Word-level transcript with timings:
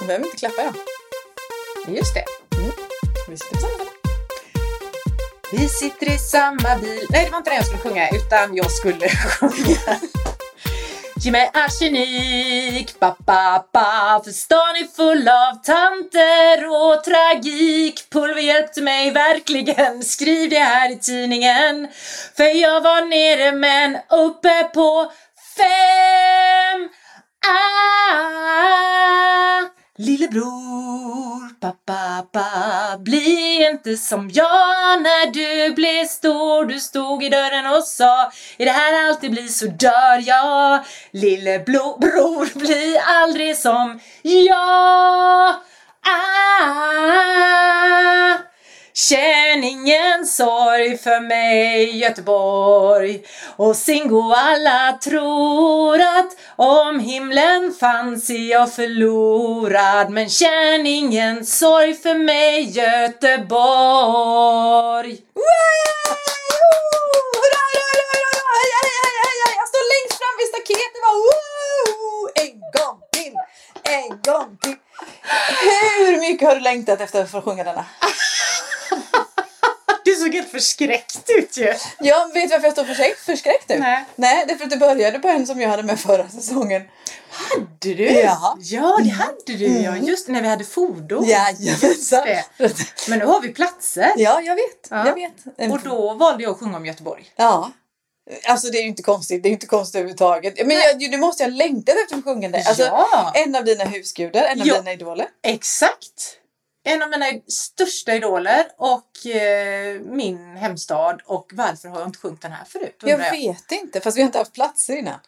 Du 0.00 0.06
behöver 0.06 0.24
inte 0.24 0.36
klappa 0.36 0.62
idag. 0.62 0.74
Just 1.88 2.14
det. 2.14 2.24
Mm. 2.56 2.70
Vi 3.28 3.36
sitter 3.36 3.54
på 3.54 3.60
samma 3.60 3.74
ställe. 3.74 3.90
Vi 5.52 5.68
sitter 5.68 6.14
i 6.14 6.18
samma 6.18 6.76
bil. 6.78 7.06
Nej, 7.10 7.24
det 7.24 7.30
var 7.30 7.38
inte 7.38 7.50
den 7.50 7.56
jag 7.56 7.66
skulle 7.66 7.82
sjunga, 7.82 8.08
utan 8.08 8.56
jag 8.56 8.70
skulle 8.70 9.08
sjunga. 9.38 10.00
Ge 11.16 11.30
mig 11.30 11.50
arsenik, 11.54 13.00
ba, 13.00 13.16
ba, 13.18 13.64
ba. 13.72 14.22
För 14.24 14.30
stan 14.30 14.76
är 14.76 14.96
full 14.96 15.28
av 15.28 15.54
tanter 15.62 16.68
och 16.68 17.04
tragik. 17.04 18.10
Pulver 18.10 18.42
hjälpte 18.42 18.82
mig 18.82 19.10
verkligen, 19.10 20.04
skriv 20.04 20.50
det 20.50 20.58
här 20.58 20.92
i 20.92 20.98
tidningen. 20.98 21.88
För 22.36 22.44
jag 22.44 22.80
var 22.80 23.04
nere 23.04 23.52
men 23.52 23.98
uppe 24.10 24.64
på 24.64 25.12
fem. 25.56 26.88
Ah, 27.46 28.60
lillebror, 30.00 31.60
pappa, 31.60 32.26
pappa, 32.32 32.98
bli 32.98 33.66
inte 33.70 33.96
som 33.96 34.30
jag 34.32 35.02
när 35.02 35.32
du 35.32 35.74
blev 35.74 36.06
stor. 36.06 36.64
Du 36.64 36.80
stod 36.80 37.24
i 37.24 37.28
dörren 37.28 37.66
och 37.66 37.84
sa, 37.84 38.32
är 38.58 38.64
det 38.64 38.70
här 38.70 39.08
alltid 39.08 39.30
blir 39.30 39.48
så 39.48 39.66
dör 39.66 40.22
jag. 40.26 40.84
Lillebror, 41.10 42.58
bli 42.58 42.98
aldrig 43.06 43.56
som 43.56 44.00
jag. 44.22 45.54
Ah, 46.02 47.30
Känn 48.94 49.64
ingen 49.64 50.26
sorg 50.26 50.98
för 50.98 51.20
mig 51.20 51.98
Göteborg 51.98 53.22
och 53.56 53.76
Singo 53.76 54.32
alla 54.32 54.98
tror 55.04 56.00
att 56.00 56.36
om 56.56 57.00
himlen 57.00 57.74
fanns 57.80 58.30
är 58.30 58.50
jag 58.50 58.72
förlorad 58.74 60.10
men 60.10 60.28
känn 60.28 60.86
ingen 60.86 61.46
sorg 61.46 61.94
för 61.94 62.14
mig 62.14 62.62
Göteborg 62.62 64.10
Jag 69.56 69.68
står 69.68 69.84
längst 69.92 70.18
fram 70.18 70.34
vid 70.38 70.48
staketet. 70.48 71.02
Bara! 71.06 71.40
En 72.44 72.60
gång 72.60 72.98
till! 73.12 73.34
En 73.92 74.08
gång 74.08 74.58
till! 74.62 74.76
Hur 75.98 76.20
mycket 76.20 76.48
har 76.48 76.54
du 76.54 76.60
längtat 76.60 77.00
efter 77.00 77.22
att 77.22 77.30
få 77.30 77.42
sjunga 77.42 77.64
denna? 77.64 77.84
Du 80.04 80.14
såg 80.14 80.34
helt 80.34 80.50
förskräckt 80.50 81.30
ut 81.30 81.56
ju! 81.56 81.74
Jag 82.00 82.32
vet 82.34 82.50
varför 82.50 82.66
jag 82.66 82.72
står 82.72 82.84
förskräckt, 82.84 83.20
förskräckt 83.20 83.68
nu. 83.68 83.78
Nej. 83.78 84.04
Nej, 84.16 84.44
det 84.46 84.52
är 84.52 84.56
för 84.56 84.64
att 84.64 84.70
du 84.70 84.76
började 84.76 85.18
på 85.18 85.28
en 85.28 85.46
som 85.46 85.60
jag 85.60 85.68
hade 85.68 85.82
med 85.82 86.00
förra 86.00 86.28
säsongen. 86.28 86.82
Hade 87.30 87.94
du? 87.94 88.04
Ja. 88.10 88.56
Ja, 88.60 88.98
det 89.04 89.10
hade 89.10 89.34
du 89.58 89.66
ja. 89.66 89.96
Just 89.96 90.28
när 90.28 90.42
vi 90.42 90.48
hade 90.48 90.64
fordon. 90.64 91.24
Jajamensan. 91.24 92.24
det. 92.24 92.44
Men 93.08 93.18
nu 93.18 93.24
har 93.24 93.40
vi 93.40 93.48
platser. 93.48 94.12
Ja, 94.16 94.40
jag 94.40 94.54
vet. 94.54 94.86
Ja. 94.90 95.06
Jag 95.06 95.14
vet. 95.14 95.72
Och 95.72 95.80
då 95.84 96.14
valde 96.14 96.42
jag 96.42 96.52
att 96.52 96.58
sjunga 96.58 96.76
om 96.76 96.86
Göteborg. 96.86 97.24
Ja. 97.36 97.70
Alltså 98.48 98.68
det 98.70 98.78
är 98.78 98.82
ju 98.82 98.88
inte 98.88 99.02
konstigt. 99.02 99.42
Det 99.42 99.48
är 99.48 99.50
inte 99.50 99.66
konstigt 99.66 99.94
överhuvudtaget. 99.94 100.66
Men 100.66 100.76
jag, 100.76 100.98
du 101.10 101.18
måste 101.18 101.44
ha 101.44 101.50
längtat 101.50 101.94
efter 102.04 102.16
att 102.16 102.24
sjunga 102.24 102.48
det. 102.48 102.64
Alltså, 102.68 102.82
ja, 102.82 103.32
En 103.34 103.54
av 103.56 103.64
dina 103.64 103.84
husgudar, 103.84 104.42
en 104.42 104.60
av 104.60 104.66
Ja. 104.66 104.76
dina 104.78 104.92
idoler. 104.92 105.26
exakt. 105.42 106.36
En 106.84 107.02
av 107.02 107.10
mina 107.10 107.26
största 107.48 108.14
idoler 108.14 108.64
och 108.78 109.26
eh, 109.26 110.00
min 110.00 110.56
hemstad. 110.56 111.20
Och 111.24 111.50
varför 111.54 111.88
har 111.88 111.98
jag 111.98 112.08
inte 112.08 112.18
sjungit 112.18 112.42
den 112.42 112.52
här 112.52 112.64
förut? 112.64 112.96
Jag 113.02 113.18
vet 113.30 113.72
inte, 113.72 114.00
fast 114.00 114.16
vi 114.16 114.20
har 114.22 114.26
inte 114.26 114.38
haft 114.38 114.52
platser 114.52 114.96
innan. 114.96 115.18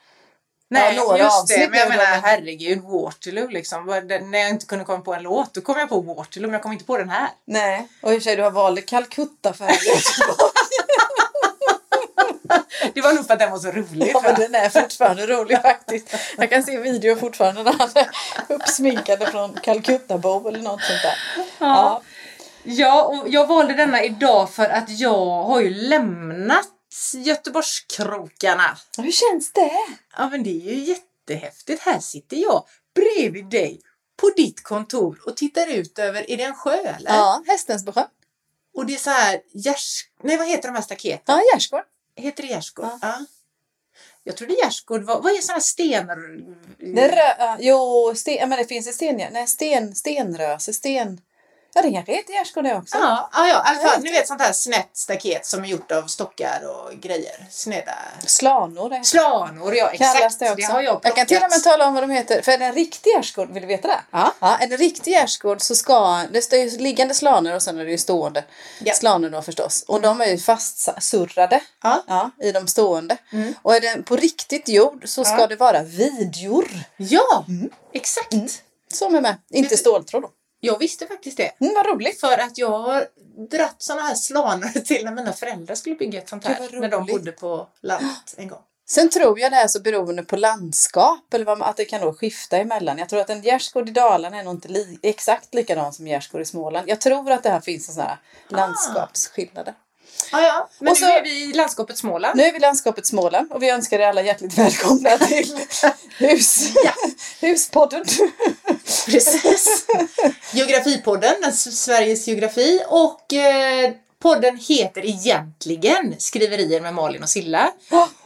Nej, 0.71 0.95
Ja, 0.97 1.19
just 1.19 1.49
det. 1.49 1.69
Men 1.71 1.79
jag 1.79 1.89
menar, 1.89 2.05
väl- 2.05 2.21
herregud, 2.23 2.81
Waterloo 2.83 3.49
liksom. 3.49 3.87
När 3.87 4.39
jag 4.39 4.51
inte 4.51 4.67
kunde 4.67 4.85
komma 4.85 5.01
på 5.01 5.15
en 5.15 5.23
låt, 5.23 5.55
då 5.55 5.61
kom 5.61 5.79
jag 5.79 5.89
på 5.89 6.01
Waterloo, 6.01 6.47
men 6.47 6.53
jag 6.53 6.63
kom 6.63 6.73
inte 6.73 6.85
på 6.85 6.99
den 6.99 7.11
här. 7.11 7.29
Nej, 7.45 7.89
och 8.03 8.13
i 8.13 8.19
och 8.19 8.23
för 8.23 8.25
sig 8.25 8.37
du 8.37 8.43
har 8.43 8.51
valt 8.51 8.87
Calcutta 8.87 9.53
för 9.53 9.65
var 13.13 13.19
nog 13.19 13.27
för 13.27 13.33
att 13.33 13.41
den 13.41 13.51
var 13.51 13.59
så 13.59 13.71
rolig. 13.71 14.11
Ja, 14.15 14.21
men 14.25 14.35
den 14.35 14.55
är 14.55 14.69
fortfarande 14.69 15.27
rolig 15.27 15.63
faktiskt. 15.63 16.15
Jag 16.37 16.51
kan 16.51 16.63
se 16.63 16.79
video 16.79 17.17
fortfarande 17.17 17.63
när 17.63 17.73
han 17.73 17.89
är 17.95 18.09
uppsminkade 18.49 19.27
från 19.27 19.55
Calcutta-bo 19.55 20.49
eller 20.49 20.63
något 20.63 20.83
sånt 20.83 21.03
där. 21.03 21.45
Ja. 21.59 22.03
Ja, 22.65 23.03
och 23.03 23.29
jag 23.29 23.47
valde 23.47 23.75
denna 23.75 24.05
idag 24.05 24.51
för 24.51 24.69
att 24.69 24.91
jag 24.91 25.43
har 25.43 25.61
ju 25.61 25.71
lämnat 25.71 26.69
Göteborgskrokarna. 27.15 28.79
Hur 28.99 29.13
känns 29.13 29.53
det? 29.53 29.73
Ja, 30.17 30.29
men 30.29 30.43
det 30.43 30.51
är 30.51 30.75
ju 30.75 30.85
jättehäftigt. 30.85 31.83
Här 31.83 32.01
sitter 32.01 32.37
jag 32.37 32.65
bredvid 32.95 33.45
dig 33.45 33.81
på 34.21 34.31
ditt 34.37 34.63
kontor 34.63 35.19
och 35.27 35.37
tittar 35.37 35.67
ut 35.67 35.99
över, 35.99 36.31
är 36.31 36.37
det 36.37 36.43
en 36.43 36.55
sjö 36.55 36.77
eller? 36.77 37.11
Ja, 37.11 37.43
Hästensbosjö. 37.47 38.05
Och 38.75 38.87
det 38.87 38.95
är 38.95 38.99
så 38.99 39.11
här, 39.11 39.41
gärs... 39.55 40.05
Nej, 40.23 40.37
vad 40.37 40.49
heter 40.49 40.69
de 40.69 40.75
här 40.75 40.83
staketen? 40.83 41.37
Ja, 41.37 41.43
Gärsgård. 41.55 41.83
Heter 42.17 42.43
det 42.43 42.49
gärdsgård? 42.49 42.87
Ja. 42.87 42.99
Ja. 43.03 43.25
Jag 44.25 44.37
trodde 44.37 44.55
gärdsgård 44.55 45.03
var, 45.03 45.21
vad 45.23 45.33
är 45.33 45.41
sådana 45.41 45.61
stenar? 45.61 46.17
Det 46.79 47.09
rö- 47.09 47.57
jo, 47.61 48.13
sten, 48.17 48.49
men 48.49 48.59
det 48.59 48.65
finns 48.65 48.89
i 48.89 48.93
sten. 48.93 49.17
Nej, 49.33 49.47
sten, 49.47 49.95
stenröse, 49.95 50.73
sten. 50.73 51.21
Ja, 51.75 51.83
det 51.83 51.93
kanske 51.93 52.13
heter 52.13 52.33
Gärsgård 52.33 52.65
det 52.65 52.75
också. 52.77 52.97
Ja, 52.97 53.31
ja, 53.33 53.47
ja, 53.47 53.49
i 53.49 53.53
alla 53.53 53.89
fall, 53.89 53.97
vet. 53.97 54.03
ni 54.05 54.11
vet 54.13 54.29
sånt 54.29 54.41
här 54.43 54.53
snett 54.53 54.91
staket 54.93 55.47
som 55.47 55.65
är 55.65 55.69
gjort 55.69 55.93
av 55.93 56.03
stockar 56.07 56.61
och 56.69 56.93
grejer. 57.01 57.47
Sneda 57.51 57.95
Slanor. 58.27 58.91
Det. 58.91 59.05
Slanor, 59.05 59.75
ja 59.77 59.89
exakt. 59.91 60.39
det 60.39 60.51
också. 60.51 60.73
har 60.73 60.83
jag 60.83 61.01
jag 61.03 61.17
kan 61.17 61.27
till 61.27 61.37
och 61.37 61.41
med 61.43 61.51
plockat. 61.51 61.65
tala 61.65 61.87
om 61.87 61.95
vad 61.95 62.03
de 62.03 62.11
heter. 62.11 62.43
För 62.43 62.53
är 62.53 62.59
det 62.59 62.65
en 62.65 62.73
riktig 62.75 63.11
gärdsgård, 63.11 63.51
vill 63.53 63.63
du 63.63 63.69
veta 63.69 63.89
det? 63.89 64.01
Ja. 64.11 64.35
Ja, 64.41 64.57
är 64.57 64.67
det 64.67 64.75
en 64.75 64.79
riktig 64.79 65.11
gärdsgård 65.13 65.61
så 65.63 65.75
ska 65.75 66.23
det 66.33 66.43
står 66.43 66.59
ju 66.59 66.79
liggande 66.79 67.15
slanor 67.15 67.55
och 67.55 67.63
sen 67.63 67.79
är 67.79 67.85
det 67.85 67.91
ju 67.91 67.99
stående 67.99 68.45
Ja. 68.85 68.95
slanor 68.95 69.31
då 69.31 69.43
förstås. 69.43 69.85
Och 69.89 70.01
de 70.01 70.21
är 70.21 70.27
ju 70.27 70.39
fastsurrade 70.39 71.61
Ja. 71.83 72.03
ja, 72.07 72.31
i 72.43 72.53
de 72.53 72.67
stående. 72.69 73.17
Mm. 73.33 73.55
Och 73.63 73.75
är 73.77 73.81
det 73.81 74.03
på 74.03 74.17
riktigt 74.17 74.69
jord 74.69 75.03
så 75.07 75.25
ska 75.25 75.47
det 75.47 75.57
vara 75.57 75.83
vidjor 75.83 76.69
Ja, 76.97 77.45
exakt. 77.93 78.35
som 78.93 79.15
är 79.15 79.21
med. 79.21 79.37
Inte 79.51 79.69
det- 79.75 79.79
ståltråd 79.79 80.23
då. 80.23 80.31
Jag 80.65 80.79
visste 80.79 81.07
faktiskt 81.07 81.37
det. 81.37 81.53
Mm, 81.61 81.75
vad 81.75 81.87
roligt. 81.87 82.21
För 82.21 82.39
att 82.39 82.59
jag 82.59 82.79
har 82.79 83.07
dratt 83.51 83.77
såna 83.79 84.03
här 84.03 84.15
slanor 84.15 84.81
till 84.85 85.05
när 85.05 85.13
mina 85.13 85.33
föräldrar 85.33 85.75
skulle 85.75 85.97
bygga 85.97 86.19
ett 86.19 86.29
sånt 86.29 86.45
här. 86.45 86.81
När 86.81 86.89
de 86.89 87.07
bodde 87.07 87.33
på 87.33 87.69
landet 87.81 88.09
en 88.37 88.49
gång. 88.49 88.63
Sen 88.89 89.11
tror 89.11 89.41
jag 89.41 89.53
det 89.53 89.57
är 89.57 89.69
så 89.69 89.81
beroende 89.81 90.23
på 90.23 90.37
landskap 90.37 91.35
eller 91.35 91.45
vad 91.45 91.63
att 91.63 91.77
det 91.77 91.85
kan 91.85 92.01
då 92.01 92.13
skifta 92.13 92.57
emellan. 92.57 92.99
Jag 92.99 93.09
tror 93.09 93.21
att 93.21 93.31
en 93.31 93.43
gärdsgård 93.43 93.89
i 93.89 93.93
Dalarna 93.93 94.39
är 94.39 94.45
nog 94.45 94.55
inte 94.55 94.69
li, 94.69 94.99
exakt 95.03 95.55
likadan 95.55 95.93
som 95.93 96.07
gärdsgård 96.07 96.41
i 96.41 96.45
Småland. 96.45 96.89
Jag 96.89 97.01
tror 97.01 97.33
att 97.33 97.43
det 97.43 97.51
här 97.51 97.61
finns 97.61 97.89
en 97.89 97.95
sån 97.95 98.05
här 98.05 98.19
landskapsskillnader. 98.49 99.75
Ja, 100.33 100.41
ja. 100.43 100.69
Men 100.79 100.91
Och 100.91 100.97
så- 100.97 101.05
nu 101.07 101.11
är 101.13 101.23
vi 101.23 101.45
i 101.45 101.53
landskapet 101.53 101.99
Småland. 101.99 102.37
Nu 102.37 102.43
är 102.43 102.51
vi 102.53 102.57
i 102.57 102.61
landskapet 102.61 103.07
Småland 103.07 103.53
och 103.53 103.63
vi 103.63 103.71
önskar 103.71 103.99
er 103.99 104.07
alla 104.09 104.23
hjärtligt 104.23 104.59
välkomna 104.59 105.19
till 105.19 105.59
hus, 106.19 106.69
Huspodden. 107.41 108.05
Precis. 109.07 109.87
Geografipodden, 110.53 111.35
den 111.43 111.53
Sveriges 111.53 112.27
geografi. 112.29 112.83
Och 112.89 113.33
eh, 113.33 113.93
podden 114.23 114.57
heter 114.69 115.07
egentligen 115.07 116.15
Skriverier 116.19 116.81
med 116.81 116.95
Malin 116.95 117.23
och 117.23 117.29
Silla. 117.29 117.71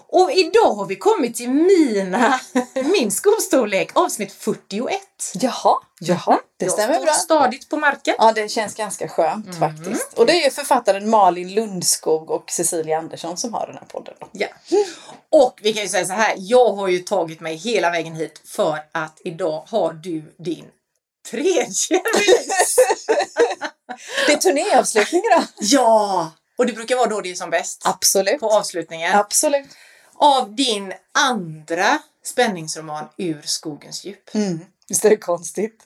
Och 0.09 0.33
idag 0.33 0.73
har 0.75 0.87
vi 0.87 0.97
kommit 0.97 1.35
till 1.35 1.51
mina, 1.51 2.41
min 2.75 3.11
skostorlek, 3.11 3.91
avsnitt 3.95 4.33
41. 4.33 5.01
Jaha, 5.35 5.77
jaha, 6.01 6.39
det 6.59 6.65
Jag 6.65 6.73
stämmer 6.73 6.95
står 6.95 7.05
bra. 7.05 7.13
stadigt 7.15 7.69
på 7.69 7.77
marken. 7.77 8.15
Ja, 8.19 8.33
det 8.33 8.49
känns 8.49 8.75
ganska 8.75 9.09
skönt 9.09 9.59
faktiskt. 9.59 10.13
Och 10.15 10.27
det 10.27 10.33
är 10.33 10.45
ju 10.45 10.51
författaren 10.51 11.11
Malin 11.11 11.55
Lundskog 11.55 12.31
och 12.31 12.51
Cecilia 12.51 12.99
Andersson 12.99 13.37
som 13.37 13.55
har 13.55 13.67
den 13.67 13.77
här 13.77 13.85
podden. 13.85 14.15
Ja. 14.33 14.47
Och 15.31 15.59
vi 15.63 15.73
kan 15.73 15.83
ju 15.83 15.89
säga 15.89 16.07
så 16.07 16.13
här, 16.13 16.35
jag 16.39 16.73
har 16.73 16.89
ju 16.89 16.99
tagit 16.99 17.41
mig 17.41 17.57
hela 17.57 17.91
vägen 17.91 18.15
hit 18.15 18.41
för 18.45 18.79
att 18.93 19.21
idag 19.25 19.65
har 19.69 19.93
du 19.93 20.35
din 20.39 20.65
tredje 21.31 21.67
release. 22.15 22.83
Det 24.27 24.33
är 24.33 24.37
turnéavslutningar 24.37 25.39
då? 25.41 25.45
Ja! 25.61 26.33
Och 26.59 26.67
det 26.67 26.73
brukar 26.73 26.97
vara 26.97 27.07
då 27.09 27.21
det 27.21 27.31
är 27.31 27.35
som 27.35 27.51
bäst. 27.51 27.83
Absolut. 27.85 28.41
På 28.41 28.51
avslutningen. 28.51 29.15
Absolut. 29.19 29.67
Av 30.19 30.55
din 30.55 30.93
andra 31.13 31.99
spänningsroman 32.25 33.05
Ur 33.17 33.43
skogens 33.45 34.05
djup. 34.05 34.35
Mm. 34.35 34.61
Visst 34.89 35.05
är 35.05 35.11
det 35.11 35.17
konstigt? 35.17 35.83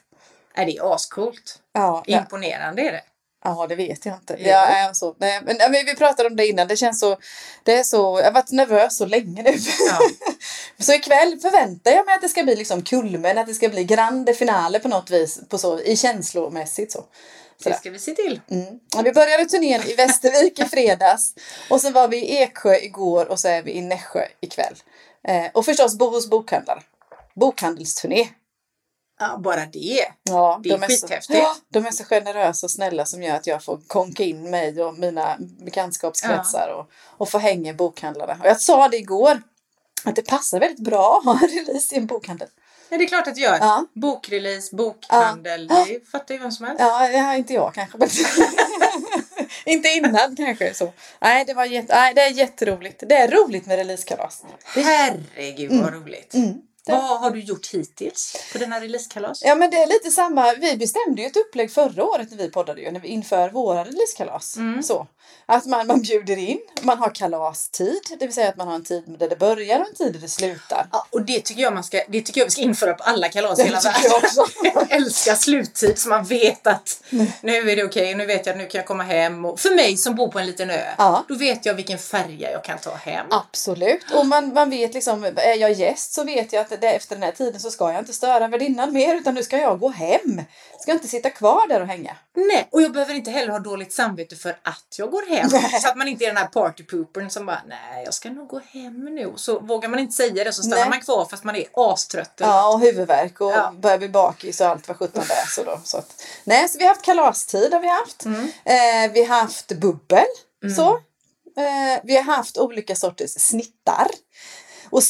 Är 0.55 0.65
det 0.65 0.77
är 0.77 0.95
ascoolt. 0.95 1.59
Ja, 1.73 2.03
ja. 2.05 2.19
Imponerande 2.19 2.81
är 2.81 2.91
det. 2.91 3.03
ja, 3.43 3.67
det 3.67 3.75
vet 3.75 4.05
jag 4.05 4.15
inte. 4.15 4.35
Jo. 4.39 4.47
Ja, 4.47 4.65
är 4.65 4.93
så. 4.93 5.15
Nej, 5.17 5.41
men, 5.45 5.57
men 5.57 5.85
vi 5.85 5.95
pratade 5.95 6.29
om 6.29 6.35
det 6.35 6.47
innan. 6.47 6.67
Det 6.67 6.77
känns 6.77 6.99
så... 6.99 7.17
Det 7.63 7.73
är 7.73 7.83
så 7.83 8.19
jag 8.19 8.25
har 8.25 8.31
varit 8.31 8.51
nervös 8.51 8.97
så 8.97 9.05
länge 9.05 9.43
nu. 9.43 9.49
Ja. 9.89 9.99
så 10.79 10.93
ikväll 10.93 11.39
förväntar 11.41 11.91
jag 11.91 12.05
mig 12.05 12.15
att 12.15 12.21
det 12.21 12.29
ska 12.29 12.43
bli 12.43 12.55
liksom 12.55 12.81
kulmen, 12.81 13.37
att 13.37 13.47
det 13.47 13.53
ska 13.53 13.69
bli 13.69 13.83
grande 13.83 14.33
finale 14.33 14.79
på 14.79 14.87
något 14.87 15.09
vis. 15.09 15.39
På 15.49 15.57
så, 15.57 15.79
I 15.79 15.97
känslomässigt 15.97 16.91
så. 16.91 17.05
Det 17.69 17.75
ska 17.75 17.89
vi 17.89 17.99
se 17.99 18.15
till. 18.15 18.41
Mm. 18.47 18.79
Ja, 18.95 19.01
vi 19.01 19.11
började 19.11 19.45
turnén 19.45 19.81
i 19.81 19.95
Västervik 19.95 20.59
i 20.59 20.65
fredags. 20.65 21.33
Och 21.69 21.81
sen 21.81 21.93
var 21.93 22.07
vi 22.07 22.17
i 22.17 22.37
Eksjö 22.37 22.75
igår 22.75 23.25
och 23.25 23.39
så 23.39 23.47
är 23.47 23.61
vi 23.61 23.71
i 23.71 23.81
Nässjö 23.81 24.25
ikväll. 24.41 24.75
Eh, 25.27 25.45
och 25.53 25.65
förstås 25.65 25.97
bo 25.97 26.09
hos 26.09 26.29
bokhandlare. 26.29 26.81
Bokhandelsturné. 27.35 28.29
Ja, 29.19 29.37
bara 29.37 29.65
det. 29.65 30.05
Ja, 30.23 30.59
Det 30.63 30.69
är 30.69 30.77
de 30.77 30.87
skithäftigt. 30.87 31.25
Så, 31.25 31.33
Ja, 31.33 31.55
de 31.69 31.85
är 31.85 31.91
så 31.91 32.03
generösa 32.03 32.65
och 32.67 32.71
snälla 32.71 33.05
som 33.05 33.23
gör 33.23 33.35
att 33.35 33.47
jag 33.47 33.63
får 33.63 33.79
konka 33.87 34.23
in 34.23 34.49
mig 34.49 34.83
och 34.83 34.99
mina 34.99 35.37
bekantskapskretsar 35.65 36.75
och, 36.77 36.91
och 37.17 37.29
få 37.29 37.37
hänga 37.37 37.71
i 37.71 37.73
bokhandlarna. 37.73 38.37
Och 38.39 38.45
jag 38.45 38.61
sa 38.61 38.87
det 38.87 38.97
igår, 38.97 39.41
att 40.03 40.15
det 40.15 40.21
passar 40.21 40.59
väldigt 40.59 40.83
bra 40.85 41.17
att 41.17 41.25
ha 41.25 41.39
en 41.43 41.49
release 41.65 41.95
i 41.95 41.97
en 41.97 42.05
bokhandel. 42.05 42.47
Ja, 42.91 42.97
det 42.97 43.03
är 43.03 43.07
klart 43.07 43.27
att 43.27 43.35
det 43.35 43.41
gör. 43.41 43.57
Ja. 43.61 43.85
Bokrelease, 43.93 44.75
bokhandel, 44.75 45.67
Ja. 45.69 45.85
det 45.89 46.09
fattar 46.11 46.35
ju 46.35 46.39
vem 46.41 46.51
som 46.51 46.65
helst. 46.65 46.79
Ja, 46.81 47.07
det 47.07 47.17
har 47.17 47.35
inte 47.35 47.53
jag 47.53 47.73
kanske. 47.73 47.97
Inte 49.65 49.89
innan 49.89 50.35
kanske 50.35 50.73
så. 50.73 50.93
Nej, 51.19 51.45
det 51.45 51.53
var 51.53 51.65
jätte, 51.65 51.95
nej, 51.95 52.13
det 52.13 52.21
är 52.21 52.29
jätteroligt. 52.29 53.03
Det 53.09 53.15
är 53.15 53.27
roligt 53.31 53.65
med 53.65 53.75
releasekalas. 53.77 54.43
Herregud 54.65 55.81
vad 55.81 55.93
roligt. 55.93 56.33
Mm. 56.33 56.53
Vad 56.91 57.19
har 57.19 57.31
du 57.31 57.39
gjort 57.39 57.67
hittills 57.67 58.35
på 58.51 58.57
denna 58.57 58.79
releasekalas? 58.79 59.41
Ja 59.45 59.55
men 59.55 59.69
det 59.71 59.77
är 59.77 59.87
lite 59.87 60.11
samma, 60.11 60.53
vi 60.53 60.77
bestämde 60.77 61.21
ju 61.21 61.27
ett 61.27 61.37
upplägg 61.37 61.71
förra 61.71 62.03
året 62.03 62.31
när 62.31 62.37
vi 62.37 62.49
poddade 62.49 62.81
ju, 62.81 62.91
när 62.91 62.99
vi 62.99 63.07
inför 63.07 63.49
våra 63.49 63.83
releasekalas. 63.85 64.57
Mm. 64.57 64.83
Så. 64.83 65.07
Att 65.45 65.65
man, 65.65 65.87
man 65.87 66.01
bjuder 66.01 66.37
in, 66.37 66.59
man 66.81 66.97
har 66.99 67.09
kalastid, 67.15 68.01
det 68.19 68.25
vill 68.25 68.33
säga 68.35 68.49
att 68.49 68.57
man 68.57 68.67
har 68.67 68.75
en 68.75 68.83
tid 68.83 69.03
där 69.19 69.29
det 69.29 69.35
börjar 69.39 69.79
och 69.79 69.87
en 69.87 69.95
tid 69.95 70.13
där 70.13 70.19
det 70.19 70.27
slutar. 70.29 70.87
Ja, 70.91 71.07
och 71.09 71.21
det 71.21 71.39
tycker 71.39 71.61
jag 71.61 71.73
man 71.73 71.83
ska, 71.83 72.01
det 72.07 72.21
tycker 72.21 72.41
jag 72.41 72.45
vi 72.45 72.51
ska 72.51 72.61
införa 72.61 72.93
på 72.93 73.03
alla 73.03 73.29
kalas 73.29 73.59
i 73.59 73.63
hela 73.63 73.79
världen. 73.79 74.01
jag 74.03 74.23
också. 74.23 74.45
Jag 74.63 74.91
älskar 74.91 75.35
sluttid 75.35 75.99
så 75.99 76.09
man 76.09 76.23
vet 76.23 76.67
att 76.67 77.03
nu 77.41 77.71
är 77.71 77.75
det 77.75 77.83
okej, 77.83 78.15
nu 78.15 78.25
vet 78.25 78.45
jag 78.45 78.57
nu 78.57 78.67
kan 78.67 78.79
jag 78.79 78.87
komma 78.87 79.03
hem. 79.03 79.45
Och 79.45 79.59
för 79.59 79.75
mig 79.75 79.97
som 79.97 80.15
bor 80.15 80.27
på 80.27 80.39
en 80.39 80.45
liten 80.45 80.69
ö, 80.69 80.85
Ja. 80.97 81.25
då 81.27 81.35
vet 81.35 81.65
jag 81.65 81.73
vilken 81.73 81.97
färja 81.97 82.51
jag 82.51 82.63
kan 82.63 82.77
ta 82.79 82.95
hem. 82.95 83.25
Absolut, 83.29 84.11
och 84.13 84.25
man, 84.25 84.53
man 84.53 84.69
vet 84.69 84.93
liksom, 84.93 85.23
är 85.23 85.55
jag 85.55 85.71
gäst 85.71 86.13
så 86.13 86.23
vet 86.23 86.53
jag 86.53 86.61
att 86.61 86.80
efter 86.87 87.15
den 87.15 87.23
här 87.23 87.31
tiden 87.31 87.59
så 87.59 87.71
ska 87.71 87.91
jag 87.91 87.99
inte 87.99 88.13
störa 88.13 88.47
värdinnan 88.47 88.93
mer 88.93 89.15
utan 89.15 89.33
nu 89.35 89.43
ska 89.43 89.57
jag 89.57 89.79
gå 89.79 89.89
hem. 89.89 90.41
Ska 90.79 90.91
inte 90.91 91.07
sitta 91.07 91.29
kvar 91.29 91.67
där 91.67 91.81
och 91.81 91.87
hänga. 91.87 92.15
Nej, 92.35 92.67
och 92.71 92.81
jag 92.81 92.91
behöver 92.91 93.13
inte 93.13 93.31
heller 93.31 93.51
ha 93.51 93.59
dåligt 93.59 93.93
samvete 93.93 94.35
för 94.35 94.49
att 94.49 94.95
jag 94.97 95.11
går 95.11 95.29
hem. 95.29 95.49
Nej. 95.51 95.81
Så 95.81 95.87
att 95.89 95.95
man 95.97 96.07
inte 96.07 96.23
är 96.25 96.27
den 96.27 96.37
här 96.37 96.47
partypoopern 96.47 97.29
som 97.29 97.45
bara, 97.45 97.61
nej 97.67 98.03
jag 98.05 98.13
ska 98.13 98.29
nog 98.29 98.47
gå 98.47 98.59
hem 98.59 99.05
nu. 99.05 99.33
Så 99.35 99.59
vågar 99.59 99.89
man 99.89 99.99
inte 99.99 100.13
säga 100.13 100.43
det 100.43 100.53
så 100.53 100.61
stannar 100.63 100.77
Nej. 100.77 100.89
man 100.89 101.01
kvar 101.01 101.25
fast 101.31 101.43
man 101.43 101.55
är 101.55 101.65
astrött. 101.73 102.33
Ja, 102.37 102.73
och 102.73 102.79
huvudvärk 102.79 103.41
och 103.41 103.51
Ja. 103.51 103.73
börjar 103.81 103.97
bli 103.97 104.09
bakis 104.09 104.61
och 104.61 104.67
allt 104.67 104.87
vad 104.87 104.97
sjutton 104.97 105.23
det 105.27 105.33
är. 105.33 105.45
Så 105.45 105.63
då, 105.63 105.79
så 105.83 105.97
att, 105.97 106.23
nej, 106.43 106.69
så 106.69 106.77
vi 106.77 106.83
har 106.83 106.89
haft 106.89 107.01
kalastid 107.05 107.73
har 107.73 107.79
vi 107.79 107.87
haft. 107.87 108.25
Mm. 108.25 108.41
Eh, 108.65 109.11
vi 109.13 109.23
har 109.25 109.35
haft 109.41 109.67
bubbel. 109.67 110.25
Så. 110.75 110.99
Eh, 111.57 111.99
vi 112.03 112.15
har 112.15 112.23
haft 112.23 112.57
olika 112.57 112.95
sorters 112.95 113.31
snittar. 113.31 114.07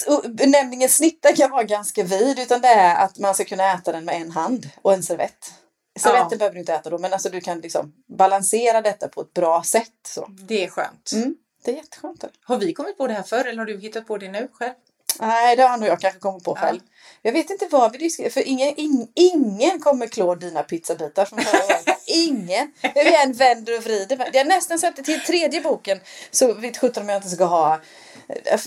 Och, 0.08 0.32
benämningen 0.32 0.90
snittar 0.90 1.36
kan 1.36 1.52
vara 1.52 1.64
ganska 1.64 2.04
vid 2.04 2.40
utan 2.40 2.62
det 2.62 2.68
är 2.68 2.96
att 3.06 3.18
man 3.20 3.34
ska 3.36 3.46
kunna 3.46 3.74
äta 3.74 3.92
den 3.92 4.06
med 4.06 4.16
en 4.22 4.32
hand 4.32 4.70
och 4.82 4.94
en 4.94 5.04
servett. 5.04 5.54
Servetten 6.00 6.28
Ja. 6.32 6.38
behöver 6.38 6.54
du 6.54 6.60
inte 6.60 6.74
äta 6.74 6.90
då 6.90 6.98
men 6.98 7.14
alltså 7.14 7.30
du 7.30 7.42
kan 7.42 7.60
liksom 7.60 7.94
balansera 8.18 8.82
detta 8.82 9.08
på 9.08 9.22
ett 9.22 9.34
bra 9.34 9.64
sätt. 9.64 9.94
Så. 10.08 10.28
Det 10.30 10.64
är 10.64 10.70
skönt. 10.70 11.12
Mm, 11.14 11.36
det 11.66 11.72
är 11.72 11.76
jätteskönt. 11.76 12.24
Har 12.44 12.58
vi 12.58 12.74
kommit 12.74 12.98
på 12.98 13.08
det 13.08 13.14
här 13.14 13.24
förr 13.24 13.46
eller 13.46 13.58
har 13.60 13.66
du 13.66 13.80
hittat 13.80 14.08
på 14.08 14.18
det 14.18 14.32
nu 14.32 14.48
själv? 14.54 14.74
Nej, 15.20 15.56
det 15.56 15.64
har 15.64 15.78
nog 15.78 15.88
jag 15.90 16.00
kanske 16.00 16.20
kommit 16.20 16.44
på 16.44 16.52
Ja. 16.52 16.62
själv. 16.62 16.80
Jag 17.22 17.32
vet 17.32 17.50
inte 17.50 17.68
vad 17.72 17.92
vi 17.92 17.98
diskuterar, 17.98 18.32
för 18.32 18.48
ingen, 18.48 18.74
ing, 18.80 19.12
ingen 19.16 19.80
kommer 19.80 20.08
klå 20.08 20.36
dina 20.36 20.64
pizzabitar 20.64 21.26
från 21.26 21.40
förra 21.40 21.66
året. 21.66 21.86
Ingen! 22.08 22.72
Hur 22.82 23.04
jag 23.04 23.24
än 23.24 23.34
vänder 23.34 23.78
och 23.78 23.84
vrider. 23.84 24.30
Jag 24.34 24.40
har 24.40 24.46
nästan 24.46 24.80
sett 24.80 24.96
det 24.96 25.04
till 25.04 25.20
tredje 25.22 25.62
boken. 25.62 26.00
Så 26.32 26.54
vet 26.54 26.78
sjutton 26.78 27.04
om 27.04 27.10
jag 27.10 27.18
inte 27.18 27.30
ska 27.30 27.46
ha... 27.46 27.80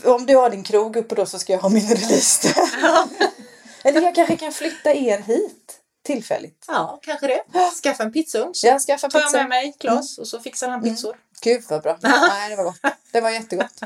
Om 0.05 0.27
du 0.27 0.37
har 0.37 0.51
din 0.51 0.63
krog 0.63 0.97
uppe 0.97 1.15
då 1.15 1.27
så 1.27 1.39
ska 1.39 1.53
jag 1.53 1.61
ha 1.61 1.69
min 1.69 1.89
release 1.89 2.49
där. 2.49 2.69
Eller 3.85 4.03
jag 4.03 4.15
kanske 4.15 4.37
kan 4.37 4.53
flytta 4.53 4.95
er 4.95 5.19
hit 5.19 5.81
tillfälligt. 6.05 6.65
Ja, 6.69 6.99
kanske 7.03 7.27
det. 7.27 7.43
Skaffa 7.83 8.03
en 8.03 8.13
pizzaugn 8.13 8.53
tar 8.53 8.99
jag 8.99 9.13
pizza. 9.13 9.39
med 9.39 9.49
mig 9.49 9.77
Klas 9.81 10.19
och 10.19 10.27
så 10.27 10.41
fixar 10.41 10.69
han 10.69 10.83
pizzor. 10.83 11.17
Gud 11.41 11.65
vad 11.69 11.83
bra. 11.83 11.99
Nej, 12.03 12.51
det 12.51 12.57
var 12.57 12.65
gott. 12.65 12.81
Det 13.13 13.21
var 13.21 13.31
jättegott. 13.31 13.81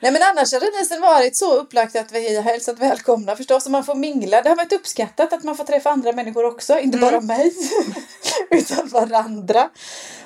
Nej 0.00 0.12
men 0.12 0.22
annars 0.22 0.52
har 0.52 0.60
releasen 0.60 1.00
varit 1.00 1.36
så 1.36 1.56
upplagt 1.56 1.96
att 1.96 2.12
vi 2.12 2.36
har 2.36 2.42
hälsat 2.42 2.78
välkomna 2.78 3.36
förstås. 3.36 3.64
Och 3.66 3.72
man 3.72 3.84
får 3.84 3.94
mingla. 3.94 4.42
Det 4.42 4.48
har 4.48 4.56
varit 4.56 4.72
uppskattat 4.72 5.32
att 5.32 5.44
man 5.44 5.56
får 5.56 5.64
träffa 5.64 5.90
andra 5.90 6.12
människor 6.12 6.44
också. 6.44 6.78
Inte 6.78 6.98
bara 6.98 7.20
mig. 7.20 7.52
utan 8.50 8.88
varandra. 8.88 9.70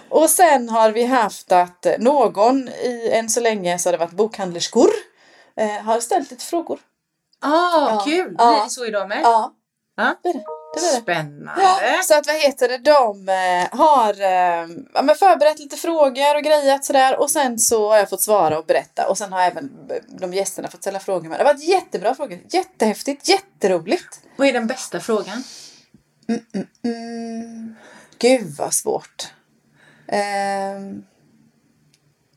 Och 0.08 0.30
sen 0.30 0.68
har 0.68 0.90
vi 0.90 1.04
haft 1.04 1.52
att 1.52 1.86
någon 1.98 2.68
i 2.68 3.10
än 3.12 3.28
så 3.28 3.40
länge 3.40 3.78
så 3.78 3.88
har 3.88 3.92
det 3.92 3.98
varit 3.98 4.12
bokhandlerskor. 4.12 4.90
Eh, 5.56 5.68
har 5.84 6.00
ställt 6.00 6.30
lite 6.30 6.44
frågor. 6.44 6.80
Ah, 7.40 7.50
Ja. 7.90 8.02
kul! 8.06 8.34
Ja. 8.38 8.50
Blir 8.54 8.64
det 8.64 8.70
så 8.70 8.86
idag 8.86 9.08
med? 9.08 9.20
Ja, 9.22 9.52
Ja. 9.96 10.14
det 10.22 10.28
är 10.28 10.34
det. 10.34 10.44
Spännande! 10.80 11.62
Ja, 11.62 12.00
så 12.04 12.14
att 12.18 12.26
vad 12.26 12.36
heter 12.36 12.68
det, 12.68 12.78
de 12.78 13.28
eh, 13.28 13.78
har 13.78 14.20
eh, 14.20 14.68
ja, 14.94 15.02
men 15.02 15.16
förberett 15.16 15.58
lite 15.58 15.76
frågor 15.76 16.36
och 16.36 16.42
grejat 16.42 16.84
sådär 16.84 17.20
och 17.20 17.30
sen 17.30 17.58
så 17.58 17.90
har 17.90 17.96
jag 17.96 18.10
fått 18.10 18.22
svara 18.22 18.58
och 18.58 18.66
berätta 18.66 19.08
och 19.08 19.18
sen 19.18 19.32
har 19.32 19.40
även 19.40 19.64
eh, 19.90 19.96
de 20.08 20.32
gästerna 20.32 20.68
fått 20.68 20.80
ställa 20.80 20.98
frågor 20.98 21.28
med. 21.28 21.40
Det 21.40 21.44
har 21.44 21.54
varit 21.54 21.68
jättebra 21.68 22.14
frågor, 22.14 22.38
jättehäftigt, 22.48 23.28
jätteroligt. 23.28 24.20
Vad 24.36 24.48
är 24.48 24.52
den 24.52 24.66
bästa 24.66 25.00
frågan? 25.00 25.44
Mm, 26.84 27.74
gud 28.18 28.54
vad 28.58 28.74
svårt. 28.74 29.32
Ehm, 30.08 31.04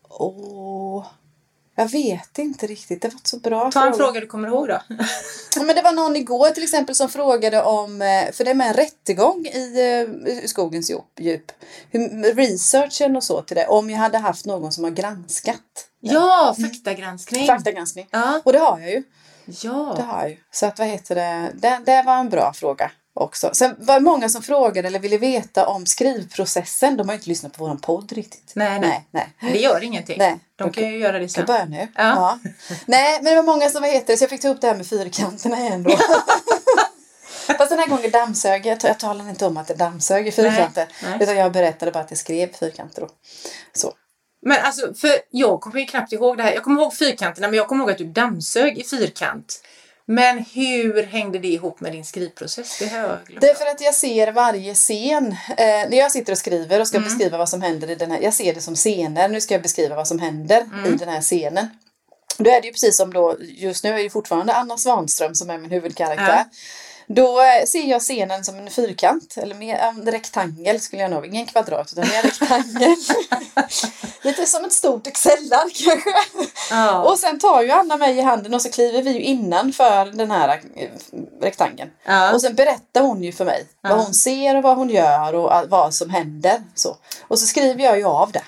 åh, 0.09 1.05
jag 1.79 1.89
vet 1.89 2.37
inte 2.37 2.67
riktigt, 2.67 3.01
det 3.01 3.07
var 3.07 3.13
inte 3.13 3.29
så 3.29 3.39
bra 3.39 3.71
Ta 3.71 3.87
en 3.87 3.93
frågor. 3.93 4.05
fråga 4.05 4.19
du 4.19 4.27
kommer 4.27 4.47
ihåg 4.47 4.67
då. 4.67 4.81
Ja, 5.55 5.63
men 5.63 5.75
det 5.75 5.81
var 5.81 5.91
någon 5.91 6.15
igår 6.15 6.49
till 6.49 6.63
exempel 6.63 6.95
som 6.95 7.09
frågade 7.09 7.63
om, 7.63 8.01
eh, 8.01 8.31
för 8.31 8.43
det 8.43 8.51
är 8.51 8.55
med 8.55 8.67
en 8.67 8.73
rättegång 8.73 9.45
i, 9.45 9.79
eh, 10.27 10.43
i 10.43 10.47
skogens 10.47 10.91
djup, 11.19 11.51
hur, 11.91 12.33
researchen 12.33 13.15
och 13.15 13.23
så 13.23 13.41
till 13.41 13.55
det, 13.55 13.67
om 13.67 13.89
jag 13.89 13.97
hade 13.97 14.17
haft 14.17 14.45
någon 14.45 14.71
som 14.71 14.83
har 14.83 14.91
granskat. 14.91 15.87
Ja, 15.99 16.55
faktagranskning. 16.61 17.47
Faktagranskning. 17.47 18.07
Ja. 18.11 18.41
Och 18.43 18.53
det 18.53 18.59
har 18.59 18.79
jag 18.79 18.89
ju. 18.89 19.03
Det 19.45 19.63
ja. 19.63 20.01
har 20.01 20.21
jag 20.21 20.29
ju. 20.29 20.37
Så 20.51 20.65
att 20.65 20.79
vad 20.79 20.87
heter 20.87 21.15
det, 21.15 21.51
det, 21.53 21.81
det 21.85 22.03
var 22.05 22.17
en 22.17 22.29
bra 22.29 22.53
fråga 22.53 22.91
också. 23.19 23.49
Sen 23.53 23.75
var 23.79 23.95
det 23.95 24.01
många 24.01 24.29
som 24.29 24.41
frågade 24.41 24.87
eller 24.87 24.99
ville 24.99 25.17
veta 25.17 25.67
om 25.67 25.85
skrivprocessen. 25.85 26.97
De 26.97 27.07
har 27.07 27.13
ju 27.13 27.17
inte 27.17 27.29
lyssnat 27.29 27.53
på 27.53 27.63
våran 27.63 27.77
podd 27.77 28.11
riktigt. 28.11 28.51
Nej, 28.55 28.79
nej. 28.79 29.07
nej. 29.11 29.33
nej. 29.39 29.53
Det 29.53 29.59
gör 29.59 29.83
ingenting. 29.83 30.15
Nej. 30.19 30.39
De 30.55 30.71
kan 30.71 30.83
ju 30.83 30.97
göra 30.97 31.19
det 31.19 31.29
sen. 31.29 31.41
jag 31.41 31.47
börja 31.47 31.65
nu? 31.65 31.87
Ja. 31.95 32.39
Nej, 32.85 33.19
men 33.21 33.23
det 33.23 33.35
var 33.35 33.43
många 33.43 33.69
som 33.69 33.83
heter 33.83 34.13
det, 34.13 34.17
så 34.17 34.23
jag 34.23 34.29
fick 34.29 34.41
ta 34.41 34.49
upp 34.49 34.61
det 34.61 34.67
här 34.67 34.75
med 34.75 34.87
fyrkanterna 34.87 35.59
igen 35.59 35.83
då. 35.83 35.89
Fast 37.57 37.69
den 37.69 37.79
här 37.79 37.87
gången 37.87 38.11
dammsög 38.11 38.65
jag. 38.65 38.77
Jag 38.83 38.99
talade 38.99 39.29
inte 39.29 39.45
om 39.45 39.57
att 39.57 39.67
det 39.67 39.73
dammsög 39.73 40.27
i 40.27 40.31
fyrkanter. 40.31 40.87
Nej, 41.03 41.11
nej. 41.11 41.17
Utan 41.21 41.37
jag 41.37 41.51
berättade 41.51 41.91
bara 41.91 42.03
att 42.03 42.11
jag 42.11 42.17
skrev 42.17 42.53
fyrkanter 42.53 43.01
då. 43.01 43.09
Så. 43.73 43.93
Men 44.41 44.57
alltså, 44.61 44.93
för 44.93 45.09
jag 45.29 45.61
kommer 45.61 45.79
ju 45.79 45.85
knappt 45.85 46.13
ihåg 46.13 46.37
det 46.37 46.43
här. 46.43 46.53
Jag 46.53 46.63
kommer 46.63 46.81
ihåg 46.81 46.93
fyrkanterna, 46.93 47.47
men 47.47 47.57
jag 47.57 47.67
kommer 47.67 47.83
ihåg 47.83 47.91
att 47.91 47.97
du 47.97 48.05
dammsög 48.05 48.77
i 48.77 48.83
fyrkant. 48.83 49.61
Men 50.11 50.37
hur 50.53 51.03
hängde 51.03 51.39
det 51.39 51.47
ihop 51.47 51.79
med 51.79 51.91
din 51.91 52.05
skrivprocess? 52.05 52.79
Det 52.79 52.87
har 52.87 52.97
jag 52.99 53.17
glömt. 53.25 53.41
Det 53.41 53.49
är 53.49 53.53
för 53.53 53.65
att 53.65 53.81
jag 53.81 53.93
ser 53.93 54.31
varje 54.31 54.73
scen. 54.73 55.25
Eh, 55.49 55.55
när 55.89 55.97
jag 55.97 56.11
sitter 56.11 56.31
och 56.31 56.37
skriver 56.37 56.79
och 56.79 56.87
ska 56.87 56.97
Mm. 56.97 57.09
beskriva 57.09 57.37
vad 57.37 57.49
som 57.49 57.61
händer 57.61 57.89
i 57.89 57.95
den 57.95 58.11
här. 58.11 58.19
Jag 58.21 58.33
ser 58.33 58.53
det 58.53 58.61
som 58.61 58.75
scener. 58.75 59.29
Nu 59.29 59.41
ska 59.41 59.53
jag 59.53 59.61
beskriva 59.61 59.95
vad 59.95 60.07
som 60.07 60.19
händer 60.19 60.61
Mm. 60.61 60.93
i 60.93 60.97
den 60.97 61.09
här 61.09 61.21
scenen. 61.21 61.67
Då 62.37 62.49
är 62.49 62.61
det 62.61 62.67
ju 62.67 62.73
precis 62.73 62.97
som 62.97 63.13
då, 63.13 63.35
just 63.39 63.83
nu 63.83 63.89
är 63.99 64.03
det 64.03 64.09
fortfarande 64.09 64.53
Anna 64.53 64.77
Svanström 64.77 65.35
som 65.35 65.49
är 65.49 65.57
min 65.57 65.71
huvudkaraktär. 65.71 66.27
Ja. 66.37 66.45
Då 67.15 67.41
eh, 67.41 67.65
ser 67.65 67.83
jag 67.83 68.01
scenen 68.01 68.43
som 68.43 68.57
en 68.59 68.69
fyrkant, 68.69 69.37
eller 69.37 69.55
mer 69.55 69.75
en 69.75 70.11
rektangel 70.11 70.79
skulle 70.79 71.01
jag 71.01 71.11
nog, 71.11 71.25
ingen 71.25 71.45
kvadrat 71.45 71.91
utan 71.91 72.03
en 72.03 72.21
rektangel. 72.21 72.95
Lite 74.21 74.45
som 74.45 74.65
ett 74.65 74.73
stort 74.73 75.07
Excel-ark 75.07 75.73
kanske. 75.85 76.09
Ja. 76.71 77.03
Och 77.03 77.19
sen 77.19 77.39
tar 77.39 77.61
ju 77.61 77.71
Anna 77.71 77.97
mig 77.97 78.17
i 78.17 78.21
handen 78.21 78.53
och 78.53 78.61
så 78.61 78.69
kliver 78.69 79.01
vi 79.01 79.11
ju 79.11 79.21
innanför 79.21 80.05
den 80.05 80.31
här 80.31 80.61
eh, 80.75 80.89
rektangeln. 81.41 81.89
Ja. 82.05 82.33
Och 82.33 82.41
sen 82.41 82.55
berättar 82.55 83.01
hon 83.01 83.23
ju 83.23 83.31
för 83.31 83.45
mig 83.45 83.65
Ja. 83.81 83.89
vad 83.89 83.99
hon 84.05 84.13
ser 84.13 84.55
och 84.55 84.63
vad 84.63 84.77
hon 84.77 84.89
gör 84.89 85.35
och 85.35 85.69
vad 85.69 85.93
som 85.93 86.09
händer. 86.09 86.63
Så. 86.75 86.97
Och 87.27 87.39
så 87.39 87.47
skriver 87.47 87.83
jag 87.83 87.97
ju 87.97 88.05
av 88.05 88.31
det. 88.31 88.43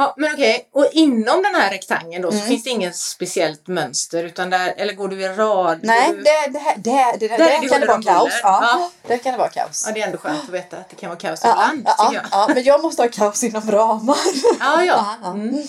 Ja, 0.00 0.14
men 0.16 0.32
okej. 0.34 0.68
Och 0.72 0.88
inom 0.92 1.42
den 1.42 1.54
här 1.54 1.70
rektangeln 1.70 2.22
då 2.22 2.30
så 2.30 2.36
Mm. 2.36 2.48
finns 2.48 2.64
det 2.64 2.70
inget 2.70 2.96
speciellt 2.96 3.66
mönster 3.66 4.24
utan 4.24 4.50
där, 4.50 4.74
eller 4.76 4.92
går 4.92 5.08
du 5.08 5.20
i 5.22 5.28
rad? 5.28 5.78
Nej, 5.82 6.06
Går 6.10 6.16
du... 6.16 6.22
det, 6.22 6.46
det, 6.52 6.58
här- 6.58 6.76
det, 6.76 6.90
det, 6.90 7.28
det, 7.28 7.28
Där 7.28 7.38
där 7.38 7.46
är 7.56 7.60
det 7.62 7.68
kan 7.68 7.80
det 7.80 7.86
vara 7.86 8.02
kaos. 8.02 8.32
Ja, 8.42 8.58
Ja. 8.62 8.90
Där 9.08 9.18
kan 9.18 9.32
det 9.32 9.38
vara 9.38 9.48
kaos. 9.48 9.84
Ja, 9.86 9.92
det 9.92 10.00
är 10.02 10.06
ändå 10.06 10.18
skönt 10.18 10.42
att 10.44 10.48
veta 10.48 10.76
att 10.76 10.88
det 10.90 10.96
kan 10.96 11.08
vara 11.08 11.18
kaos 11.18 11.40
Ja, 11.44 11.50
ibland, 11.50 11.82
ja, 11.86 11.94
ja, 11.98 12.12
jag. 12.14 12.24
ja, 12.30 12.54
men 12.54 12.62
jag 12.64 12.82
måste 12.82 13.02
ha 13.02 13.08
kaos 13.08 13.44
inom 13.44 13.70
ramar. 13.70 14.16
Ja, 14.60 14.84
ja. 14.84 15.16
Ja. 15.22 15.28
Mm. 15.30 15.62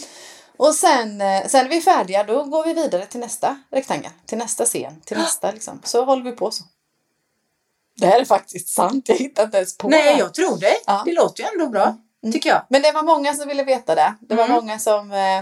Och 0.58 0.76
sen, 0.76 1.22
eh, 1.22 1.48
sen 1.48 1.66
är 1.66 1.70
vi 1.70 1.82
färdiga, 1.82 2.24
då 2.24 2.44
går 2.44 2.64
vi 2.64 2.74
vidare 2.74 3.06
till 3.06 3.20
nästa 3.20 3.60
rektangel, 3.72 4.12
till 4.26 4.38
nästa 4.38 4.66
scen, 4.66 5.02
till 5.06 5.18
nästa 5.18 5.52
liksom. 5.52 5.82
Så 5.84 6.06
håller 6.06 6.24
vi 6.24 6.32
på 6.32 6.52
så. 6.52 6.64
Det 7.98 8.06
här 8.08 8.22
är 8.22 8.26
faktiskt 8.26 8.70
sant, 8.70 9.10
jag 9.10 9.16
hittar 9.16 9.44
inte 9.44 9.58
ens 9.58 9.78
på 9.78 9.90
det. 9.90 9.98
Nej, 9.98 10.16
jag 10.20 10.34
tror 10.34 10.58
dig. 10.58 10.78
Ja. 10.86 11.02
Det 11.06 11.14
låter 11.14 11.44
ju 11.44 11.50
ändå 11.50 11.68
bra, 11.68 11.96
tycker 12.34 12.50
jag. 12.50 12.62
Men 12.70 12.82
det 12.82 12.92
var 12.92 13.04
många 13.04 13.34
som 13.34 13.48
ville 13.48 13.64
veta 13.64 13.96
det. 13.96 14.16
Det 14.20 14.36
var 14.36 14.44
Mm. 14.46 14.56
många 14.56 14.80
som... 14.80 15.12
Eh, 15.12 15.42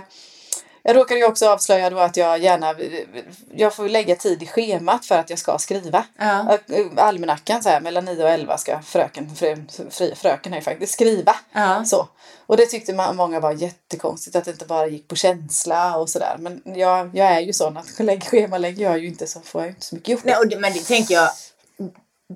Jag 0.84 0.96
råkade 0.96 1.20
ju 1.20 1.26
också 1.26 1.50
avslöja 1.50 1.90
då 1.90 2.00
att 2.00 2.18
jag 2.18 2.40
gärna, 2.40 2.76
jag 3.52 3.76
får 3.76 3.90
lägga 3.90 4.16
tid 4.16 4.44
i 4.44 4.48
schemat 4.48 5.06
för 5.06 5.16
att 5.18 5.30
jag 5.30 5.40
ska 5.40 5.58
skriva. 5.60 6.06
Ja. 6.18 6.58
Almanackan 6.98 7.64
så 7.64 7.70
här, 7.70 7.82
mellan 7.82 8.06
9 8.06 8.24
och 8.24 8.30
11 8.30 8.58
ska 8.58 8.82
fröken, 8.82 9.36
frö, 9.36 9.56
frö, 9.90 10.16
fröken 10.16 10.54
här 10.54 10.62
faktiskt 10.62 10.94
skriva. 10.94 11.36
Ja. 11.54 11.86
Så. 11.86 12.08
Och 12.46 12.58
det 12.58 12.66
tyckte 12.66 12.94
man, 12.94 13.16
många 13.16 13.40
var 13.40 13.52
jättekonstigt 13.52 14.36
att 14.36 14.46
det 14.46 14.52
inte 14.52 14.66
bara 14.66 14.88
gick 14.88 15.08
på 15.08 15.16
känsla 15.16 15.98
och 15.98 16.10
sådär. 16.10 16.36
Men 16.40 16.62
jag, 16.66 17.10
jag 17.16 17.28
är 17.28 17.40
ju 17.40 17.54
sån 17.54 17.78
att 17.78 18.00
lägg, 18.00 18.24
schema 18.24 18.58
lägger 18.58 18.84
jag 18.86 19.00
ju 19.00 19.08
inte 19.08 19.28
så 19.28 19.40
får 19.40 19.62
jag 19.62 19.70
inte 19.72 19.86
så 19.86 19.96
mycket 19.96 20.10
gjort. 20.10 20.24
Nej, 20.24 20.36
det, 20.50 20.60
men 20.60 20.74
det 20.74 20.80
tänker 20.88 21.14
jag, 21.16 21.30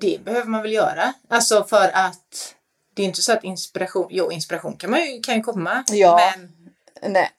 det 0.00 0.24
behöver 0.24 0.46
man 0.46 0.62
väl 0.62 0.72
göra. 0.72 1.12
Alltså 1.28 1.64
för 1.64 1.90
att 1.94 2.54
det 2.94 3.02
är 3.02 3.06
inte 3.06 3.22
så 3.22 3.32
att 3.32 3.44
inspiration, 3.44 4.06
jo 4.10 4.32
inspiration 4.32 4.76
kan, 4.76 4.90
man 4.90 5.00
ju, 5.00 5.20
kan 5.20 5.34
ju 5.34 5.40
komma. 5.42 5.84
Ja. 5.90 6.32
Men 6.36 7.12
Nej. 7.12 7.30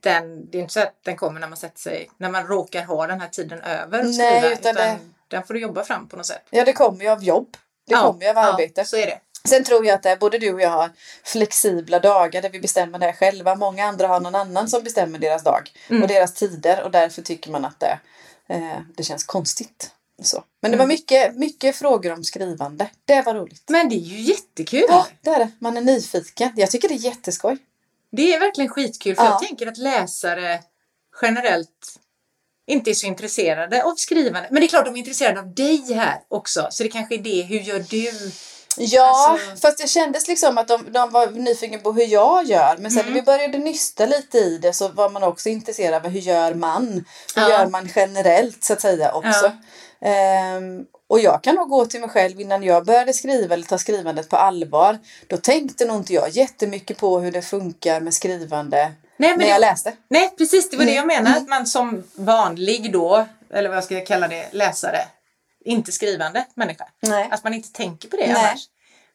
den, 0.00 0.50
det 0.50 0.58
är 0.58 0.62
inte 0.62 0.72
så 0.74 0.80
att 0.80 0.94
den 1.02 1.16
kommer 1.16 1.40
när 1.40 1.48
man 1.48 1.56
sätter 1.56 1.80
sig, 1.80 2.10
när 2.18 2.30
man 2.30 2.46
råkar 2.46 2.84
ha 2.84 3.06
den 3.06 3.20
här 3.20 3.28
tiden 3.28 3.60
över 3.60 3.98
att 3.98 4.04
Nej, 4.06 4.40
skriva. 4.40 4.52
utan 4.54 4.74
det- 4.74 4.98
den 5.28 5.42
får 5.46 5.54
du 5.54 5.60
jobba 5.60 5.84
fram 5.84 6.08
på 6.08 6.16
något 6.16 6.26
sätt. 6.26 6.42
Ja, 6.50 6.64
det 6.64 6.72
kommer 6.72 7.04
ju 7.04 7.08
av 7.10 7.24
jobb. 7.24 7.56
Det 7.86 7.94
kommer 7.94 8.22
ju 8.22 8.28
av 8.28 8.38
arbete. 8.38 8.80
Ja, 8.80 8.84
så 8.84 8.96
är 8.96 9.06
det. 9.06 9.18
Sen 9.48 9.64
tror 9.64 9.86
jag 9.86 9.94
att 9.94 10.02
det 10.02 10.16
både 10.20 10.38
du 10.38 10.52
och 10.54 10.60
jag 10.60 10.70
har 10.70 10.90
flexibla 11.24 11.98
dagar 12.00 12.42
där 12.42 12.50
vi 12.50 12.60
bestämmer 12.60 12.98
det 12.98 13.12
själva. 13.12 13.54
Många 13.54 13.84
andra 13.84 14.06
har 14.08 14.20
någon 14.20 14.34
annan 14.34 14.68
som 14.68 14.82
bestämmer 14.82 15.18
deras 15.18 15.42
dag 15.44 15.70
Mm. 15.90 16.02
och 16.02 16.08
deras 16.08 16.34
tider 16.34 16.82
och 16.82 16.90
därför 16.90 17.22
tycker 17.22 17.50
man 17.50 17.64
att 17.64 17.80
det, 17.80 17.98
eh, 18.48 18.78
det 18.96 19.02
känns 19.02 19.24
konstigt. 19.24 19.90
Så. 20.22 20.44
Men 20.62 20.70
det 20.70 20.76
var 20.76 20.84
Mm. 20.84 20.94
mycket, 20.94 21.36
mycket 21.36 21.76
frågor 21.76 22.12
om 22.12 22.24
skrivande. 22.24 22.90
Det 23.04 23.22
var 23.22 23.34
roligt. 23.34 23.62
Men 23.68 23.88
det 23.88 23.94
är 23.94 23.98
ju 23.98 24.20
jättekul. 24.20 24.84
Ja, 24.88 25.06
det 25.20 25.30
är 25.30 25.38
det. 25.38 25.50
Man 25.58 25.76
är 25.76 25.80
nyfiken. 25.80 26.52
Jag 26.56 26.70
tycker 26.70 26.88
det 26.88 26.94
är 26.94 26.98
jätteskoj. 26.98 27.56
Det 28.12 28.34
är 28.34 28.40
verkligen 28.40 28.70
skitkul 28.70 29.16
för 29.16 29.24
Ja. 29.24 29.30
jag 29.30 29.48
tänker 29.48 29.66
att 29.66 29.78
läsare 29.78 30.60
generellt 31.22 31.98
inte 32.66 32.90
är 32.90 32.94
så 32.94 33.06
intresserade 33.06 33.82
av 33.84 33.94
skrivande. 33.96 34.48
Men 34.50 34.60
det 34.60 34.66
är 34.66 34.68
klart 34.68 34.84
de 34.84 34.94
är 34.94 34.98
intresserade 34.98 35.40
av 35.40 35.54
dig 35.54 35.94
här 35.94 36.20
också. 36.28 36.68
Så 36.70 36.82
det 36.82 36.88
kanske 36.88 37.14
är 37.14 37.18
det. 37.18 37.42
Hur 37.42 37.60
gör 37.60 37.78
du? 37.90 38.10
Ja, 38.76 39.30
Alltså- 39.32 39.56
fast 39.66 39.78
det 39.78 39.88
kändes 39.88 40.28
liksom 40.28 40.58
att 40.58 40.68
de, 40.68 40.92
de 40.92 41.10
var 41.10 41.26
nyfikna 41.30 41.78
på 41.78 41.92
hur 41.92 42.04
jag 42.06 42.44
gör. 42.44 42.76
Men 42.78 42.90
sen 42.90 43.00
Mm. 43.00 43.12
när 43.12 43.20
vi 43.20 43.24
började 43.24 43.58
nysta 43.58 44.06
lite 44.06 44.38
i 44.38 44.58
det 44.58 44.72
så 44.72 44.88
var 44.88 45.10
man 45.10 45.22
också 45.22 45.48
intresserad 45.48 46.06
av 46.06 46.10
hur 46.10 46.20
gör 46.20 46.54
man? 46.54 46.86
Hur 47.34 47.42
Ja. 47.42 47.48
gör 47.50 47.66
man 47.66 47.88
generellt 47.94 48.64
så 48.64 48.72
att 48.72 48.80
säga 48.80 49.12
också. 49.12 49.52
Ehm, 50.04 50.84
och 51.08 51.20
jag 51.20 51.42
kan 51.42 51.54
nog 51.54 51.68
gå 51.68 51.86
till 51.86 52.00
mig 52.00 52.08
själv 52.08 52.40
innan 52.40 52.62
jag 52.62 52.84
började 52.86 53.12
skriva 53.12 53.54
eller 53.54 53.64
ta 53.66 53.78
skrivandet 53.78 54.28
på 54.28 54.36
allvar. 54.36 54.98
Då 55.26 55.36
tänkte 55.36 55.84
nog 55.84 55.96
inte 55.96 56.12
jag 56.12 56.28
jättemycket 56.30 56.96
på 56.98 57.18
hur 57.20 57.32
det 57.32 57.42
funkar 57.42 58.00
med 58.00 58.14
skrivande 58.14 58.92
Nej, 59.16 59.30
men 59.30 59.38
när 59.38 59.46
det- 59.46 59.50
jag 59.52 59.60
läste. 59.60 59.92
Nej, 60.10 60.34
precis. 60.38 60.70
Det 60.70 60.76
var 60.76 60.84
det 60.84 60.94
jag 60.94 61.04
Mm. 61.04 61.16
menade. 61.24 61.36
Att 61.40 61.48
man 61.48 61.66
som 61.66 62.04
vanlig 62.14 62.92
då, 62.92 63.26
eller 63.50 63.68
vad 63.68 63.76
jag 63.76 63.84
ska 63.84 64.00
kalla 64.04 64.28
det, 64.28 64.48
läsare, 64.52 64.98
inte 65.64 65.92
skrivande 65.92 66.44
människa. 66.54 66.88
Nej. 67.02 67.28
Att 67.30 67.44
man 67.44 67.54
inte 67.54 67.72
tänker 67.72 68.08
på 68.08 68.16
det 68.16 68.26
Nej. 68.26 68.36
annars. 68.36 68.60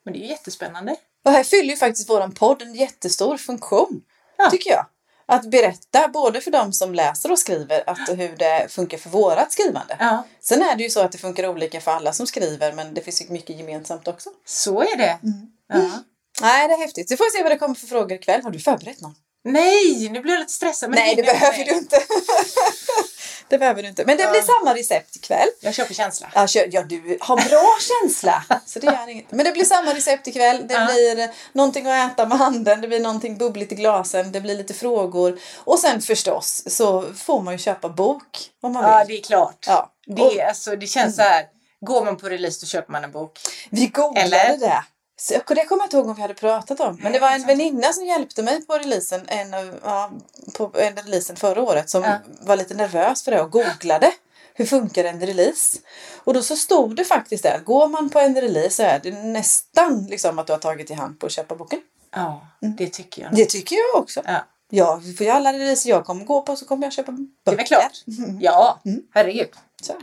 Men 0.05 0.13
det 0.13 0.19
är 0.19 0.21
ju 0.21 0.27
jättespännande. 0.27 0.95
Och 1.25 1.31
här 1.31 1.43
fyller 1.43 1.69
ju 1.69 1.75
faktiskt 1.75 2.09
våran 2.09 2.31
podd 2.31 2.61
en 2.61 2.75
jättestor 2.75 3.37
funktion. 3.37 4.01
Ja. 4.37 4.49
Tycker 4.49 4.69
jag. 4.71 4.85
Att 5.29 5.45
berätta 5.45 6.07
både 6.07 6.41
för 6.41 6.51
de 6.51 6.73
som 6.73 6.93
läser 6.93 7.31
och 7.31 7.39
skriver 7.39 7.89
att 7.89 8.09
hur 8.09 8.35
det 8.37 8.67
funkar 8.69 8.97
för 8.97 9.09
vårat 9.09 9.51
skrivande. 9.51 9.97
Ja, 9.99 10.23
Sen 10.41 10.61
är 10.61 10.75
det 10.75 10.83
ju 10.83 10.89
så 10.89 10.99
att 10.99 11.11
det 11.11 11.17
funkar 11.17 11.47
olika 11.47 11.81
för 11.81 11.91
alla 11.91 12.13
som 12.13 12.27
skriver 12.27 12.73
men 12.73 12.93
det 12.93 13.01
finns 13.01 13.21
ju 13.21 13.25
mycket 13.29 13.57
gemensamt 13.57 14.07
också. 14.07 14.29
så 14.45 14.81
är 14.81 14.97
det. 14.97 15.19
Mm. 15.23 15.47
Ja. 15.73 16.03
Nej, 16.41 16.67
det 16.67 16.73
är 16.73 16.77
häftigt. 16.77 17.11
Vi 17.11 17.17
får 17.17 17.37
se 17.37 17.43
vad 17.43 17.51
det 17.51 17.57
kommer 17.57 17.75
för 17.75 17.87
frågor 17.87 18.11
ikväll. 18.11 18.43
Har 18.43 18.51
du 18.51 18.59
förberett 18.59 19.01
någon? 19.01 19.15
Nej, 19.43 20.09
nu 20.09 20.19
blir 20.21 20.33
jag 20.33 20.39
lite 20.39 20.51
stressad. 20.53 20.89
Men 20.89 20.99
Nej, 20.99 21.15
det 21.15 21.23
behöver 21.23 21.65
du 21.65 21.71
inte. 21.71 21.95
det 23.49 23.57
behöver 23.57 23.81
du 23.83 23.89
inte. 23.89 24.05
Men 24.05 24.17
det 24.17 24.27
blir 24.31 24.41
Ja. 24.47 24.53
samma 24.59 24.75
recept 24.75 25.15
ikväll. 25.15 25.47
Jag 25.61 25.73
kör 25.73 25.85
på 25.85 25.93
känsla. 25.93 26.31
Ja, 26.35 26.47
kör, 26.47 26.67
ja, 26.71 26.83
du 26.83 27.17
har 27.21 27.35
bra 27.49 27.65
känsla. 27.81 28.43
Så 28.65 28.79
det 28.79 28.85
gör 28.85 29.07
inget. 29.09 29.31
Men 29.31 29.45
det 29.45 29.51
blir 29.51 29.65
samma 29.65 29.93
recept 29.93 30.27
ikväll. 30.27 30.67
Det 30.67 30.73
Ja. 30.73 30.85
blir 30.85 31.29
någonting 31.53 31.87
att 31.87 32.11
äta 32.11 32.25
med 32.25 32.37
handen. 32.37 32.81
Det 32.81 32.87
blir 32.87 32.99
någonting 32.99 33.37
bubbligt 33.37 33.71
i 33.71 33.75
glasen. 33.75 34.31
Det 34.31 34.41
blir 34.41 34.57
lite 34.57 34.73
frågor. 34.73 35.39
Och 35.57 35.79
sen 35.79 36.01
förstås 36.01 36.63
så 36.67 37.13
får 37.13 37.41
man 37.41 37.53
ju 37.53 37.57
köpa 37.57 37.89
bok 37.89 38.49
om 38.61 38.73
man 38.73 38.83
Ja, 38.83 38.97
vill. 38.97 39.07
det 39.07 39.21
är 39.21 39.23
klart. 39.23 39.65
Ja. 39.67 39.91
Det, 40.05 40.41
alltså, 40.41 40.75
det 40.75 40.87
känns 40.87 41.15
så 41.15 41.21
här. 41.21 41.45
Går 41.85 42.05
man 42.05 42.17
på 42.17 42.29
release 42.29 42.59
då 42.61 42.67
köper 42.67 42.91
man 42.91 43.03
en 43.03 43.11
bok. 43.11 43.39
vi 43.69 43.87
googlade 43.87 44.21
Eller? 44.37 44.57
det. 44.57 44.83
Så, 45.19 45.35
och 45.49 45.55
det 45.55 45.65
kommer 45.65 45.81
jag 45.81 45.85
inte 45.87 45.97
ihåg 45.97 46.07
om 46.07 46.15
vi 46.15 46.21
hade 46.21 46.33
pratat 46.33 46.79
om. 46.79 46.97
Men 47.01 47.11
det 47.11 47.19
var 47.19 47.31
en 47.31 47.45
väninna 47.47 47.93
som 47.93 48.05
hjälpte 48.05 48.43
mig 48.43 48.65
på 48.65 48.73
releasen, 48.73 49.21
en, 49.27 49.79
ja, 49.83 50.11
på 50.53 50.71
en 50.75 50.95
releasen 50.95 51.35
förra 51.35 51.61
året 51.61 51.89
som 51.89 52.03
Ja. 52.03 52.17
var 52.41 52.55
lite 52.57 52.73
nervös 52.73 53.23
för 53.23 53.31
det 53.31 53.41
och 53.41 53.51
googlade. 53.51 54.11
Hur 54.53 54.65
funkar 54.65 55.03
en 55.05 55.19
release? 55.21 55.77
Och 56.23 56.33
då 56.33 56.41
så 56.41 56.55
stod 56.55 56.95
det 56.95 57.05
faktiskt 57.05 57.43
där, 57.43 57.59
går 57.59 57.87
man 57.87 58.09
på 58.09 58.19
en 58.19 58.35
release 58.41 58.69
så 58.75 58.83
är 58.83 58.99
det 59.03 59.11
nästan 59.11 60.07
liksom 60.09 60.39
att 60.39 60.47
du 60.47 60.53
har 60.53 60.59
tagit 60.59 60.91
i 60.91 60.93
hand 60.93 61.19
på 61.19 61.25
att 61.25 61.31
köpa 61.31 61.55
boken. 61.55 61.79
Ja, 62.15 62.47
det 62.77 62.87
tycker 62.89 63.21
jag. 63.21 63.35
Det 63.35 63.45
tycker 63.45 63.75
jag 63.75 64.01
också. 64.03 64.21
Ja, 64.25 64.45
Ja, 64.71 65.01
för 65.17 65.27
alla 65.29 65.53
releaser 65.53 65.89
jag 65.89 66.05
kommer 66.05 66.25
gå 66.25 66.41
på 66.41 66.55
så 66.55 66.65
kommer 66.65 66.85
jag 66.85 66.93
köpa 66.93 67.11
böcker. 67.11 67.57
det 67.57 67.61
är 67.61 67.65
klart. 67.65 67.91
Ja, 68.39 68.81
herregud. 69.13 69.49
Så, 69.81 69.93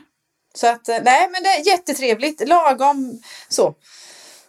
så 0.54 0.66
att, 0.66 0.88
eh, 0.88 0.98
nej 1.04 1.28
men 1.32 1.42
det 1.42 1.48
är 1.48 1.66
jättetrevligt, 1.66 2.48
lagom 2.48 3.22
så. 3.48 3.74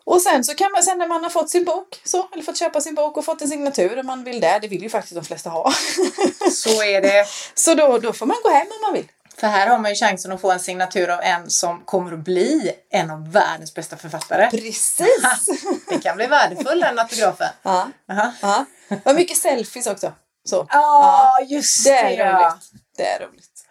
Och 0.07 0.21
sen 0.21 0.43
så 0.43 0.55
kan 0.55 0.71
man, 0.71 0.83
sen 0.83 0.97
när 0.97 1.07
man 1.07 1.23
har 1.23 1.29
fått 1.29 1.49
sin 1.49 1.65
bok, 1.65 2.01
så, 2.03 2.29
eller 2.33 2.43
fått 2.43 2.57
köpa 2.57 2.81
sin 2.81 2.95
bok 2.95 3.17
och 3.17 3.25
fått 3.25 3.41
en 3.41 3.47
signatur 3.47 3.99
om 3.99 4.05
man 4.05 4.23
vill 4.23 4.39
det, 4.41 4.59
det 4.61 4.67
vill 4.67 4.83
ju 4.83 4.89
faktiskt 4.89 5.15
de 5.15 5.25
flesta 5.25 5.49
ha. 5.49 5.71
Så 6.51 6.83
är 6.83 7.01
det. 7.01 7.25
så 7.53 7.73
då, 7.73 7.97
då 7.97 8.13
får 8.13 8.25
man 8.25 8.37
gå 8.43 8.49
hem 8.49 8.67
om 8.67 8.81
man 8.81 8.93
vill. 8.93 9.07
För 9.37 9.47
här 9.47 9.67
har 9.67 9.79
man 9.79 9.91
ju 9.91 9.95
chansen 9.95 10.31
att 10.31 10.41
få 10.41 10.51
en 10.51 10.59
signatur 10.59 11.09
av 11.09 11.21
en 11.21 11.49
som 11.49 11.81
kommer 11.85 12.13
att 12.13 12.19
bli 12.19 12.71
en 12.89 13.11
av 13.11 13.31
världens 13.31 13.73
bästa 13.73 13.97
författare. 13.97 14.49
Precis! 14.51 14.97
Det 15.89 15.99
kan 15.99 16.15
bli 16.17 16.27
värdefull 16.27 16.79
den 16.79 16.99
autografen. 16.99 17.49
ja, 17.63 17.87
Aha. 18.11 18.65
Och 19.03 19.15
mycket 19.15 19.37
selfies 19.37 19.87
också. 19.87 20.13
Så. 20.49 20.67
Ja, 20.69 21.39
just 21.47 21.85
Det 21.85 21.91
det. 21.91 21.97
är 21.97 22.25
ja. 22.25 22.49
roligt. 22.49 22.71
Det 22.97 23.05
är 23.05 23.19
roligt. 23.19 23.65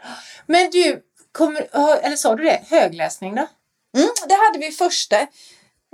Men 0.47 0.71
du, 0.71 1.03
kommer, 1.33 1.69
eller 2.03 2.17
sa 2.17 2.35
du 2.37 2.45
det? 2.45 2.63
Högläsning 2.71 3.35
då? 3.35 3.47
Mm, 3.97 4.09
det 4.29 4.35
hade 4.35 4.59
vi 4.59 4.73
första. 4.73 5.27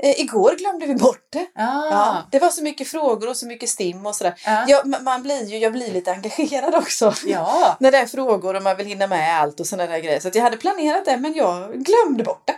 Eh, 0.03 0.21
igår 0.21 0.55
glömde 0.59 0.87
vi 0.87 0.95
bort 0.95 1.27
det. 1.33 1.47
Ah. 1.55 1.87
Ja, 1.91 2.23
det 2.31 2.39
var 2.39 2.49
så 2.49 2.63
mycket 2.63 2.89
frågor 2.89 3.29
och 3.29 3.37
så 3.37 3.47
mycket 3.47 3.69
stim 3.69 4.07
och 4.07 4.17
sådär. 4.17 4.35
Ja. 4.47 4.65
Ja, 4.69 4.83
ma- 4.85 5.03
man 5.03 5.23
blir 5.23 5.45
ju, 5.47 5.59
jag 5.59 5.73
blir 5.73 5.93
lite 5.93 6.13
engagerad 6.13 6.75
också. 6.75 7.15
Ja. 7.27 7.77
När 7.81 7.91
det 7.93 7.99
är 7.99 8.07
frågor 8.07 8.57
och 8.57 8.63
man 8.63 8.77
vill 8.77 8.87
hinna 8.87 9.07
med 9.07 9.41
allt 9.41 9.61
och 9.61 9.67
sådana 9.67 9.93
där 9.93 9.99
grejer. 9.99 10.21
Så 10.21 10.31
jag 10.35 10.43
hade 10.43 10.57
planerat 10.57 11.05
det 11.05 11.17
men 11.17 11.35
jag 11.35 11.73
glömde 11.85 12.25
bort 12.25 12.43
det. 12.47 12.55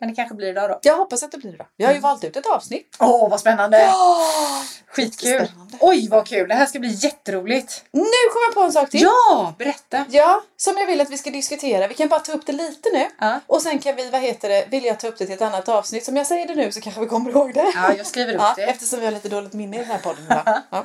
Mm. 0.00 0.06
Men 0.06 0.08
det 0.08 0.14
kanske 0.14 0.34
blir 0.34 0.48
idag 0.48 0.70
då. 0.70 0.78
Jag 0.82 0.96
hoppas 0.96 1.22
att 1.22 1.32
det 1.32 1.38
blir 1.38 1.52
det. 1.52 1.66
Jag 1.76 1.86
har 1.86 1.94
ju 1.94 2.00
valt 2.00 2.24
ut 2.24 2.36
ett 2.36 2.46
avsnitt. 2.46 2.96
Åh, 3.00 3.30
vad 3.30 3.40
spännande! 3.40 3.76
Oh, 3.88 4.62
Skitkul! 4.86 5.30
jättespännande. 5.30 5.76
Oj, 5.80 6.08
vad 6.10 6.26
kul! 6.26 6.48
Det 6.48 6.54
här 6.54 6.66
ska 6.66 6.78
bli 6.78 6.88
jätteroligt. 6.88 7.84
nu 7.92 8.00
kom 8.32 8.42
jag 8.48 8.54
på 8.54 8.60
en 8.60 8.72
sak 8.72 8.90
till. 8.90 9.02
Ja, 9.02 9.54
berätta! 9.58 10.04
Ja, 10.10 10.42
som 10.56 10.78
jag 10.78 10.86
vill 10.86 11.00
att 11.00 11.10
vi 11.10 11.18
ska 11.18 11.30
diskutera. 11.30 11.88
Vi 11.88 11.94
kan 11.94 12.08
bara 12.08 12.20
ta 12.20 12.32
upp 12.32 12.46
det 12.46 12.52
lite 12.52 12.88
nu. 12.92 13.06
Ja. 13.20 13.40
Och 13.46 13.62
sen 13.62 13.78
kan 13.78 13.96
vi, 13.96 14.10
vad 14.10 14.20
heter 14.20 14.48
det, 14.48 14.66
vill 14.70 14.84
jag 14.84 15.00
ta 15.00 15.08
upp 15.08 15.18
det 15.18 15.26
till 15.26 15.34
ett 15.34 15.42
annat 15.42 15.68
avsnitt. 15.68 16.04
Som 16.04 16.16
jag 16.16 16.26
säger 16.26 16.46
det 16.46 16.54
nu 16.54 16.72
så 16.72 16.80
kanske 16.80 17.00
vi 17.00 17.06
kommer 17.06 17.30
ihåg 17.30 17.54
det. 17.54 17.72
Ja, 17.74 17.92
jag 17.96 18.06
skriver 18.06 18.34
upp 18.34 18.40
Ja, 18.40 18.54
det. 18.56 18.62
eftersom 18.62 18.98
vi 19.00 19.04
har 19.06 19.12
lite 19.12 19.28
dåligt 19.28 19.52
minne 19.52 19.76
i 19.76 19.78
den 19.80 19.88
här 19.88 19.98
podden. 19.98 20.24
Ja. 20.70 20.84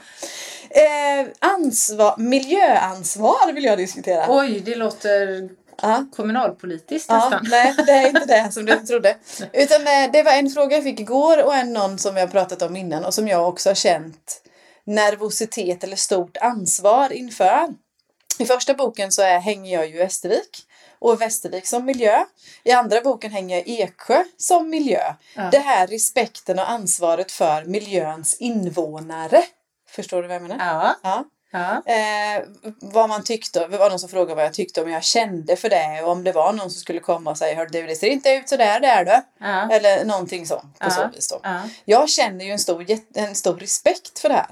Eh, 0.70 1.28
ansvar, 1.40 2.16
miljöansvar 2.18 3.54
vill 3.54 3.64
jag 3.64 3.78
diskutera. 3.78 4.26
Oj, 4.30 4.60
det 4.60 4.76
låter 4.76 5.50
Ja. 5.82 6.06
kommunalpolitiskt 6.16 7.10
Ja, 7.10 7.16
nästan. 7.16 7.48
nej, 7.50 7.74
det 7.86 7.92
är 7.92 8.08
inte 8.08 8.26
det 8.26 8.52
som 8.52 8.66
du 8.66 8.76
trodde. 8.88 9.18
Utan 9.54 9.82
eh, 9.82 10.12
det 10.14 10.24
var 10.24 10.32
en 10.32 10.50
fråga 10.50 10.76
jag 10.76 10.84
fick 10.84 11.00
igår 11.00 11.44
och 11.46 11.56
en 11.56 11.74
någon 11.74 12.00
som 12.00 12.18
jag 12.18 12.32
pratat 12.32 12.62
om 12.62 12.76
innan 12.76 13.06
och 13.06 13.14
som 13.14 13.28
jag 13.28 13.48
också 13.48 13.70
har 13.70 13.76
känt 13.76 14.42
nervositet 14.84 15.84
eller 15.84 15.96
stort 15.96 16.38
ansvar 16.38 17.14
inför. 17.14 17.68
I 18.40 18.46
första 18.46 18.74
boken 18.74 19.12
så 19.12 19.22
är, 19.22 19.40
hänger 19.40 19.74
jag 19.74 19.90
ju 19.90 19.98
Västervik 19.98 20.62
och 21.00 21.22
Västervik 21.22 21.68
som 21.68 21.86
miljö. 21.86 22.24
I 22.64 22.72
andra 22.72 23.02
boken 23.02 23.32
hänger 23.32 23.56
jag 23.58 23.68
Eksjö 23.68 24.24
som 24.38 24.70
miljö. 24.70 25.14
Ja. 25.36 25.50
Det 25.52 25.60
här 25.60 25.88
respekten 25.88 26.60
och 26.60 26.70
ansvaret 26.70 27.32
för 27.32 27.66
miljöns 27.66 28.34
invånare. 28.34 29.44
Förstår 29.90 30.22
du 30.22 30.28
vad 30.28 30.36
jag 30.36 30.42
menar? 30.42 30.58
Ja, 30.60 30.96
Ja. 31.04 31.24
Ja. 31.54 31.82
Eh, 31.94 32.44
vad 32.82 33.10
man 33.10 33.24
tyckte, 33.24 33.68
det 33.68 33.78
var 33.78 33.90
någon 33.90 34.00
som 34.00 34.10
frågade 34.10 34.36
vad 34.36 34.46
jag 34.46 34.54
tyckte 34.54 34.82
om 34.82 34.90
jag 34.92 35.04
kände 35.04 35.56
för 35.56 35.70
det 35.70 36.02
och 36.04 36.12
om 36.12 36.24
det 36.24 36.32
var 36.32 36.54
någon 36.54 36.70
som 36.72 36.80
skulle 36.80 37.00
komma 37.00 37.32
och 37.32 37.38
säga 37.38 37.56
Hör 37.56 37.66
du, 37.66 37.88
det 37.88 37.96
ser 37.96 38.08
inte 38.10 38.30
ut 38.30 38.50
så 38.50 38.58
där, 38.58 38.80
där 38.80 39.06
du. 39.06 39.22
ja. 39.46 39.70
Eller 39.72 40.06
någonting 40.06 40.46
så, 40.48 40.56
på 40.56 40.66
Ja. 40.80 40.90
så 40.90 41.08
vis 41.16 41.28
då. 41.30 41.40
ja. 41.44 41.62
Jag 41.86 42.10
känner 42.10 42.46
ju 42.46 42.52
en 42.52 42.60
stor, 42.60 42.86
en 43.16 43.36
stor 43.36 43.56
respekt 43.58 44.20
för 44.20 44.30
det 44.30 44.36
här. 44.36 44.48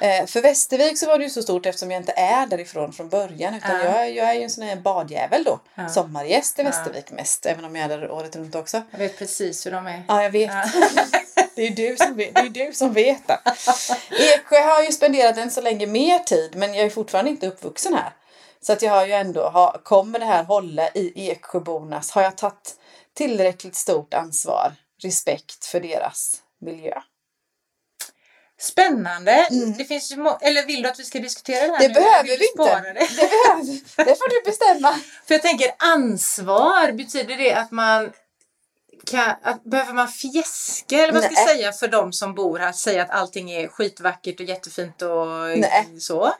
Eh, 0.00 0.26
för 0.26 0.40
Västervik 0.42 0.98
så 0.98 1.06
var 1.06 1.18
det 1.18 1.24
ju 1.24 1.30
så 1.30 1.42
stort 1.42 1.66
eftersom 1.66 1.90
jag 1.90 2.00
inte 2.00 2.12
är 2.12 2.46
därifrån 2.46 2.92
från 2.92 3.08
början 3.08 3.54
utan 3.54 3.70
Ja. 3.80 3.84
jag, 3.84 4.10
jag 4.14 4.28
är 4.30 4.34
ju 4.34 4.42
en 4.42 4.50
sån 4.50 4.64
här 4.64 4.76
badjävel 4.76 5.44
då. 5.44 5.60
Sommargäst 5.90 6.58
i. 6.58 6.62
Västervik 6.62 7.10
mest, 7.10 7.46
även 7.46 7.64
om 7.64 7.76
jag 7.76 7.84
är 7.92 7.98
där 7.98 8.10
året 8.10 8.36
runt 8.36 8.54
också. 8.54 8.82
Jag 8.90 8.98
vet 8.98 9.18
precis 9.18 9.66
hur 9.66 9.70
de 9.70 9.86
är. 9.86 10.02
Ja, 10.08 10.22
jag 10.22 10.30
vet. 10.30 10.50
Det 11.54 11.66
är 11.66 11.70
du 11.70 11.96
som 11.96 12.16
vet. 12.16 12.34
Det 12.34 12.40
är 12.40 12.66
du 12.66 12.72
som 12.72 12.92
vet 12.92 13.26
det. 13.28 13.40
Eksjö 14.34 14.60
har 14.60 14.82
ju 14.82 14.92
spenderat 14.92 15.38
än 15.38 15.50
så 15.50 15.60
länge 15.60 15.86
mer 15.86 16.18
tid 16.18 16.56
men 16.56 16.74
jag 16.74 16.86
är 16.86 16.90
fortfarande 16.90 17.30
inte 17.30 17.46
uppvuxen 17.46 17.94
här. 17.94 18.12
Så 18.60 18.72
att 18.72 18.82
jag 18.82 18.92
har 18.92 19.06
ju 19.06 19.12
ändå, 19.12 19.48
har, 19.48 19.80
kommer 19.84 20.18
det 20.18 20.24
här 20.24 20.44
hålla 20.44 20.88
i 20.88 21.30
Eksjöbornas? 21.30 22.10
Har 22.10 22.22
jag 22.22 22.36
tagit 22.36 22.74
tillräckligt 23.14 23.76
stort 23.76 24.14
ansvar? 24.14 24.72
Respekt 25.02 25.64
för 25.64 25.80
deras 25.80 26.42
miljö? 26.60 26.94
Spännande. 28.60 29.32
Mm. 29.32 29.72
Det 29.72 29.84
finns 29.84 30.12
eller 30.40 30.66
vill 30.66 30.82
du 30.82 30.88
att 30.88 31.00
vi 31.00 31.04
ska 31.04 31.18
diskutera 31.18 31.66
det 31.66 31.72
här 31.72 31.80
Det 31.80 31.88
nu? 31.88 31.94
behöver 31.94 32.38
vi 32.38 32.48
inte. 32.50 32.64
Det? 32.64 32.92
Det, 32.92 33.16
behöver, 33.16 34.04
det 34.04 34.14
får 34.18 34.30
du 34.30 34.50
bestämma. 34.50 34.92
För 35.26 35.34
jag 35.34 35.42
tänker 35.42 35.74
ansvar, 35.78 36.92
betyder 36.92 37.36
det 37.36 37.52
att 37.52 37.70
man 37.70 38.12
kan, 39.06 39.34
att, 39.42 39.64
behöver 39.64 39.92
man 39.92 40.08
fjäska 40.08 40.96
eller 40.96 41.12
vad 41.12 41.24
ska 41.24 41.34
jag 41.34 41.48
säga 41.48 41.72
för 41.72 41.88
de 41.88 42.12
som 42.12 42.34
bor 42.34 42.58
här, 42.58 42.72
säga 42.72 43.02
att 43.02 43.10
allting 43.10 43.50
är 43.50 43.68
skitvackert 43.68 44.40
och 44.40 44.46
jättefint 44.46 45.02
och 45.02 45.26
Nej. 45.58 45.88
så? 45.98 46.32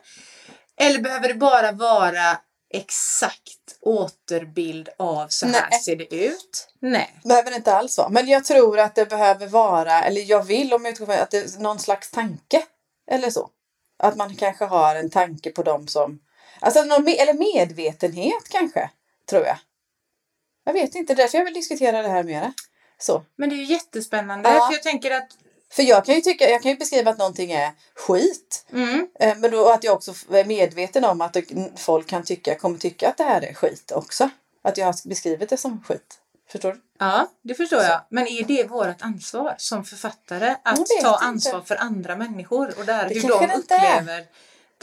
Eller 0.77 0.99
behöver 0.99 1.27
det 1.27 1.33
bara 1.33 1.71
vara 1.71 2.37
exakt 2.73 3.77
återbild 3.81 4.89
av 4.97 5.27
så 5.27 5.45
här 5.45 5.67
Nej. 5.71 5.81
ser 5.81 5.95
det 5.95 6.15
ut? 6.15 6.67
Nej. 6.79 7.19
behöver 7.23 7.49
det 7.49 7.55
inte 7.55 7.73
alls 7.73 7.97
vara. 7.97 8.09
Men 8.09 8.27
jag 8.27 8.45
tror 8.45 8.79
att 8.79 8.95
det 8.95 9.05
behöver 9.05 9.47
vara, 9.47 10.03
eller 10.03 10.21
jag 10.21 10.43
vill 10.43 10.73
om 10.73 10.85
jag 10.85 10.91
utgår 10.91 11.05
från 11.05 11.15
att 11.15 11.31
det 11.31 11.37
är 11.37 11.59
någon 11.59 11.79
slags 11.79 12.11
tanke. 12.11 12.63
Eller 13.11 13.29
så. 13.29 13.49
Att 13.99 14.15
man 14.15 14.35
kanske 14.35 14.65
har 14.65 14.95
en 14.95 15.09
tanke 15.09 15.51
på 15.51 15.63
dem 15.63 15.87
som, 15.87 16.19
alltså 16.59 16.83
någon, 16.83 17.07
eller 17.07 17.33
medvetenhet 17.33 18.49
kanske, 18.49 18.89
tror 19.29 19.45
jag. 19.45 19.57
Jag 20.63 20.73
vet 20.73 20.95
inte, 20.95 21.13
därför 21.15 21.37
jag 21.37 21.45
vill 21.45 21.53
diskutera 21.53 22.01
det 22.01 22.07
här 22.09 22.23
mera. 22.23 22.53
Så. 22.97 23.23
Men 23.35 23.49
det 23.49 23.55
är 23.55 23.57
ju 23.57 23.63
jättespännande 23.63 24.49
Ja. 24.49 24.67
för 24.67 24.73
jag 24.73 24.83
tänker 24.83 25.11
att 25.11 25.27
För 25.71 25.83
jag 25.83 26.05
kan 26.05 26.15
ju 26.15 26.21
tycka, 26.21 26.49
jag 26.49 26.61
kan 26.61 26.71
ju 26.71 26.77
beskriva 26.77 27.11
att 27.11 27.17
någonting 27.17 27.51
är 27.51 27.71
skit. 27.95 28.65
mm, 28.73 29.07
Eh, 29.19 29.37
Men 29.37 29.51
då 29.51 29.69
att 29.69 29.83
jag 29.83 29.93
också 29.93 30.13
är 30.31 30.45
medveten 30.45 31.05
om 31.05 31.21
att 31.21 31.37
folk 31.75 32.07
kan 32.07 32.23
tycka, 32.23 32.55
kommer 32.55 32.77
tycka 32.77 33.09
att 33.09 33.17
det 33.17 33.23
här 33.23 33.41
är 33.41 33.53
skit 33.53 33.91
också. 33.91 34.29
Att 34.61 34.77
jag 34.77 34.85
har 34.85 35.07
beskrivit 35.09 35.49
det 35.49 35.57
som 35.57 35.83
skit. 35.87 36.19
Förstår 36.51 36.71
du? 36.73 36.81
Ja, 36.99 37.27
det 37.41 37.55
förstår 37.55 37.81
jag. 37.81 38.01
Men 38.09 38.27
är 38.27 38.43
det 38.43 38.63
vårt 38.63 39.01
ansvar 39.01 39.55
som 39.57 39.85
författare 39.85 40.55
att 40.63 40.75
ta 40.75 40.81
inte. 40.95 41.09
ansvar 41.09 41.61
för 41.61 41.75
andra 41.75 42.15
människor 42.15 42.73
och 42.79 42.85
där 42.85 43.09
Det 43.09 43.15
hur 43.19 43.29
de 43.29 43.47
det 43.47 43.53
inte 43.55 43.75
upplever 43.75 44.25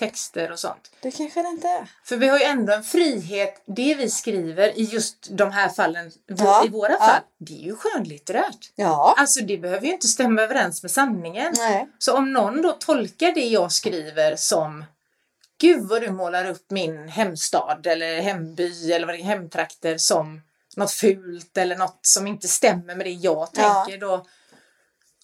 texter 0.01 0.53
och 0.53 0.59
sånt? 0.59 0.91
Det 1.01 1.11
kanske 1.11 1.43
det 1.43 1.49
inte 1.49 1.69
är. 1.69 1.91
För 2.05 2.17
vi 2.17 2.29
har 2.29 2.39
ju 2.39 2.45
ändå 2.45 2.73
en 2.73 2.83
frihet, 2.85 3.63
det 3.67 3.95
vi 3.95 4.11
skriver 4.11 4.79
i 4.79 4.83
just 4.83 5.29
de 5.31 5.51
här 5.53 5.69
fallen, 5.69 6.11
Ja, 6.27 6.65
i 6.65 6.69
våra 6.69 6.93
ja. 6.93 6.99
fall, 6.99 7.21
det 7.39 7.53
är 7.55 7.65
ju 7.65 7.77
skönlitterärt. 7.77 8.73
Ja. 8.75 9.15
Alltså 9.19 9.41
det 9.41 9.59
behöver 9.59 9.87
ju 9.87 9.93
inte 9.93 10.07
stämma 10.09 10.43
överens 10.43 10.83
med 10.83 10.91
sanningen. 10.91 11.53
Nej. 11.59 11.89
Så 11.99 12.17
om 12.17 12.33
någon 12.33 12.63
då 12.63 12.73
tolkar 12.73 13.33
det 13.33 13.47
jag 13.49 13.73
skriver 13.73 14.37
som 14.37 14.85
Gud 15.61 15.89
vad 15.89 16.03
du 16.03 16.11
målar 16.11 16.45
upp 16.45 16.71
min 16.71 17.09
hemstad 17.09 17.87
eller 17.87 18.21
hemby 18.21 18.93
eller 18.93 19.07
vad 19.07 19.15
det 19.15 19.21
är, 19.21 19.25
hemtrakter 19.25 19.99
som 19.99 20.41
något 20.77 20.93
fult 20.93 21.59
eller 21.59 21.77
något 21.77 21.99
som 22.03 22.27
inte 22.27 22.49
stämmer 22.49 22.95
med 22.97 23.07
det 23.07 23.11
jag 23.11 23.49
Ja. 23.53 23.85
tänker 23.85 24.01
då. 24.01 24.27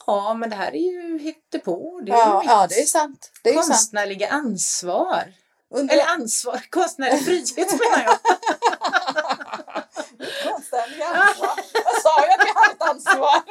Ja, 0.07 0.35
men 0.35 0.51
det 0.51 0.57
här 0.57 0.75
är 0.75 0.93
ju 0.93 1.19
hittepå. 1.19 2.01
Det 2.07 2.13
är 2.13 2.17
Ja, 2.17 2.43
ju 2.43 2.49
ja, 2.49 2.67
det 2.67 2.81
är 2.81 2.87
sant. 2.87 3.31
Det 3.43 3.49
är 3.51 3.55
ju 3.55 3.59
sant. 3.59 3.69
konstnärliga 3.69 4.29
ansvar. 4.29 5.33
Under 5.75 5.95
Eller 5.95 6.07
ansvar, 6.07 6.63
konstnärlig 6.71 7.25
frihet 7.25 7.73
menar 7.81 8.03
jag. 8.05 8.19
konstnärliga 10.53 11.07
ansvar. 11.07 11.51
Jag 11.73 12.03
sa 12.03 12.27
ju 12.27 12.33
att 12.33 12.47
jag 12.47 12.55
hade 12.55 12.73
ett 12.75 12.83
ansvar. 12.83 13.43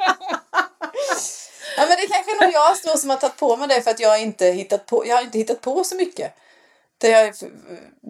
ja, 1.76 1.86
men 1.88 1.96
det 1.96 2.06
kanske 2.10 2.36
är 2.36 2.42
nog 2.44 2.52
jag 2.54 2.76
då 2.84 2.98
som 2.98 3.10
har 3.10 3.16
tagit 3.16 3.36
på 3.36 3.56
mig 3.56 3.68
det 3.68 3.82
för 3.82 3.90
att 3.90 4.00
jag 4.00 4.22
inte 4.22 4.46
hittat 4.46 4.86
på, 4.86 5.06
jag 5.06 5.16
har 5.16 5.22
inte 5.22 5.38
hittat 5.38 5.60
på 5.60 5.84
så 5.84 5.94
mycket. 5.96 6.34
Det 6.98 7.12
har 7.12 7.20
jag 7.20 7.34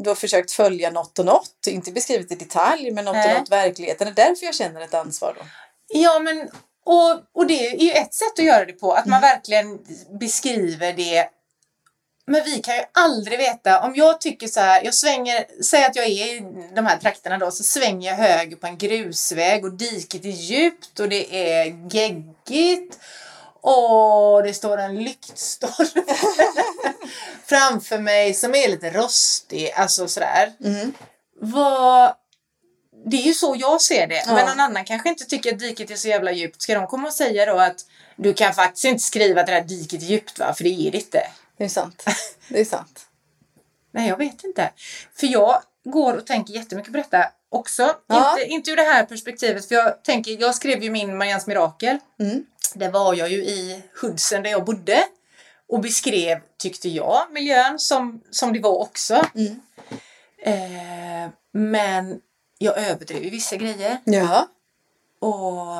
då 0.05 0.15
försökt 0.15 0.53
följa 0.53 0.91
något 0.91 1.19
och 1.19 1.25
något, 1.25 1.67
inte 1.67 1.93
beskrivit 1.93 2.33
i 2.33 2.35
detalj 2.35 2.91
men 2.91 3.05
något 3.05 3.15
Nej. 3.15 3.35
och 3.35 3.41
något 3.41 3.51
verkligheten. 3.51 4.15
Det 4.15 4.23
är 4.23 4.29
därför 4.29 4.47
jag 4.47 4.55
känner 4.55 4.81
ett 4.81 4.95
ansvar 4.95 5.35
då. 5.39 5.45
Ja, 5.89 6.19
men 6.19 6.51
och, 6.87 7.23
och 7.35 7.47
det 7.47 7.67
är 7.67 7.77
ju 7.77 7.91
ett 7.91 8.15
sätt 8.15 8.39
att 8.39 8.45
göra 8.45 8.65
det 8.65 8.73
på, 8.73 8.93
att 8.93 9.07
man 9.07 9.21
verkligen 9.21 9.79
beskriver 10.21 10.93
det. 10.93 11.29
Men 12.27 12.45
vi 12.45 12.63
kan 12.63 12.77
ju 12.77 12.83
aldrig 12.93 13.39
veta, 13.39 13.81
om 13.81 13.95
jag 13.97 14.21
tycker 14.21 14.47
så 14.47 14.61
här, 14.61 14.85
jag 14.85 14.95
svänger, 14.95 15.63
säg 15.63 15.85
att 15.85 15.97
jag 15.97 16.07
är 16.07 16.11
i 16.11 16.41
de 16.75 16.87
här 16.87 16.97
trakterna 16.97 17.39
då, 17.39 17.51
så 17.51 17.65
svänger 17.65 18.11
jag 18.11 18.17
höger 18.17 18.57
på 18.57 18.67
en 18.67 18.79
grusväg 18.79 19.65
och 19.65 19.73
diket 19.73 20.25
är 20.25 20.29
djupt 20.29 21.01
och 21.01 21.09
det 21.09 21.53
är 21.53 21.65
geggigt 21.91 22.99
och 23.61 24.43
det 24.43 24.55
står 24.55 24.79
en 24.79 25.05
lyktstolpe 25.05 26.05
framför 27.47 27.99
mig 27.99 28.35
som 28.35 28.55
är 28.55 28.69
lite 28.69 28.91
rostig, 28.91 29.73
alltså 29.77 30.09
sådär. 30.09 30.53
Mm. 30.65 30.93
Vad... 31.41 32.15
Det 33.11 33.17
är 33.17 33.23
ju 33.23 33.35
så 33.35 33.57
jag 33.59 33.83
ser 33.83 34.07
det. 34.07 34.23
Ja. 34.27 34.35
Men 34.35 34.47
någon 34.47 34.61
annan 34.61 34.85
kanske 34.85 35.09
inte 35.09 35.25
tycker 35.25 35.53
att 35.53 35.59
diket 35.59 35.91
är 35.91 35.97
så 35.97 36.09
jävla 36.09 36.33
djupt. 36.33 36.63
Ska 36.63 36.75
de 36.75 36.87
komma 36.87 37.09
och 37.09 37.15
säga 37.15 37.47
då 37.47 37.59
att 37.59 37.77
du 38.17 38.35
kan 38.35 38.55
faktiskt 38.55 38.85
inte 38.85 39.03
skriva 39.05 39.41
att 39.41 39.47
det 39.47 39.53
där 39.53 39.65
diket 39.65 40.03
är 40.03 40.07
djupt 40.07 40.39
va? 40.39 40.55
För 40.55 40.65
det 40.65 40.71
är 40.71 40.91
det 40.91 40.99
inte. 40.99 41.23
Det 41.59 41.65
är 41.65 41.69
sant. 41.69 42.05
Det 42.49 42.61
är 42.61 42.65
sant. 42.65 43.07
Nej, 43.93 44.09
jag 44.09 44.17
vet 44.17 44.45
inte. 44.45 44.71
För 45.15 45.27
jag 45.27 45.63
går 45.85 46.17
och 46.17 46.27
tänker 46.27 46.55
jättemycket 46.55 46.93
på 46.93 46.99
detta 46.99 47.33
också. 47.49 47.95
Ja. 48.07 48.39
Inte, 48.39 48.53
inte 48.53 48.71
ur 48.71 48.77
det 48.77 48.83
här 48.83 49.05
perspektivet. 49.05 49.69
För 49.69 49.75
jag 49.75 50.05
tänker, 50.05 50.41
jag 50.41 50.55
skrev 50.55 50.83
ju 50.83 50.91
min 50.91 51.19
Marians 51.19 51.47
mirakel. 51.47 51.99
Mm. 52.21 52.47
Det 52.75 52.89
var 52.89 53.15
jag 53.15 53.31
ju 53.31 53.45
i 53.45 53.83
Hudsen 54.01 54.43
där 54.43 54.51
jag 54.51 54.65
bodde. 54.65 55.05
Och 55.69 55.81
beskrev, 55.81 56.39
tyckte 56.59 56.89
jag, 56.89 57.27
miljön 57.31 57.79
som, 57.79 58.23
som 58.31 58.53
det 58.53 58.61
var 58.61 58.79
också. 58.79 59.27
Mm. 59.35 59.61
Eh, 60.43 61.31
men 61.53 62.21
jag 62.59 62.79
överdrev 62.79 63.25
ju 63.25 63.31
vissa 63.31 63.57
grejer. 63.57 63.99
Ja. 64.05 64.49
Och 65.21 65.77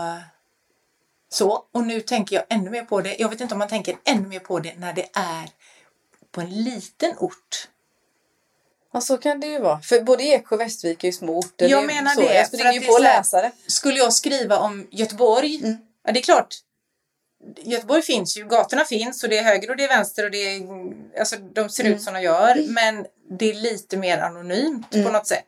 så. 1.29 1.65
Och 1.73 1.83
nu 1.87 2.01
tänker 2.01 2.37
jag 2.37 2.45
ännu 2.49 2.71
mer 2.71 2.83
på 2.85 3.01
det. 3.01 3.17
Jag 3.19 3.29
vet 3.29 3.41
inte 3.41 3.55
om 3.55 3.59
man 3.59 3.69
tänker 3.69 3.97
ännu 4.05 4.29
mer 4.29 4.41
på 4.41 4.59
det 4.59 4.75
när 4.79 4.93
det 4.93 5.09
är 5.13 5.49
på 6.33 6.41
en 6.41 6.63
liten 6.65 7.15
ort. 7.19 7.69
ja, 8.93 9.01
så 9.01 9.19
kan 9.19 9.41
det 9.41 9.47
ju 9.47 9.59
vara. 9.59 9.81
För 9.81 10.01
både 10.01 10.23
Eksjö 10.25 10.55
och 10.57 10.61
Västervik 10.61 11.05
är 11.05 11.09
ju 11.09 11.13
små 11.13 11.39
orter. 11.39 11.69
Jag 11.69 11.87
menar 11.87 12.11
så. 12.11 12.21
det, 12.21 12.35
Jag 12.35 12.47
springer 12.47 12.73
ju 12.73 12.81
på 12.81 12.99
läsare. 12.99 13.53
Skulle 13.67 13.99
jag 13.99 14.13
skriva 14.13 14.59
om 14.59 14.87
Göteborg, 14.91 15.61
Mm. 15.65 15.77
ja 16.05 16.13
det 16.13 16.21
är 16.21 16.23
klart. 16.23 16.55
Göteborg 17.57 18.03
finns 18.03 18.37
ju, 18.39 18.45
gatorna 18.49 18.85
finns 18.85 19.23
och 19.25 19.29
det 19.31 19.39
är 19.39 19.43
höger 19.43 19.71
och 19.71 19.77
det 19.77 19.85
är 19.85 19.89
vänster 19.89 20.25
och 20.25 20.31
det 20.31 20.39
är, 20.39 20.61
alltså 21.19 21.37
de 21.37 21.69
ser 21.69 21.85
Mm. 21.85 21.97
ut 21.97 22.03
som 22.03 22.15
de 22.15 22.23
gör. 22.23 22.65
Men 22.69 23.07
det 23.39 23.51
är 23.51 23.55
lite 23.55 23.97
mer 23.97 24.19
anonymt 24.19 24.95
Mm. 24.95 25.07
på 25.07 25.13
något 25.13 25.27
sätt. 25.27 25.45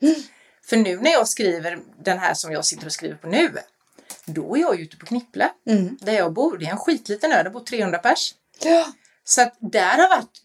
För 0.69 0.77
nu 0.77 0.97
när 1.01 1.11
jag 1.11 1.29
skriver 1.29 1.79
den 2.05 2.19
här 2.19 2.35
som 2.35 2.53
jag 2.53 2.65
sitter 2.65 2.87
och 2.87 2.93
skriver 2.93 3.17
på 3.17 3.27
nu. 3.29 3.53
Då 4.25 4.57
är 4.57 4.61
jag 4.61 4.81
ute 4.81 4.97
på 4.97 5.07
Knippla, 5.07 5.51
Mm. 5.67 5.99
där 6.01 6.13
jag 6.13 6.33
bor. 6.33 6.59
Det 6.59 6.67
är 6.67 6.71
en 6.71 6.79
skitliten 6.79 7.33
ö, 7.33 7.43
där 7.43 7.51
bor 7.51 7.61
300 7.61 7.99
pers. 7.99 8.35
Ja. 8.63 8.93
Så 9.25 9.43
att 9.43 9.57
där 9.61 9.99
har 9.99 10.09
varit, 10.09 10.43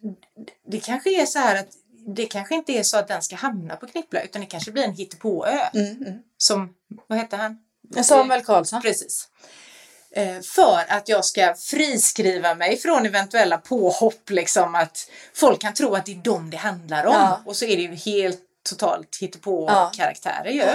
det 0.67 0.79
kanske 0.79 1.21
är 1.21 1.25
så 1.25 1.39
här 1.39 1.55
att 1.59 1.69
det 2.15 2.25
kanske 2.25 2.55
inte 2.55 2.71
är 2.71 2.83
så 2.83 2.97
att 2.97 3.07
den 3.07 3.21
ska 3.21 3.35
hamna 3.35 3.75
på 3.75 3.87
Knippla 3.87 4.21
utan 4.21 4.41
det 4.41 4.47
kanske 4.47 4.71
blir 4.71 4.83
en 4.83 4.93
hittepåö. 4.93 5.59
Mm, 5.73 5.97
mm. 5.97 6.19
Som, 6.37 6.73
vad 7.07 7.17
heter 7.17 7.37
han? 7.37 7.57
Samuel 8.03 8.43
Karlsson. 8.43 8.81
Precis. 8.81 9.27
Eh, 10.11 10.39
För 10.41 10.83
att 10.87 11.09
jag 11.09 11.25
ska 11.25 11.55
friskriva 11.55 12.55
mig 12.55 12.77
från 12.77 13.05
eventuella 13.05 13.57
påhopp, 13.57 14.29
liksom 14.29 14.75
att 14.75 15.09
folk 15.33 15.61
kan 15.61 15.73
tro 15.73 15.95
att 15.95 16.05
det 16.05 16.11
är 16.11 16.15
dem 16.15 16.49
det 16.49 16.57
handlar 16.57 17.05
om. 17.05 17.13
Ja. 17.13 17.41
Och 17.45 17.55
så 17.55 17.65
är 17.65 17.77
det 17.77 17.83
ju 17.83 17.95
helt 17.95 18.41
totalt 18.63 19.17
hittepå 19.21 19.65
Ja. 19.69 19.91
karaktärer 19.95 20.49
ju. 20.51 20.59
Ja. 20.59 20.73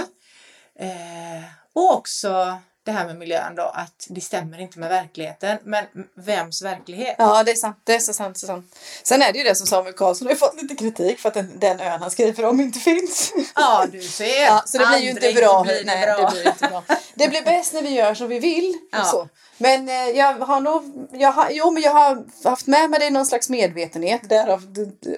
Eh, 0.85 1.43
och 1.73 1.93
också 1.97 2.57
det 2.85 2.91
här 2.91 3.05
med 3.05 3.15
miljön 3.17 3.55
då, 3.55 3.63
att 3.63 4.07
det 4.09 4.21
stämmer 4.21 4.59
inte 4.59 4.79
med 4.79 4.89
verkligheten. 4.89 5.57
Men 5.63 5.85
vems 6.15 6.61
verklighet? 6.61 7.15
Ja, 7.17 7.43
det 7.43 7.51
är 7.51 7.55
sant. 7.55 7.81
Det 7.83 7.95
är 7.95 7.99
så 7.99 8.13
sant. 8.13 8.37
Så 8.37 8.47
sant. 8.47 8.75
Sen 9.03 9.21
är 9.21 9.31
det 9.33 9.37
ju 9.37 9.43
det 9.43 9.55
som 9.55 9.67
Samuel 9.67 9.93
Karlsson 9.95 10.27
har 10.27 10.35
fått 10.35 10.61
lite 10.61 10.75
kritik 10.75 11.19
för 11.19 11.27
att 11.27 11.33
den, 11.33 11.59
den 11.59 11.79
ön 11.79 12.01
han 12.01 12.11
skriver 12.11 12.45
om 12.45 12.59
inte 12.61 12.79
finns. 12.79 13.33
Ja, 13.55 13.85
du 13.91 14.01
ser. 14.01 14.45
Ja, 14.45 14.63
så 14.65 14.77
det 14.77 14.85
blir 14.87 14.99
ju 14.99 15.09
inte 15.09 15.33
bra. 15.33 15.63
blir 15.63 15.73
det 15.73 15.83
Nej, 15.85 16.05
bra. 16.05 16.15
det 16.25 16.31
blir 16.31 16.47
inte 16.47 16.67
bra. 16.67 16.83
Det 17.13 17.27
blir 17.27 17.41
bäst 17.41 17.73
när 17.73 17.81
vi 17.81 17.89
gör 17.89 18.13
som 18.13 18.27
vi 18.27 18.39
vill. 18.39 18.73
Ja. 18.91 19.03
Så. 19.03 19.27
Men 19.57 19.89
eh, 19.89 19.95
jag 19.95 20.33
har 20.33 20.59
nog, 20.61 21.07
jag 21.11 21.31
har, 21.31 21.49
jo 21.51 21.71
men 21.71 21.83
jag 21.83 21.93
har 21.93 22.25
haft 22.49 22.67
med 22.67 22.89
mig 22.89 22.99
det 22.99 23.05
i 23.05 23.09
någon 23.09 23.25
slags 23.25 23.49
medvetenhet. 23.49 24.29
Därav 24.29 24.63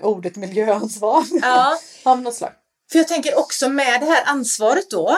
ordet 0.02 0.36
miljöansvar. 0.36 1.24
Ja, 1.42 1.78
Av 2.04 2.22
något 2.22 2.36
slag. 2.36 2.52
För 2.92 3.00
jag 3.00 3.08
tänker 3.08 3.38
också 3.40 3.70
med 3.70 4.00
det 4.02 4.06
här 4.06 4.24
ansvaret 4.26 4.90
då, 4.90 5.10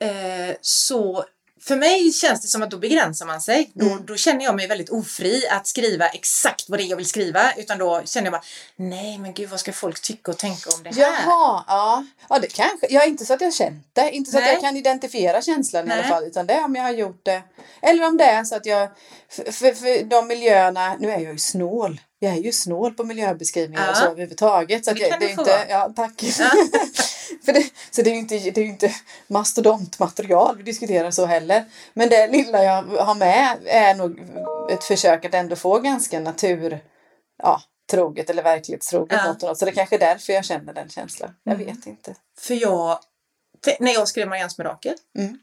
eh, 0.00 0.56
så 0.60 1.24
för 1.60 1.76
mig 1.76 2.12
känns 2.12 2.40
det 2.40 2.48
som 2.48 2.62
att 2.62 2.70
då 2.70 2.78
begränsar 2.78 3.26
man 3.26 3.40
sig. 3.40 3.70
Då, 3.74 3.86
Mm. 3.86 4.06
då 4.06 4.16
känner 4.16 4.44
jag 4.44 4.54
mig 4.56 4.66
väldigt 4.66 4.90
ofri 4.90 5.48
att 5.50 5.66
skriva 5.66 6.08
exakt 6.08 6.68
vad 6.68 6.78
det 6.78 6.82
är 6.82 6.86
jag 6.86 6.96
vill 6.96 7.06
skriva. 7.08 7.52
Utan 7.56 7.78
då 7.78 8.02
känner 8.04 8.26
jag 8.26 8.32
bara, 8.32 8.44
nej 8.76 9.18
men 9.18 9.34
gud 9.34 9.48
vad 9.50 9.60
ska 9.60 9.72
folk 9.72 10.00
tycka 10.02 10.30
och 10.30 10.38
tänka 10.38 10.70
om 10.76 10.82
det 10.82 10.94
här? 10.94 11.00
Jaha, 11.02 11.64
ja. 11.66 12.04
ja 12.28 12.38
det 12.38 12.46
kanske. 12.46 12.86
Ja, 12.90 13.04
inte 13.04 13.26
så 13.26 13.34
att 13.34 13.40
jag 13.40 13.54
känt 13.54 13.86
det. 13.92 14.10
Inte 14.10 14.30
så 14.30 14.38
att 14.38 14.44
Nej. 14.44 14.52
jag 14.52 14.60
kan 14.60 14.76
identifiera 14.76 15.42
känslan 15.42 15.84
i 15.84 15.88
Nej. 15.88 15.98
alla 15.98 16.08
fall. 16.08 16.24
Utan 16.24 16.46
det 16.46 16.54
är 16.54 16.64
om 16.64 16.74
jag 16.74 16.82
har 16.82 16.90
gjort 16.90 17.24
det. 17.24 17.42
Eller 17.82 18.06
om 18.06 18.16
det 18.16 18.24
är 18.24 18.44
så 18.44 18.56
att 18.56 18.66
jag, 18.66 18.88
för, 19.28 19.52
för, 19.52 19.74
för 19.74 20.04
de 20.04 20.26
miljöerna, 20.26 20.96
nu 21.00 21.08
är 21.10 21.18
jag 21.18 21.32
ju 21.32 21.38
snål. 21.38 22.00
Jag 22.18 22.32
är 22.32 22.36
ju 22.36 22.52
snål 22.52 22.94
på 22.94 23.04
miljöbeskrivningar 23.04 23.82
och 23.82 23.90
Ja. 23.90 23.94
så 24.00 24.04
överhuvudtaget. 24.06 24.84
Så 24.84 24.92
Det 24.92 25.00
jag, 25.00 25.20
det 25.20 25.26
är 25.26 25.30
inte, 25.30 25.66
ja 25.68 25.92
tack. 25.96 26.22
Ja. 26.22 26.50
för 27.44 27.52
det, 27.52 27.70
så 27.90 28.02
det 28.02 28.10
är 28.10 28.14
ju 28.14 28.18
inte, 28.20 28.38
det 28.38 28.60
är 28.60 28.64
inte 28.64 28.94
mastodontmaterial 29.26 30.56
vi 30.56 30.62
diskuterar 30.62 31.10
så 31.10 31.26
heller. 31.26 31.64
Men 31.94 32.08
det 32.08 32.26
lilla 32.28 32.64
jag 32.64 32.82
har 32.82 33.14
med 33.14 33.56
är 33.66 33.94
nog 33.94 34.20
ett 34.70 34.84
försök 34.84 35.24
att 35.24 35.34
ändå 35.34 35.56
få 35.56 35.78
ganska 35.78 36.20
natur, 36.20 36.80
ja, 37.42 37.62
troget 37.90 38.30
eller 38.30 38.42
verklighetstroget 38.42 39.18
Ja. 39.24 39.26
något 39.32 39.42
och 39.42 39.48
något. 39.48 39.58
Så 39.58 39.64
det 39.64 39.70
är 39.70 39.74
kanske 39.74 39.96
är 39.96 40.00
därför 40.00 40.32
jag 40.32 40.44
känner 40.44 40.72
den 40.72 40.88
känslan. 40.88 41.30
Jag 41.42 41.54
Mm. 41.54 41.66
vet 41.66 41.86
inte. 41.86 42.14
För 42.40 42.54
jag, 42.54 42.98
när 43.80 43.92
jag 43.94 44.08
skrev 44.08 44.28
Mariannes 44.28 44.58
mirakel, 44.58 44.94
Mm. 45.18 45.38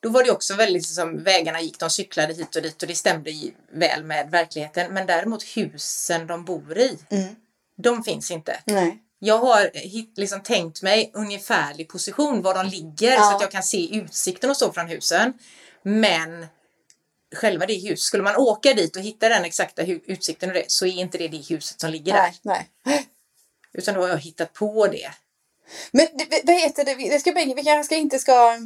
Då 0.00 0.08
var 0.08 0.24
det 0.24 0.30
också 0.30 0.54
väldigt 0.54 0.86
som 0.86 1.22
vägarna 1.22 1.60
gick, 1.60 1.78
de 1.78 1.90
cyklade 1.90 2.34
hit 2.34 2.56
och 2.56 2.62
dit 2.62 2.82
och 2.82 2.88
det 2.88 2.94
stämde 2.94 3.32
väl 3.72 4.04
med 4.04 4.30
verkligheten. 4.30 4.94
Men 4.94 5.06
däremot 5.06 5.42
husen 5.42 6.26
de 6.26 6.44
bor 6.44 6.78
i, 6.78 6.98
Mm. 7.10 7.34
de 7.76 8.04
finns 8.04 8.30
inte. 8.30 8.60
Nej. 8.64 8.98
Jag 9.18 9.38
har 9.38 9.70
liksom 10.16 10.42
tänkt 10.42 10.82
mig 10.82 11.10
ungefärlig 11.14 11.88
position 11.88 12.42
var 12.42 12.54
de 12.54 12.66
ligger 12.66 13.12
Ja. 13.12 13.22
så 13.22 13.36
att 13.36 13.40
jag 13.42 13.50
kan 13.50 13.62
se 13.62 13.96
utsikten 13.96 14.50
och 14.50 14.56
så 14.56 14.72
från 14.72 14.86
husen. 14.88 15.32
Men 15.82 16.46
själva 17.34 17.66
det 17.66 17.74
hus, 17.74 18.00
skulle 18.00 18.22
man 18.22 18.36
åka 18.36 18.74
dit 18.74 18.96
och 18.96 19.02
hitta 19.02 19.28
den 19.28 19.44
exakta 19.44 19.82
utsikten 19.82 20.48
och 20.48 20.54
det, 20.54 20.64
så 20.70 20.86
är 20.86 20.92
inte 20.92 21.18
det 21.18 21.28
det 21.28 21.48
huset 21.48 21.80
som 21.80 21.90
ligger 21.90 22.12
där. 22.12 22.34
Nej, 22.42 22.68
nej. 22.84 23.06
Utan 23.72 23.94
då 23.94 24.00
har 24.00 24.08
jag 24.08 24.18
hittat 24.18 24.52
på 24.52 24.86
det. 24.86 25.10
Men 25.90 26.06
vad 26.44 26.60
heter 26.60 26.84
det? 26.84 26.94
Det 26.94 27.20
ska, 27.20 27.32
vi 27.32 27.62
kanske 27.64 27.84
ska 27.84 27.94
inte 27.96 28.18
ska... 28.18 28.58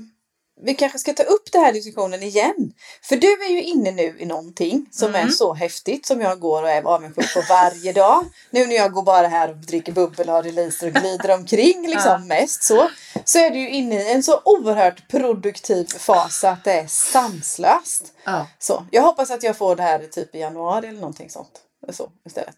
Vi 0.64 0.75
kanske 0.75 0.98
ska 0.98 1.12
ta 1.12 1.22
upp 1.22 1.53
den 1.53 1.62
här 1.62 1.72
diskussionen 1.72 2.22
igen. 2.22 2.72
För 3.03 3.16
du 3.16 3.33
är 3.33 3.51
ju 3.51 3.62
inne 3.62 3.90
nu 3.90 4.16
i 4.18 4.27
någonting 4.27 4.87
som 4.90 5.14
är 5.14 5.18
Mm. 5.20 5.33
så 5.33 5.55
häftigt 5.55 6.07
som 6.07 6.20
jag 6.20 6.40
går 6.40 6.62
och 6.62 6.70
är 6.70 6.83
avundsjuk 6.83 7.35
på 7.35 7.42
varje 7.48 7.92
dag. 7.92 8.25
Nu 8.51 8.66
när 8.66 8.77
jag 8.77 8.92
går 8.92 9.03
bara 9.03 9.29
här 9.29 9.51
och 9.51 9.57
dricker 9.57 9.92
bubbel 9.92 10.29
och 10.29 10.35
har 10.35 10.42
releaser 10.42 10.87
och 10.87 10.92
glider 10.92 11.35
omkring 11.35 11.88
liksom 11.88 12.11
Ja. 12.11 12.18
mest 12.18 12.62
så. 12.62 12.88
Så 13.25 13.38
är 13.38 13.51
du 13.51 13.59
ju 13.59 13.70
inne 13.70 13.94
i 14.03 14.12
en 14.12 14.22
så 14.22 14.40
oerhört 14.44 15.09
produktiv 15.09 15.87
fas 15.98 16.44
att 16.44 16.64
det 16.64 16.72
är 16.72 16.87
sanslöst. 16.87 18.12
Ja. 18.25 18.46
Så, 18.59 18.87
jag 18.90 19.03
hoppas 19.03 19.31
att 19.31 19.42
jag 19.42 19.57
får 19.57 19.77
det 19.77 19.83
här 19.83 19.98
typ 19.98 20.35
i 20.35 20.38
januari 20.38 20.87
eller 20.88 21.01
någonting 21.01 21.31
sånt. 21.31 21.61
Så 21.92 22.11
istället. 22.27 22.57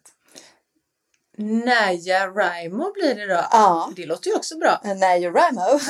Naja 1.39 2.27
Raimo 2.27 2.93
blir 2.93 3.15
det 3.15 3.27
då. 3.35 3.45
Ja. 3.51 3.91
Det 3.97 4.07
låter 4.07 4.31
ju 4.31 4.37
också 4.37 4.59
bra. 4.59 4.81
Nej, 4.85 5.27
Ramo. 5.29 5.61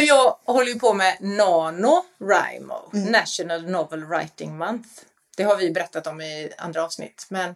För 0.00 0.06
jag 0.06 0.36
håller 0.44 0.72
ju 0.72 0.78
på 0.78 0.94
med 0.94 1.16
Nano 1.20 2.04
Raimo, 2.20 2.90
Mm. 2.92 3.12
National 3.12 3.70
Novel 3.70 4.04
Writing 4.04 4.58
Month. 4.58 4.88
Det 5.36 5.42
har 5.42 5.56
vi 5.56 5.70
berättat 5.70 6.06
om 6.06 6.20
i 6.20 6.52
andra 6.58 6.84
avsnitt. 6.84 7.26
Men 7.28 7.54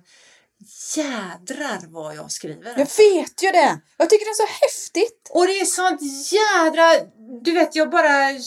jädrar 0.96 1.80
vad 1.88 2.16
jag 2.16 2.32
skriver. 2.32 2.68
Jag 2.68 2.88
vet 2.96 3.42
ju 3.42 3.50
det! 3.50 3.80
Jag 3.96 4.10
tycker 4.10 4.24
det 4.24 4.30
är 4.30 4.46
så 4.46 4.52
häftigt. 4.64 5.30
Och 5.30 5.46
det 5.46 5.60
är 5.60 5.64
sånt 5.64 6.00
jädra... 6.32 7.10
Du 7.42 7.52
vet, 7.52 7.74
jag 7.74 7.90
bara 7.90 8.38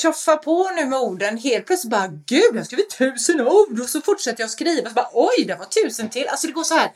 tjoffar 0.00 0.36
på 0.36 0.70
nu 0.70 0.86
med 0.86 0.98
orden. 0.98 1.38
Helt 1.38 1.66
plötsligt 1.66 1.90
bara, 1.90 2.06
gud, 2.06 2.50
jag 2.52 2.56
har 2.56 2.64
skrivit 2.64 2.90
tusen 2.98 3.40
ord. 3.40 3.80
Och 3.80 3.88
så 3.88 4.00
fortsätter 4.00 4.42
jag 4.42 4.50
skriva. 4.50 4.88
Så 4.88 4.94
bara, 4.94 5.10
oj, 5.12 5.44
det 5.44 5.54
var 5.54 5.66
tusen 5.66 6.10
till. 6.10 6.28
Alltså 6.28 6.46
det 6.46 6.52
går 6.52 6.64
så 6.64 6.74
här. 6.74 6.92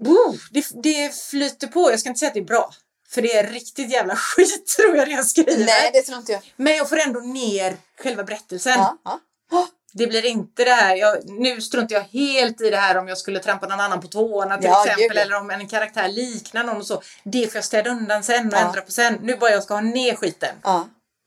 Oh, 0.00 0.34
det, 0.50 0.66
det 0.82 1.14
flyter 1.14 1.66
på. 1.66 1.90
Jag 1.90 2.00
ska 2.00 2.08
inte 2.08 2.18
säga 2.18 2.28
att 2.28 2.34
det 2.34 2.40
är 2.40 2.44
bra. 2.44 2.72
För 3.12 3.22
det 3.22 3.36
är 3.36 3.46
riktigt 3.50 3.90
jävla 3.90 4.16
skit 4.36 4.66
tror 4.76 4.96
jag 4.96 5.08
det 5.08 5.12
jag 5.12 5.26
skriver. 5.26 5.64
Nej, 5.64 5.90
det 5.92 6.02
tror 6.02 6.18
inte 6.18 6.32
jag. 6.32 6.52
Men 6.56 6.76
jag 6.76 6.88
får 6.88 6.96
ändå 6.96 7.20
ner 7.20 7.76
själva 8.02 8.24
berättelsen. 8.24 8.78
Ja, 8.78 8.98
ja. 9.04 9.68
Det 9.94 10.06
blir 10.06 10.24
inte 10.26 10.64
det 10.64 10.72
här, 10.72 10.96
jag, 10.96 11.28
nu 11.28 11.60
struntar 11.60 11.94
jag 11.94 12.02
helt 12.02 12.60
i 12.60 12.70
det 12.70 12.76
här 12.76 12.96
om 12.96 13.08
jag 13.08 13.18
skulle 13.18 13.40
trampa 13.40 13.66
någon 13.66 13.80
annan 13.80 14.00
på 14.00 14.08
tårna 14.08 14.58
till 14.58 14.66
Ja, 14.70 14.84
exempel 14.86 15.08
gud, 15.08 15.18
eller 15.18 15.36
om 15.36 15.50
en 15.50 15.68
karaktär 15.68 16.08
liknar 16.08 16.64
någon 16.64 16.76
och 16.76 16.86
så. 16.86 17.02
Det 17.24 17.46
får 17.46 17.56
jag 17.56 17.64
städa 17.64 17.90
undan 17.90 18.24
sen 18.24 18.46
och 18.48 18.58
ändra 18.58 18.80
på 18.80 18.90
sen. 18.90 19.18
Nu 19.22 19.36
bara 19.36 19.50
jag 19.50 19.62
ska 19.62 19.74
ha 19.74 19.80
ner 19.80 20.14
skiten 20.14 20.54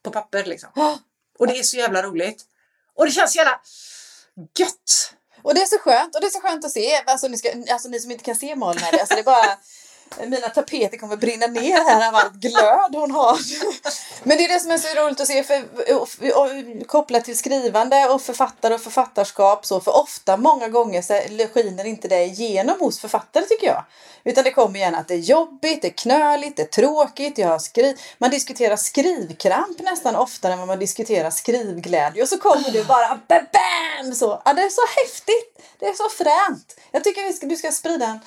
på 0.03 0.11
papper 0.11 0.43
liksom. 0.43 0.69
Ja. 0.75 0.99
Och 1.39 1.47
det 1.47 1.59
är 1.59 1.63
så 1.63 1.77
jävla 1.77 2.03
roligt. 2.03 2.43
Och 2.95 3.05
det 3.05 3.11
känns 3.11 3.31
så 3.33 3.37
jävla 3.37 3.59
gött. 4.59 5.13
Och 5.43 5.53
det 5.55 5.61
är 5.61 5.65
så 5.65 5.79
skönt. 5.79 6.15
Och 6.15 6.21
det 6.21 6.27
är 6.27 6.31
så 6.31 6.41
skönt 6.41 6.65
att 6.65 6.71
se. 6.71 7.01
Alltså 7.05 7.27
ni, 7.27 7.37
ska, 7.37 7.49
alltså, 7.71 7.89
ni 7.89 7.99
som 7.99 8.11
inte 8.11 8.23
kan 8.23 8.35
se 8.35 8.55
Malin 8.55 8.83
här. 8.83 8.99
Alltså, 8.99 9.15
det 9.15 9.21
är 9.21 9.23
bara... 9.23 9.45
Mina 10.19 10.49
tapeter 10.49 10.97
kommer 10.97 11.17
brinna 11.17 11.47
ner 11.47 11.89
här 11.89 12.07
av 12.07 12.15
allt 12.15 12.33
glöd 12.33 12.95
hon 12.95 13.11
har. 13.11 13.37
Men 14.23 14.37
det 14.37 14.45
är 14.45 14.53
det 14.53 14.59
som 14.59 14.71
är 14.71 14.77
så 14.77 15.01
roligt 15.01 15.21
att 15.21 15.27
se 15.27 15.43
för, 15.43 15.63
och, 15.95 16.07
och, 16.21 16.41
och, 16.41 16.87
kopplat 16.87 17.25
till 17.25 17.37
skrivande 17.37 18.09
och 18.09 18.21
författare 18.21 18.73
och 18.73 18.81
författarskap. 18.81 19.65
Så, 19.65 19.79
för 19.79 19.95
ofta, 19.95 20.37
många 20.37 20.67
gånger 20.67 21.01
så 21.01 21.13
skiner 21.53 21.85
inte 21.85 22.07
det 22.07 22.23
igenom 22.23 22.79
hos 22.79 22.99
författare 22.99 23.45
tycker 23.45 23.67
jag. 23.67 23.83
Utan 24.23 24.43
det 24.43 24.51
kommer 24.51 24.79
gärna 24.79 24.97
att 24.97 25.07
det 25.07 25.13
är 25.13 25.17
jobbigt, 25.17 25.81
det 25.81 25.87
är 25.87 25.91
knöligt, 25.91 26.57
det 26.57 26.61
är 26.61 26.67
tråkigt. 26.67 27.37
Jag 27.37 27.47
har 27.47 27.59
skri- 27.59 27.97
man 28.17 28.29
diskuterar 28.29 28.75
skrivkramp 28.75 29.79
nästan 29.79 30.15
oftare 30.15 30.53
än 30.53 30.59
vad 30.59 30.67
man 30.67 30.79
diskuterar 30.79 31.29
skrivglädje. 31.29 32.23
Och 32.23 32.29
så 32.29 32.37
kommer 32.37 32.71
du 32.71 32.83
bara 32.83 33.19
bam, 33.27 33.45
bam 33.53 34.15
så. 34.15 34.41
Ja, 34.45 34.53
det 34.53 34.61
är 34.61 34.69
så 34.69 34.81
häftigt. 35.01 35.55
Det 35.79 35.85
är 35.85 35.93
så 35.93 36.09
fränt. 36.09 36.79
Jag 36.91 37.03
tycker 37.03 37.23
vi 37.23 37.33
ska, 37.33 37.47
du 37.47 37.55
ska 37.55 37.71
sprida 37.71 38.05
en, 38.05 38.19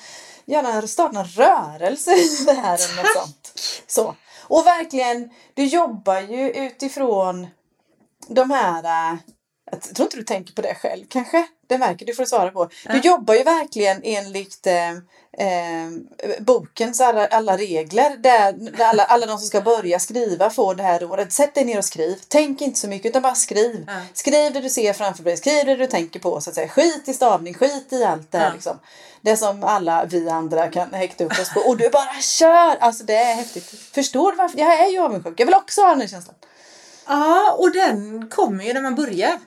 gärna 0.49 0.87
starta 0.87 1.19
en 1.19 1.25
rörelse 1.25 2.11
i 2.15 2.43
det 2.45 2.53
här 2.53 2.75
eller 2.75 2.95
något 3.03 3.13
sånt. 3.13 3.53
Så. 3.87 4.15
Och 4.47 4.65
verkligen, 4.65 5.29
du 5.53 5.65
jobbar 5.65 6.19
ju 6.19 6.51
utifrån 6.51 7.47
de 8.27 8.51
här... 8.51 9.13
äh, 9.13 9.19
Jag 9.71 9.81
tror 9.81 10.05
inte 10.05 10.17
du 10.17 10.23
tänker 10.23 10.53
på 10.53 10.61
det 10.61 10.75
själv 10.75 11.05
kanske. 11.09 11.47
Det 11.69 11.77
märker 11.77 12.05
du 12.05 12.13
får 12.13 12.25
svara 12.25 12.51
på. 12.51 12.65
Du 12.65 12.71
Ja. 12.83 13.01
jobbar 13.03 13.33
ju 13.33 13.43
verkligen 13.43 14.01
enligt 14.03 14.67
eh, 14.67 14.89
eh, 15.47 15.89
bokens 16.39 17.01
alla, 17.01 17.27
alla 17.27 17.57
regler. 17.57 18.17
Där, 18.17 18.53
där 18.53 18.85
alla, 18.85 19.03
alla 19.03 19.25
de 19.25 19.37
som 19.37 19.47
ska 19.47 19.61
börja 19.61 19.99
skriva 19.99 20.49
får 20.49 20.75
det 20.75 20.83
här 20.83 20.99
rådet. 20.99 21.33
Sätt 21.33 21.55
dig 21.55 21.65
ner 21.65 21.77
och 21.77 21.85
skriv. 21.85 22.15
Tänk 22.27 22.61
inte 22.61 22.79
så 22.79 22.87
mycket 22.87 23.09
utan 23.09 23.21
bara 23.21 23.35
skriv. 23.35 23.83
Ja. 23.87 23.93
Skriv 24.13 24.53
det 24.53 24.59
du 24.61 24.69
ser 24.69 24.93
framför 24.93 25.23
dig. 25.23 25.37
Skriv 25.37 25.65
det 25.65 25.75
du 25.75 25.87
tänker 25.87 26.19
på. 26.19 26.41
Så 26.41 26.49
att 26.49 26.55
säga. 26.55 26.67
Skit 26.67 27.03
i 27.07 27.13
stavning. 27.13 27.53
Skit 27.53 27.93
i 27.93 28.03
allt 28.03 28.31
det 28.31 28.37
här. 28.37 28.47
Ja. 28.47 28.53
Liksom. 28.53 28.79
Det 29.21 29.37
som 29.37 29.63
alla 29.63 30.05
vi 30.05 30.29
andra 30.29 30.67
kan 30.67 30.93
häkta 30.93 31.23
upp 31.23 31.31
oss 31.39 31.53
på. 31.53 31.59
Och 31.59 31.77
du 31.77 31.89
bara 31.89 32.21
kör! 32.21 32.75
Alltså 32.79 33.03
det 33.03 33.15
är 33.15 33.33
häftigt. 33.35 33.65
Förstår 33.93 34.31
du 34.31 34.37
varför? 34.37 34.59
Jag 34.59 34.79
är 34.79 34.87
ju 34.91 34.99
avundsjuk. 34.99 35.39
Jag 35.39 35.45
vill 35.45 35.55
också 35.55 35.81
ha 35.81 35.89
den 35.89 36.01
här 36.01 36.07
känslan. 36.07 36.35
Ja, 37.07 37.55
och 37.59 37.71
den 37.71 38.29
kommer 38.29 38.63
ju 38.63 38.73
när 38.73 38.81
man 38.81 38.95
börjar. 38.95 39.39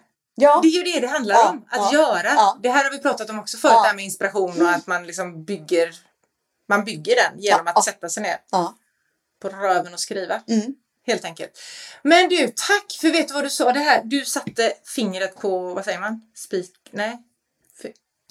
Ja. 0.42 0.60
Det 0.62 0.68
är 0.68 0.70
ju 0.86 0.92
det 0.92 1.00
det 1.00 1.06
handlar 1.06 1.34
Ja, 1.34 1.48
om, 1.50 1.64
att 1.70 1.92
ja, 1.92 1.98
göra. 1.98 2.58
Det 2.62 2.70
här 2.70 2.84
har 2.84 2.90
vi 2.90 2.98
pratat 2.98 3.30
om 3.30 3.38
också 3.38 3.56
förut, 3.56 3.72
Ja. 3.76 3.82
det 3.82 3.88
här 3.88 3.94
med 3.94 4.04
inspiration 4.04 4.62
och 4.62 4.70
att 4.70 4.86
man 4.86 5.06
liksom 5.06 5.44
bygger 5.44 5.94
man 6.68 6.84
bygger 6.84 7.14
den 7.16 7.40
genom 7.40 7.66
att 7.66 7.84
sätta 7.84 8.08
sig 8.08 8.22
ner 8.22 8.36
på 9.42 9.48
röven 9.48 9.92
och 9.94 10.00
skriva. 10.00 10.40
Mm. 10.48 10.74
Helt 11.06 11.24
enkelt. 11.24 11.58
Men 12.02 12.28
du, 12.28 12.46
tack 12.46 12.92
för 13.00 13.10
vet 13.10 13.28
du 13.28 13.34
vad 13.34 13.44
du 13.44 13.50
sa? 13.50 13.72
Det 13.72 13.80
här, 13.80 14.00
du 14.04 14.24
satte 14.24 14.72
fingret 14.94 15.36
på, 15.40 15.74
vad 15.74 15.84
säger 15.84 15.98
man? 16.00 16.20
Spik? 16.36 16.70
Nej. 16.90 17.18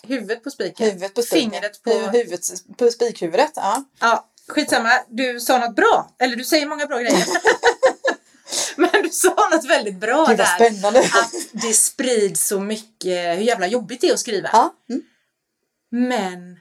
Huvudet 0.03 0.43
på 0.43 0.51
spiken. 0.51 0.85
Huvudet 0.85 1.13
på 1.13 1.21
spiken. 1.21 1.51
Fingret 1.51 1.83
på... 1.83 1.89
Hu- 1.89 2.11
Huvudet 2.11 2.41
på 2.77 2.91
spikhuvudet. 2.91 3.51
Ja. 3.55 3.83
Ja, 3.99 4.29
skitsamma. 4.47 4.89
Du 5.07 5.39
sa 5.39 5.57
något 5.57 5.75
bra. 5.75 6.09
Eller 6.19 6.35
du 6.35 6.43
säger 6.43 6.65
många 6.65 6.85
bra 6.85 6.99
grejer. 6.99 7.25
Sa 9.15 9.49
något 9.51 9.65
väldigt 9.65 9.95
bra 9.95 10.25
Gud 10.25 10.37
där. 10.37 10.45
spännande. 10.45 10.99
Att 10.99 11.33
det 11.51 11.73
sprids 11.73 12.47
så 12.47 12.59
mycket, 12.59 13.37
hur 13.37 13.43
jävla 13.43 13.67
jobbigt 13.67 14.01
det 14.01 14.09
är 14.09 14.13
att 14.13 14.19
skriva. 14.19 14.49
Ja. 14.53 14.75
Mm. 14.89 15.01
Men 15.91 16.59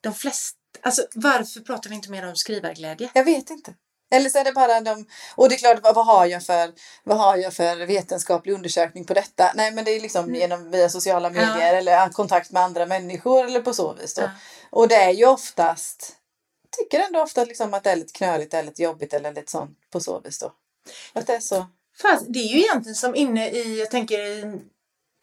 de 0.00 0.14
flesta, 0.14 0.58
alltså 0.82 1.06
varför 1.14 1.60
pratar 1.60 1.90
vi 1.90 1.96
inte 1.96 2.10
mer 2.10 2.28
om 2.28 2.36
skrivarglädje? 2.36 3.10
Jag 3.14 3.24
vet 3.24 3.50
inte. 3.50 3.74
Eller 4.10 4.30
så 4.30 4.38
är 4.38 4.44
det 4.44 4.52
bara 4.52 4.80
de... 4.80 5.06
Och 5.34 5.48
det 5.48 5.54
är 5.54 5.58
klart, 5.58 5.82
vad, 5.82 5.94
vad, 5.94 6.06
har 6.06 6.26
jag 6.26 6.42
för, 6.42 6.72
vad 7.04 7.18
har 7.18 7.36
jag 7.36 7.54
för 7.54 7.86
vetenskaplig 7.86 8.52
undersökning 8.52 9.04
på 9.04 9.14
detta? 9.14 9.52
Nej, 9.54 9.72
men 9.72 9.84
det 9.84 9.90
är 9.90 10.00
liksom 10.00 10.34
genom 10.34 10.70
via 10.70 10.88
sociala 10.88 11.30
medier 11.30 11.74
eller 11.74 11.92
ja, 11.92 12.10
kontakt 12.12 12.50
med 12.50 12.62
andra 12.62 12.86
människor 12.86 13.44
eller 13.44 13.60
på 13.60 13.74
så 13.74 13.92
vis. 13.92 14.14
Ja. 14.18 14.30
Och 14.70 14.88
det 14.88 14.94
är 14.94 15.10
ju 15.10 15.26
oftast... 15.26 16.16
Tycker 16.76 17.00
ändå 17.00 17.22
ofta 17.22 17.44
liksom 17.44 17.74
att 17.74 17.84
det 17.84 17.90
är 17.90 17.96
lite 17.96 18.12
knöligt 18.12 18.54
eller 18.54 18.68
lite 18.68 18.82
jobbigt 18.82 19.14
eller 19.14 19.32
lite 19.32 19.50
sånt 19.50 19.78
på 19.90 20.00
så 20.00 20.20
vis 20.20 20.38
då. 20.38 20.52
Att 21.12 21.26
det 21.26 21.34
är 21.34 21.40
så... 21.40 21.66
Fast 22.02 22.24
det 22.28 22.38
är 22.38 22.48
ju 22.54 22.58
egentligen 22.60 22.94
som 22.94 23.14
inne 23.14 23.50
i, 23.50 23.78
jag 23.78 23.90
tänker 23.90 24.18
i 24.18 24.60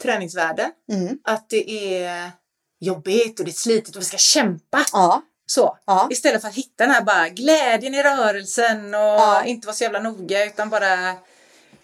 träningsvärlden, 0.02 0.72
Mm. 0.92 1.20
att 1.24 1.50
det 1.50 1.96
är 2.04 2.32
jobbigt 2.80 3.40
och 3.40 3.46
det 3.46 3.52
är 3.52 3.54
slitigt 3.54 3.96
och 3.96 4.02
vi 4.02 4.06
ska 4.06 4.18
kämpa. 4.18 4.86
Ja. 4.94 5.22
Så. 5.46 5.78
Ja. 5.86 6.08
Istället 6.12 6.42
för 6.42 6.48
att 6.48 6.56
hitta 6.56 6.84
den 6.86 6.92
här 6.94 7.02
bara 7.02 7.30
glädjen 7.30 7.96
i 7.96 8.04
rörelsen 8.04 8.86
och 8.94 9.00
Ja. 9.00 9.44
inte 9.44 9.68
vara 9.68 9.76
så 9.76 9.84
jävla 9.84 10.00
noga 10.00 10.46
utan 10.46 10.70
bara 10.70 11.16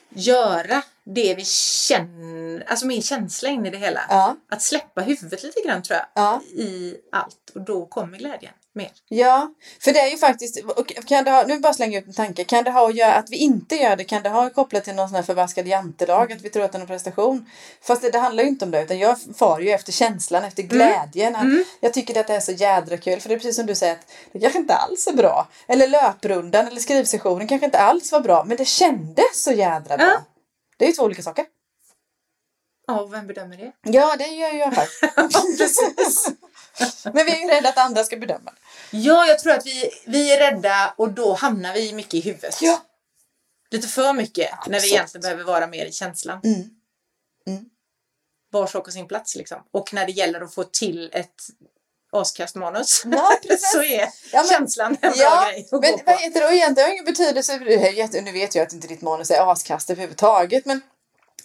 göra 0.10 0.82
det 1.04 1.36
vi 1.36 1.46
känner, 1.46 2.64
alltså 2.68 2.86
min 2.86 3.02
känsla 3.02 3.50
in 3.50 3.66
i 3.66 3.70
det 3.70 3.78
hela. 3.78 4.02
Ja, 4.10 4.36
Att 4.50 4.62
släppa 4.62 5.02
huvudet 5.02 5.44
lite 5.44 5.62
grann 5.66 5.84
tror 5.84 5.98
jag 5.98 6.06
ja. 6.16 6.42
i 6.62 6.96
allt 7.12 7.52
och 7.56 7.62
då 7.62 7.86
kommer 7.86 8.18
glädjen 8.18 8.54
mer. 8.78 8.92
Ja, 9.10 9.54
för 9.80 9.94
det 9.94 10.00
är 10.00 10.10
ju 10.10 10.18
faktiskt, 10.18 10.60
kan 11.06 11.24
det 11.24 11.32
ha, 11.32 11.44
nu 11.44 11.60
bara 11.60 11.74
slänga 11.74 12.00
ut 12.00 12.08
en 12.08 12.14
tanke, 12.14 12.44
kan 12.44 12.64
det 12.64 12.72
ha 12.72 12.90
att 12.90 12.96
göra 12.96 13.14
att 13.14 13.30
vi 13.30 13.38
inte 13.38 13.76
gör 13.76 13.96
det, 13.96 14.04
kan 14.04 14.24
det 14.24 14.30
ha 14.30 14.50
kopplat 14.50 14.84
till 14.84 14.96
någon 14.96 15.10
sån 15.10 15.16
här 15.16 15.24
förbaskad 15.24 15.68
jantelag, 15.68 16.32
att 16.32 16.42
vi 16.42 16.50
tror 16.50 16.64
att 16.64 16.72
det 16.72 16.78
är 16.78 16.80
någon 16.80 16.88
prestation? 16.88 17.46
Fast 17.82 18.02
det, 18.02 18.10
det 18.10 18.20
handlar 18.20 18.44
ju 18.44 18.50
inte 18.50 18.66
om 18.66 18.72
det, 18.72 18.84
utan 18.84 19.00
jag 19.00 19.18
far 19.36 19.60
ju 19.60 19.70
efter 19.70 19.92
känslan, 19.92 20.44
efter 20.44 20.64
glädjen. 20.64 21.36
Att 21.36 21.48
Mm. 21.48 21.64
Jag 21.80 21.94
tycker 21.94 22.20
att 22.20 22.28
det 22.28 22.36
är 22.36 22.40
så 22.40 22.52
jädra 22.52 22.98
kul, 22.98 23.20
för 23.20 23.30
det 23.30 23.36
är 23.36 23.40
precis 23.40 23.56
som 23.56 23.66
du 23.66 23.76
säger 23.76 23.94
att 23.94 24.08
det 24.32 24.40
kanske 24.40 24.60
inte 24.60 24.74
alls 24.74 25.08
är 25.08 25.14
bra. 25.14 25.48
Eller 25.68 25.88
löprundan 25.88 26.68
eller 26.68 26.80
skrivsessionen 26.80 27.48
kanske 27.48 27.66
inte 27.66 27.80
alls 27.80 28.12
var 28.12 28.20
bra, 28.20 28.44
men 28.44 28.58
det 28.58 28.66
kändes 28.66 29.44
så 29.44 29.52
jädra 29.52 29.98
bra. 29.98 30.08
Ja. 30.08 30.22
Det 30.78 30.86
är 30.86 30.90
ju 30.90 30.94
två 30.94 31.04
olika 31.04 31.22
saker. 31.22 31.46
Ja, 32.88 33.02
och 33.02 33.14
vem 33.14 33.28
bedömer 33.28 33.58
det? 33.58 33.72
Ja, 33.84 34.16
det 34.18 34.28
gör 34.28 34.54
jag 34.54 34.72
här. 34.72 34.88
precis. 35.58 36.28
Men 37.04 37.26
vi 37.26 37.32
är 37.32 37.40
ju 37.42 37.48
rädda 37.48 37.70
att 37.70 37.78
andra 37.78 38.04
ska 38.04 38.18
bedöma 38.18 38.52
det. 38.52 38.98
Ja, 38.98 39.26
jag 39.28 39.40
tror 39.40 39.54
att 39.54 39.66
vi, 39.66 39.92
vi 40.06 40.34
är 40.34 40.38
rädda 40.52 40.94
och 40.98 41.12
då 41.12 41.34
hamnar 41.34 41.74
vi 41.74 41.94
mycket 41.94 42.14
i 42.14 42.20
huvudet. 42.22 42.62
Ja. 42.62 42.82
Lite 43.72 43.88
för 43.88 44.14
mycket 44.14 44.52
när 44.68 44.70
vi 44.72 44.76
Absolut. 44.78 44.94
egentligen 44.94 45.22
behöver 45.22 45.44
vara 45.44 45.68
mer 45.68 45.86
i 45.86 45.92
känslan. 45.92 46.42
Mm. 46.44 47.66
Var 48.52 48.68
sak 48.68 48.88
och 48.88 48.94
sin 48.94 49.08
plats 49.08 49.36
liksom. 49.36 49.64
Och 49.72 49.94
när 49.94 50.06
det 50.06 50.12
gäller 50.12 50.42
att 50.42 50.54
få 50.54 50.64
till 50.64 51.10
ett 51.14 51.36
askastmanus 52.12 53.04
Ja, 53.06 53.38
precis. 53.48 53.72
så 53.74 53.84
är 53.84 54.00
Ja, 54.00 54.10
men- 54.34 54.48
känslan 54.48 54.98
en 55.02 55.12
bra 55.12 55.14
Ja, 55.16 55.48
grej 55.52 55.62
att 55.66 55.72
men 55.72 55.82
gå 55.82 55.98
på. 55.98 56.04
vad 56.06 56.20
heter 56.22 56.40
det? 56.40 56.46
Och 56.46 56.54
egentligen 56.54 56.88
har 56.88 56.94
ingen 56.94 57.06
betydelse. 57.06 57.58
Nu 58.22 58.32
vet 58.32 58.56
jag 58.56 58.64
att 58.68 58.74
inte 58.74 58.88
ditt 58.88 59.02
manus 59.02 59.32
är 59.32 59.52
askast 59.52 59.90
överhuvudtaget. 59.90 60.66
Men 60.66 60.82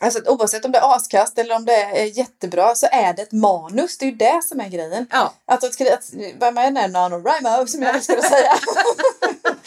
alltså, 0.03 0.21
oavsett 0.27 0.65
om 0.65 0.73
det 0.73 0.79
är 0.79 0.97
askast 0.97 1.39
eller 1.39 1.55
om 1.57 1.65
det 1.65 1.83
är 1.83 2.05
jättebra 2.19 2.75
så 2.75 2.87
är 2.93 3.13
det 3.13 3.23
ett 3.23 3.33
manus. 3.33 3.99
Det 3.99 4.05
är 4.05 4.11
ju 4.11 4.17
det 4.17 4.41
som 4.45 4.61
är 4.61 4.69
grejen. 4.69 5.07
Ja, 5.11 5.33
Att, 5.47 5.65
att, 5.65 5.73
skriva- 5.75 5.99
vad 6.39 6.55
man 6.55 6.77
är 6.77 6.89
NaNoWriMo 6.89 7.67
som 7.67 7.83
jag 7.83 7.95
älskar 7.95 8.17
att 8.17 8.25
säga. 8.29 8.53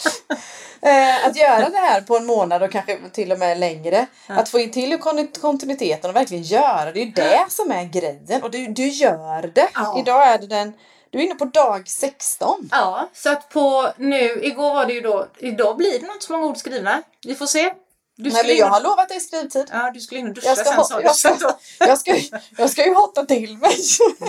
Eh, 0.82 1.26
att 1.26 1.36
göra 1.36 1.68
det 1.68 1.78
här 1.78 2.00
på 2.00 2.16
en 2.16 2.26
månad 2.26 2.62
och 2.62 2.70
kanske 2.72 2.98
till 3.12 3.32
och 3.32 3.38
med 3.38 3.58
längre. 3.58 4.06
Att 4.26 4.48
få 4.48 4.58
in 4.58 4.70
till 4.72 4.98
kon- 4.98 5.28
kontinuiteten 5.40 6.10
och 6.10 6.16
verkligen 6.16 6.42
göra 6.42 6.92
det. 6.92 7.00
är 7.00 7.04
ju 7.04 7.10
det 7.10 7.44
som 7.48 7.70
är 7.70 7.84
grejen. 7.84 8.42
Och 8.42 8.50
du, 8.50 8.66
du 8.66 8.88
gör 8.88 9.50
det. 9.54 9.68
Ja. 9.74 9.98
Idag 9.98 10.28
är 10.28 10.38
det 10.38 10.46
den... 10.46 10.72
Du 11.10 11.18
är 11.18 11.22
inne 11.22 11.34
på 11.34 11.44
dag 11.44 11.88
16. 11.88 12.68
ja, 12.72 13.08
så 13.14 13.30
att 13.32 13.48
på 13.48 13.88
nu, 13.96 14.40
igår 14.44 14.74
var 14.74 14.86
det 14.86 14.92
ju 14.92 15.00
då, 15.00 15.26
idag 15.38 15.76
blir 15.76 16.00
det 16.00 16.06
nog 16.06 16.16
inte 16.16 16.26
så 16.26 16.32
många 16.32 16.46
ord 16.46 16.56
skrivna. 16.56 17.02
Vi 17.26 17.34
får 17.34 17.46
se. 17.46 17.72
Du 18.16 18.30
Nej, 18.30 18.42
men 18.46 18.56
jag 18.56 18.66
har 18.66 18.80
lovat 18.80 19.08
dig 19.08 19.20
skrivtid. 19.20 19.66
Ja, 19.72 19.90
du 19.94 20.00
skulle 20.00 20.20
in 20.20 20.26
och 20.28 20.34
duscha 20.34 20.48
Jag 20.48 20.58
ska, 20.58 20.70
sen 20.70 20.84
sa 20.84 20.96
du. 20.98 21.02
jag, 21.04 21.16
ska, 21.16 21.36
jag, 21.78 21.98
ska, 21.98 22.38
jag 22.58 22.70
ska 22.70 22.84
ju 22.86 22.94
hotta 22.94 23.24
till 23.26 23.56
mig. 23.58 23.76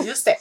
Just 0.05 0.25
det. 0.25 0.35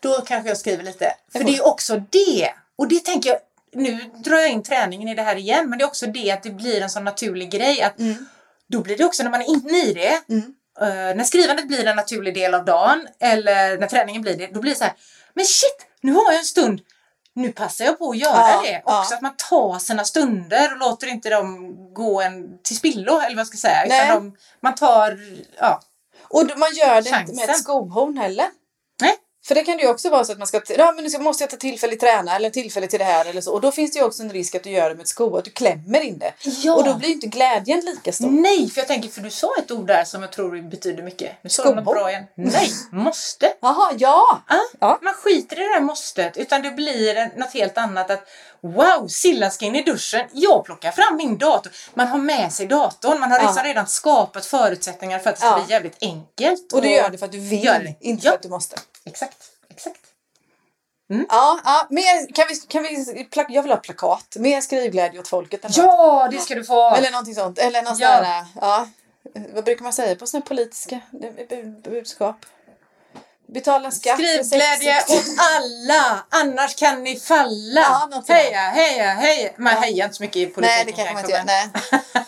Då 0.00 0.20
kanske 0.20 0.48
jag 0.48 0.58
skriver 0.58 0.82
lite. 0.84 1.14
För 1.32 1.44
det 1.44 1.56
är 1.56 1.66
också 1.66 1.96
det. 2.10 2.50
Och 2.76 2.88
det 2.88 3.04
tänker 3.04 3.30
jag, 3.30 3.38
nu 3.72 3.98
drar 4.24 4.36
jag 4.38 4.50
in 4.50 4.62
träningen 4.62 5.08
i 5.08 5.14
det 5.14 5.22
här 5.22 5.36
igen, 5.36 5.70
men 5.70 5.78
det 5.78 5.84
är 5.84 5.86
också 5.86 6.06
det 6.06 6.30
att 6.30 6.42
det 6.42 6.50
blir 6.50 6.80
en 6.80 6.90
sån 6.90 7.04
naturlig 7.04 7.50
grej 7.50 7.82
att 7.82 7.98
Mm. 7.98 8.26
då 8.68 8.80
blir 8.80 8.96
det 8.96 9.04
också 9.04 9.22
när 9.22 9.30
man 9.30 9.40
är 9.42 9.48
inne 9.50 9.84
i 9.84 9.92
det, 9.92 10.20
Mm. 10.28 10.54
eh, 10.80 11.16
när 11.16 11.24
skrivandet 11.24 11.68
blir 11.68 11.86
en 11.86 11.96
naturlig 11.96 12.34
del 12.34 12.54
av 12.54 12.64
dagen 12.64 13.08
eller 13.20 13.78
när 13.78 13.86
träningen 13.86 14.22
blir 14.22 14.36
det, 14.36 14.46
då 14.46 14.60
blir 14.60 14.72
det 14.72 14.78
så 14.78 14.84
här, 14.84 14.92
men 15.34 15.44
shit, 15.44 15.86
nu 16.00 16.12
har 16.12 16.24
jag 16.32 16.38
en 16.38 16.44
stund, 16.44 16.80
nu 17.34 17.52
passar 17.52 17.84
jag 17.84 17.98
på 17.98 18.10
att 18.10 18.16
göra 18.16 18.50
Ja, 18.50 18.62
det. 18.62 18.82
ja. 18.86 19.00
Också 19.00 19.14
att 19.14 19.20
man 19.22 19.34
tar 19.50 19.78
sina 19.78 20.04
stunder 20.04 20.72
och 20.72 20.78
låter 20.78 21.06
inte 21.06 21.30
dem 21.30 21.74
gå 21.94 22.20
en 22.22 22.58
till 22.62 22.76
spillo, 22.76 23.12
eller 23.12 23.36
vad 23.36 23.40
jag 23.40 23.46
ska 23.46 23.56
säga. 23.56 23.84
Nej. 23.88 24.08
Utan 24.10 24.24
de, 24.24 24.36
man 24.60 24.74
tar, 24.74 25.18
ja, 25.60 25.80
Och 26.28 26.42
man 26.56 26.68
gör 26.74 26.94
det 26.94 26.98
inte 26.98 27.10
med 27.10 27.26
Chansen. 27.26 27.50
ett 27.50 27.58
skohorn 27.58 28.16
heller. 28.18 28.46
För 29.46 29.54
det 29.54 29.64
kan 29.64 29.76
det 29.76 29.82
ju 29.82 29.88
också 29.88 30.10
vara 30.10 30.24
så 30.24 30.32
att 30.32 30.38
man 30.38 30.46
ska, 30.46 30.60
ja 30.68 30.92
men 30.92 31.04
nu 31.04 31.18
måste 31.18 31.42
jag 31.42 31.50
ta 31.50 31.56
tillfälligt 31.56 32.00
träna 32.00 32.36
eller 32.36 32.50
tillfälle 32.50 32.86
till 32.86 32.98
det 32.98 33.04
här 33.04 33.24
eller 33.24 33.40
så. 33.40 33.52
Och 33.52 33.60
då 33.60 33.72
finns 33.72 33.92
det 33.92 33.98
ju 33.98 34.04
också 34.04 34.22
en 34.22 34.30
risk 34.32 34.54
att 34.54 34.62
du 34.64 34.70
gör 34.70 34.88
det 34.88 34.94
med 34.94 35.02
ett 35.02 35.08
sko, 35.08 35.36
att 35.36 35.44
du 35.44 35.50
klämmer 35.50 36.00
in 36.00 36.18
det. 36.18 36.32
Ja. 36.62 36.74
Och 36.74 36.84
då 36.84 36.94
blir 36.94 37.08
ju 37.08 37.14
inte 37.14 37.26
glädjen 37.26 37.80
lika 37.80 38.12
stor. 38.12 38.30
Nej, 38.30 38.70
för 38.70 38.80
jag 38.80 38.88
tänker, 38.88 39.08
för 39.08 39.20
du 39.20 39.30
sa 39.30 39.50
ett 39.58 39.70
ord 39.70 39.86
där 39.86 40.04
som 40.04 40.22
jag 40.22 40.32
tror 40.32 40.62
betyder 40.70 41.02
mycket. 41.02 41.32
Nu 41.42 41.50
sa 41.50 41.64
du 41.64 41.74
något 41.74 41.84
bra 41.84 42.10
igen. 42.10 42.24
Nej, 42.34 42.70
måste. 42.92 43.52
Jaha, 43.60 43.92
ja! 43.98 44.42
Ja, 44.48 44.60
Ja. 44.80 44.98
Man 45.02 45.14
skiter 45.14 45.56
i 45.56 45.64
det 45.64 45.74
där 45.74 45.80
måstet, 45.80 46.36
utan 46.36 46.62
det 46.62 46.70
blir 46.70 47.38
något 47.38 47.54
helt 47.54 47.78
annat. 47.78 48.10
att 48.10 48.28
Wow, 48.60 49.08
Silla 49.08 49.50
ska 49.50 49.64
in 49.64 49.74
i 49.76 49.82
duschen. 49.82 50.26
Jag 50.32 50.64
plockar 50.64 50.90
fram 50.90 51.16
min 51.16 51.38
dator. 51.38 51.72
Man 51.94 52.06
har 52.08 52.18
med 52.18 52.52
sig 52.52 52.66
datorn. 52.66 53.20
Man 53.20 53.30
har 53.30 53.38
Ja. 53.38 53.44
liksom 53.46 53.62
redan 53.64 53.86
skapat 53.86 54.46
förutsättningar 54.46 55.18
för 55.18 55.30
att 55.30 55.36
det 55.36 55.40
ska 55.40 55.48
Ja. 55.50 55.64
bli 55.64 55.74
jävligt 55.74 55.96
enkelt. 56.00 56.72
Och 56.72 56.82
du 56.82 56.90
gör 56.90 57.10
det 57.10 57.18
för 57.18 57.26
att 57.26 57.32
du 57.32 57.40
vill, 57.40 57.94
inte 58.00 58.26
för 58.28 58.34
att 58.34 58.42
du 58.42 58.48
måste. 58.48 58.76
Exakt, 59.06 59.50
exakt. 59.70 60.00
Ja, 61.28 61.60
ja 61.64 61.86
mer, 61.90 62.32
kan 62.32 62.44
vi, 62.48 62.56
kan 62.56 62.82
vi, 62.82 63.26
jag 63.48 63.62
vill 63.62 63.72
ha 63.72 63.76
plakat. 63.78 64.36
Mer 64.38 64.60
skrivglädje 64.60 65.20
åt 65.20 65.28
folket. 65.28 65.64
Eller, 65.64 65.82
något. 65.82 65.92
Ja, 65.98 66.28
det 66.30 66.38
ska 66.38 66.54
du 66.54 66.64
få! 66.64 66.94
eller 66.94 67.10
någonting 67.10 67.34
sånt. 67.34 67.58
Eller 67.58 67.82
någon 67.82 67.96
Ja. 67.98 68.08
här, 68.08 68.44
ja. 68.60 68.88
Vad 69.54 69.64
brukar 69.64 69.82
man 69.82 69.92
säga 69.92 70.16
på 70.16 70.26
här 70.26 70.42
politiska 70.42 71.00
bu- 71.12 71.82
budskap? 71.90 72.36
Betala 73.54 73.90
skatt. 73.90 74.14
Skrivglädje 74.18 74.98
åt 75.08 75.24
alla, 75.56 76.24
annars 76.28 76.74
kan 76.76 77.02
ni 77.02 77.16
falla. 77.20 77.80
Ja, 77.80 78.22
heja, 78.28 78.58
heja, 78.60 79.14
heja. 79.14 79.50
Man 79.58 79.72
Ja. 79.74 79.80
hejar 79.80 80.04
inte 80.04 80.16
så 80.16 80.22
mycket 80.22 80.36
i 80.36 80.46
politiken. 80.46 80.76
Nej, 80.76 80.84
det 80.84 80.92
kanske 80.92 81.14
man 81.14 81.24
inte 81.24 81.32
gör. 81.32 81.44
men- 81.44 81.70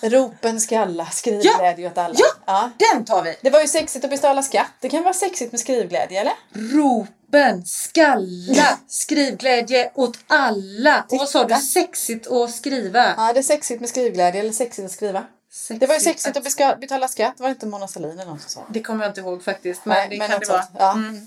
Nej. 0.00 0.10
Ropen 0.10 0.60
ska 0.60 0.80
alla, 0.80 1.06
skrivglädje 1.06 1.86
åt 1.86 1.98
alla. 1.98 2.14
Ja. 2.18 2.26
ja. 2.46 2.70
Den 2.92 3.04
tar 3.04 3.22
vi. 3.22 3.36
Det 3.42 3.50
var 3.50 3.60
ju 3.60 3.68
sexigt 3.68 4.04
att 4.04 4.10
betala 4.10 4.42
skatt. 4.42 4.66
Det 4.80 4.88
kan 4.88 5.02
vara 5.02 5.14
sexigt 5.14 5.52
med 5.52 5.60
skrivglädje, 5.60 6.20
eller? 6.20 6.32
Ropen, 6.76 7.64
skalla, 7.66 8.78
skrivglädje 8.88 9.90
åt 9.94 10.18
alla. 10.26 11.04
Och 11.10 11.18
vad 11.18 11.28
sa 11.28 11.44
du? 11.44 11.54
Sexigt 11.54 12.26
att 12.26 12.54
skriva. 12.54 13.14
Ja, 13.16 13.32
det 13.32 13.38
är 13.40 13.42
sexigt 13.42 13.80
med 13.80 13.88
skrivglädje 13.90 14.40
eller 14.40 14.52
sexigt 14.52 14.86
att 14.86 14.92
skriva. 14.92 15.24
Det 15.68 15.86
var 15.86 15.94
ju 15.94 16.00
sexigt 16.00 16.36
att 16.36 16.80
betala 16.80 17.08
skatt. 17.08 17.40
Var 17.40 17.48
det 17.48 17.52
inte 17.52 17.66
Mona 17.66 17.88
Sahlin 17.88 18.10
eller 18.10 18.26
någon 18.26 18.38
som 18.38 18.50
sa? 18.50 18.66
Det 18.70 18.82
kommer 18.82 19.04
jag 19.04 19.10
inte 19.10 19.20
ihåg 19.20 19.42
faktiskt, 19.44 19.84
men 19.84 20.10
det 20.10 20.18
kan 20.18 20.30
något 20.30 20.40
det 20.40 20.48
vara. 20.48 20.64
Ja. 20.78 20.92
Mm. 20.92 21.26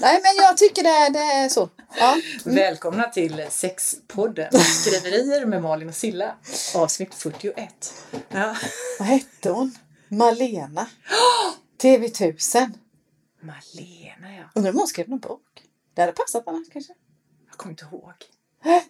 Nej, 0.00 0.20
men 0.22 0.36
jag 0.36 0.56
tycker 0.56 0.82
det, 0.82 1.18
det 1.18 1.24
är 1.24 1.48
så. 1.48 1.68
Ja. 1.98 2.16
Välkomna 2.44 3.08
till 3.08 3.46
Sexpodden. 3.50 4.52
Skriverier 4.60 5.46
med 5.46 5.62
Malin 5.62 5.88
och 5.88 5.94
Silla. 5.94 6.34
Avsnitt 6.74 7.14
41. 7.14 7.94
Ja. 8.28 8.56
Vad 8.98 9.08
hette 9.08 9.50
hon? 9.50 9.78
Malena. 10.08 10.86
TV1000. 11.82 12.72
Malena, 13.40 14.36
ja. 14.36 14.44
Undrar 14.54 14.72
om 14.72 14.78
hon 14.78 14.86
skrev 14.86 15.08
någon 15.08 15.18
bok? 15.18 15.62
Det 15.94 16.00
hade 16.00 16.12
passat 16.12 16.42
annars 16.46 16.68
kanske. 16.72 16.92
Jag 17.48 17.56
kommer 17.56 17.72
inte 17.72 17.84
ihåg. 17.84 18.12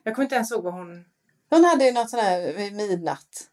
Jag 0.02 0.14
kommer 0.14 0.24
inte 0.24 0.34
ens 0.34 0.50
ihåg 0.50 0.64
vad 0.64 0.74
hon... 0.74 1.04
Hon 1.50 1.64
hade 1.64 1.84
ju 1.84 1.92
något 1.92 2.10
sånt 2.10 2.22
här 2.22 2.52
vid 2.52 2.72
midnatt. 2.72 3.48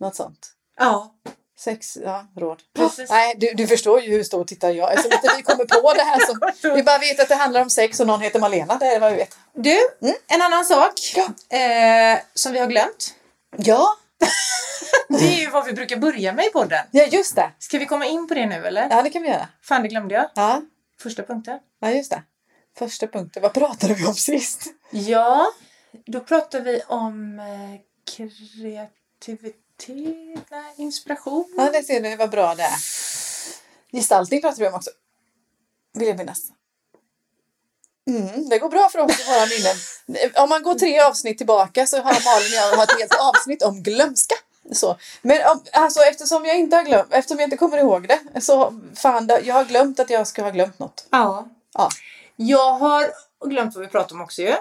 Något 0.00 0.16
sånt. 0.16 0.52
Ja, 0.78 1.14
Sex, 1.58 1.98
ja, 2.04 2.24
råd. 2.36 2.62
Precis. 2.76 3.10
Nej, 3.10 3.34
du, 3.38 3.52
du 3.54 3.66
förstår 3.66 4.00
ju 4.00 4.10
hur 4.10 4.24
stor 4.24 4.44
tittare 4.44 4.72
jag 4.72 4.92
är. 4.92 4.96
Så 5.02 5.04
inte 5.08 5.34
vi 5.36 5.42
kommer 5.42 5.64
på 5.64 5.92
det 5.94 6.02
här 6.02 6.18
som... 6.26 6.40
Vi 6.74 6.82
bara 6.82 6.98
vet 6.98 7.20
att 7.20 7.28
det 7.28 7.34
handlar 7.34 7.62
om 7.62 7.70
sex 7.70 8.00
och 8.00 8.06
någon 8.06 8.20
heter 8.20 8.40
Malena. 8.40 8.76
Det 8.76 8.86
är 8.86 9.00
vad 9.00 9.10
vi 9.12 9.16
vet. 9.16 9.36
Du, 9.54 9.78
en 10.26 10.42
annan 10.42 10.64
sak 10.64 10.92
Ja. 11.16 11.56
eh, 11.58 12.18
som 12.34 12.52
vi 12.52 12.58
har 12.58 12.66
glömt. 12.66 13.14
Ja, 13.56 13.96
Det 15.08 15.24
är 15.24 15.40
ju 15.40 15.50
vad 15.50 15.64
vi 15.66 15.72
brukar 15.72 15.96
börja 15.96 16.32
med 16.32 16.46
i 16.46 16.50
podden. 16.50 16.86
ja 16.90 17.04
just 17.04 17.36
det. 17.36 17.50
Ska 17.58 17.78
vi 17.78 17.86
komma 17.86 18.06
in 18.06 18.28
på 18.28 18.34
det 18.34 18.46
nu 18.46 18.66
eller? 18.66 18.88
Ja, 18.90 19.02
det 19.02 19.10
kan 19.10 19.22
vi 19.22 19.28
göra. 19.28 19.48
Fan, 19.62 19.82
det 19.82 19.88
glömde 19.88 20.14
jag. 20.14 20.30
Ja, 20.34 20.62
Första 21.02 21.22
punkten. 21.22 21.58
ja 21.80 21.90
just 21.90 22.10
det. 22.10 22.22
Första 22.78 23.06
punkten. 23.06 23.42
Vad 23.42 23.52
pratade 23.54 23.94
vi 23.94 24.06
om 24.06 24.14
sist? 24.14 24.62
Ja, 24.90 25.52
då 26.06 26.20
pratar 26.20 26.60
vi 26.60 26.82
om 26.88 27.38
eh, 27.38 27.80
kreativitet, 28.16 29.60
nej, 29.88 30.74
inspiration. 30.76 31.54
Ja, 31.56 31.70
det 31.72 31.82
ser 31.82 32.00
du 32.00 32.16
vad 32.16 32.30
bra 32.30 32.54
det 32.54 32.62
är. 32.62 32.76
Gestaltning 33.92 34.40
pratade 34.40 34.62
vi 34.62 34.68
om 34.68 34.74
också. 34.74 34.90
Vill 35.94 36.08
jag 36.08 36.18
minnas. 36.18 36.40
Mm, 38.08 38.48
det 38.48 38.58
går 38.58 38.68
bra 38.68 38.88
för 38.88 38.98
oss 38.98 39.20
i 39.20 39.24
våra 39.24 39.46
minnen. 39.46 40.32
Om 40.36 40.48
man 40.48 40.62
går 40.62 40.74
tre 40.74 41.00
avsnitt 41.00 41.38
tillbaka 41.38 41.86
så 41.86 41.96
har 41.96 42.04
Malin 42.04 42.58
och 42.58 42.70
jag 42.72 42.76
har 42.76 42.84
ett 42.84 42.98
helt 42.98 43.14
avsnitt 43.20 43.62
om 43.62 43.82
glömska. 43.82 44.34
Så. 44.72 44.96
Men 45.22 45.46
om, 45.46 45.62
alltså, 45.72 46.00
eftersom 46.00 46.44
jag 46.44 46.58
inte 46.58 46.76
har 46.76 46.84
glömt, 46.84 47.12
eftersom 47.12 47.38
jag 47.38 47.46
inte 47.46 47.56
kommer 47.56 47.78
ihåg 47.78 48.08
det, 48.08 48.40
så 48.40 48.80
fan, 48.94 49.30
jag 49.42 49.54
har 49.54 49.64
glömt 49.64 50.00
att 50.00 50.10
jag 50.10 50.26
ska 50.26 50.42
ha 50.42 50.50
glömt 50.50 50.78
något. 50.78 51.06
Ja. 51.10 51.48
Ja. 51.74 51.88
Jag 52.36 52.72
har 52.72 53.10
glömt 53.46 53.74
vad 53.74 53.84
vi 53.84 53.90
pratade 53.90 54.14
om 54.14 54.20
också 54.20 54.42
ju. 54.42 54.54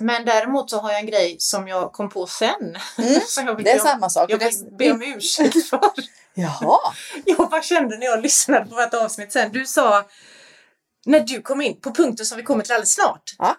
Men 0.00 0.24
däremot 0.24 0.70
så 0.70 0.78
har 0.78 0.90
jag 0.90 1.00
en 1.00 1.06
grej 1.06 1.36
som 1.38 1.68
jag 1.68 1.92
kom 1.92 2.08
på 2.08 2.26
sen. 2.26 2.76
vill 2.98 3.64
Det 3.64 3.70
är 3.70 3.80
om- 3.80 3.86
samma 3.86 4.10
sak. 4.10 4.30
Jag 4.30 4.38
vill 4.38 4.52
be 4.78 4.90
om 4.92 5.02
ursäkt 5.02 5.66
för. 5.70 5.80
Jaha! 6.34 6.78
Jag 7.24 7.50
bara 7.50 7.62
kände 7.62 7.98
när 7.98 8.06
jag 8.06 8.22
lyssnade 8.22 8.66
på 8.66 8.80
ett 8.80 8.94
avsnitt 8.94 9.32
sen. 9.32 9.52
Du 9.52 9.66
sa, 9.66 10.04
när 11.06 11.20
du 11.20 11.42
kom 11.42 11.60
in 11.60 11.80
på 11.80 11.94
punkten 11.94 12.26
som 12.26 12.36
vi 12.36 12.42
kommer 12.42 12.64
till 12.64 12.72
alldeles 12.72 12.94
snart. 12.94 13.34
Ja. 13.38 13.56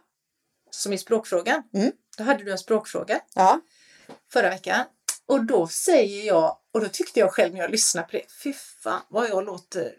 Som 0.72 0.94
är 0.94 0.98
språkfrågan. 0.98 1.64
Mm. 1.74 1.92
Då 2.18 2.24
hade 2.24 2.44
du 2.44 2.52
en 2.52 2.58
språkfråga 2.58 3.20
Ja. 3.36 3.60
förra 4.34 4.50
veckan. 4.50 4.86
Och 5.28 5.46
då 5.46 5.68
säger 5.68 6.28
jag, 6.28 6.58
och 6.74 6.82
då 6.82 6.88
tyckte 6.88 7.20
jag 7.20 7.32
själv 7.32 7.54
när 7.54 7.60
jag 7.62 7.72
lyssnade 7.72 8.08
på 8.08 8.12
det, 8.12 8.24
fy 8.44 8.54
fan 8.84 9.02
vad 9.10 9.30
jag 9.30 9.46
låter 9.46 9.92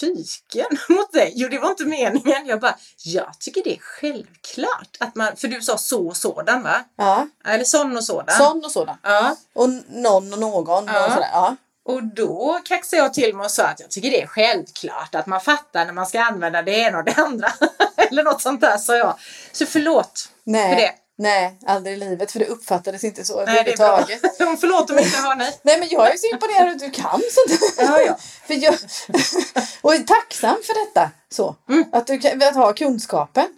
tyken 0.00 0.78
mot 0.88 1.12
dig. 1.12 1.32
Jo, 1.34 1.48
det 1.48 1.58
var 1.58 1.70
inte 1.70 1.84
meningen. 1.84 2.46
Jag 2.46 2.60
bara, 2.60 2.76
jag 3.04 3.38
tycker 3.40 3.64
det 3.64 3.72
är 3.72 3.80
självklart 3.80 4.96
att 5.00 5.14
man, 5.14 5.36
för 5.36 5.48
du 5.48 5.62
sa 5.62 5.78
så 5.78 6.08
och 6.08 6.16
sådan 6.16 6.62
va? 6.62 6.84
Ja, 6.96 7.28
Eller 7.44 7.64
sån 7.64 7.96
och 7.96 8.04
sådan. 8.04 8.36
sån 8.38 8.64
och 8.64 8.70
sådan. 8.72 8.96
Ja. 9.02 9.36
Och 9.54 9.68
någon 9.88 10.32
och 10.32 10.38
någon. 10.38 10.84
Ja. 10.86 11.06
Och 11.06 11.12
sådär. 11.12 11.28
Ja. 11.32 11.56
Och 11.84 12.04
då 12.04 12.60
kaxade 12.64 13.02
jag 13.02 13.14
till 13.14 13.34
mig 13.36 13.44
och 13.44 13.50
sa 13.50 13.64
att 13.64 13.80
jag 13.80 13.90
tycker 13.90 14.10
det 14.10 14.22
är 14.22 14.26
självklart 14.26 15.14
att 15.14 15.26
man 15.26 15.40
fattar 15.40 15.84
när 15.86 15.92
man 15.92 16.06
ska 16.06 16.22
använda 16.22 16.62
det 16.62 16.72
ena 16.72 16.98
och 16.98 17.04
det 17.04 17.14
andra. 17.16 17.52
Eller 17.96 18.22
något 18.22 18.40
sånt 18.42 18.60
där 18.60 18.76
sa 18.78 18.96
jag. 18.96 19.18
Så 19.52 19.66
förlåt 19.66 20.28
Nej, 20.44 20.70
för 20.74 20.80
det. 20.80 20.92
Nej, 21.22 21.58
aldrig 21.66 21.96
i 21.96 21.98
livet. 21.98 22.32
För 22.32 22.38
det 22.38 22.46
uppfattades 22.46 23.04
inte 23.04 23.24
så 23.24 23.36
Nej, 23.44 23.58
överhuvudtaget. 23.58 24.20
Förlåt 24.60 24.90
om 24.90 24.96
jag 24.96 25.06
inte 25.06 25.18
hör 25.18 25.34
nej. 25.34 25.58
Nej 25.62 25.78
men 25.78 25.88
jag 25.90 26.12
är 26.12 26.16
så 26.16 26.26
imponerad 26.26 26.68
att 26.68 26.78
du 26.78 26.90
kan 26.90 27.20
sånt 27.30 27.60
Ja, 27.78 28.00
ja. 28.00 28.16
för 28.46 28.54
jag, 28.54 28.74
Och 29.80 29.94
är 29.94 29.98
tacksam 29.98 30.56
för 30.66 30.86
detta. 30.86 31.10
Så. 31.28 31.56
Mm. 31.68 31.84
Att 31.92 32.06
du 32.06 32.18
kan, 32.18 32.42
att 32.42 32.54
ha 32.54 32.72
kunskapen. 32.72 33.48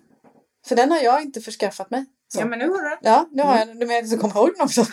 För 0.66 0.77
den 0.77 0.90
har 0.90 1.00
jag 1.00 1.22
inte 1.22 1.40
förskaffat 1.40 1.90
mig. 1.90 2.05
Så. 2.33 2.40
ja, 2.40 2.44
men 2.44 2.59
nu 2.59 2.64
hör 2.64 2.90
du. 2.90 2.96
Ja, 3.00 3.29
nu 3.33 3.42
har 3.42 3.59
jag 3.59 3.68
den. 3.68 3.79
Du 3.79 3.87
menar 3.87 4.03
att 4.03 4.11
jag 4.11 4.20
kommer 4.20 4.37
ihåg 4.37 4.50
den 4.57 4.64
också. 4.64 4.87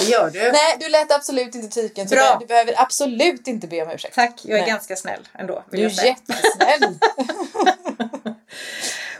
Det 0.00 0.04
gör 0.04 0.30
du. 0.30 0.38
Nej, 0.38 0.76
du 0.80 0.88
lät 0.88 1.12
absolut 1.12 1.54
inte 1.54 1.68
tyken. 1.68 2.08
Så 2.08 2.14
Bra. 2.14 2.36
du, 2.40 2.46
behöver 2.46 2.74
absolut 2.76 3.46
inte 3.46 3.66
be 3.66 3.82
om 3.82 3.90
ursäkt. 3.90 4.14
Tack, 4.14 4.40
jag 4.42 4.58
är 4.58 4.62
Nej. 4.62 4.70
ganska 4.70 4.96
snäll 4.96 5.28
ändå. 5.34 5.64
Du 5.70 5.84
är 5.84 6.04
jättesnäll. 6.04 6.98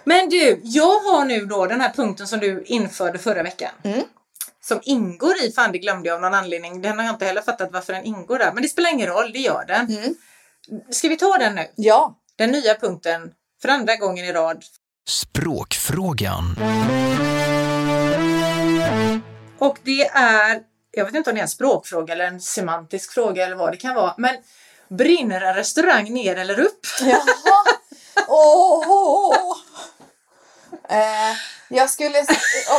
Men 0.04 0.28
du, 0.28 0.60
jag 0.64 1.00
har 1.00 1.24
nu 1.24 1.46
då 1.46 1.66
den 1.66 1.80
här 1.80 1.92
punkten 1.92 2.26
som 2.26 2.40
du 2.40 2.62
införde 2.66 3.18
förra 3.18 3.42
veckan. 3.42 3.70
Mm. 3.84 4.02
Som 4.62 4.80
ingår 4.82 5.42
i, 5.42 5.52
fan 5.52 5.72
det 5.72 5.78
glömde 5.78 6.08
jag 6.08 6.14
av 6.14 6.20
någon 6.20 6.34
anledning. 6.34 6.82
Den 6.82 6.98
har 6.98 7.04
jag 7.04 7.14
inte 7.14 7.24
heller 7.24 7.42
fattat 7.42 7.72
varför 7.72 7.92
den 7.92 8.04
ingår 8.04 8.38
där. 8.38 8.52
Men 8.52 8.62
det 8.62 8.68
spelar 8.68 8.90
ingen 8.90 9.08
roll, 9.08 9.32
det 9.32 9.38
gör 9.38 9.64
den. 9.68 9.96
Mm. 9.96 10.14
Ska 10.90 11.08
vi 11.08 11.16
ta 11.16 11.38
den 11.38 11.54
nu? 11.54 11.66
Ja. 11.76 12.16
Den 12.36 12.50
nya 12.50 12.74
punkten 12.74 13.30
för 13.62 13.68
andra 13.68 13.96
gången 13.96 14.24
i 14.24 14.32
rad. 14.32 14.64
Språkfrågan. 15.08 16.56
Och 19.58 19.78
det 19.82 20.06
är, 20.06 20.60
jag 20.90 21.04
vet 21.04 21.14
inte 21.14 21.30
om 21.30 21.34
det 21.34 21.40
är 21.40 21.42
en 21.42 21.48
språkfråga 21.48 22.14
eller 22.14 22.24
en 22.24 22.40
semantisk 22.40 23.12
fråga 23.12 23.46
eller 23.46 23.56
vad 23.56 23.72
det 23.72 23.76
kan 23.76 23.94
vara. 23.94 24.14
Men 24.18 24.36
brinner 24.88 25.40
en 25.40 25.54
restaurang 25.54 26.12
ner 26.12 26.36
eller 26.36 26.60
upp? 26.60 26.86
Jaha. 27.00 27.64
Åh. 28.28 29.34
Eh, 30.90 31.36
jag 31.68 31.90
skulle, 31.90 32.20
och, 32.20 32.26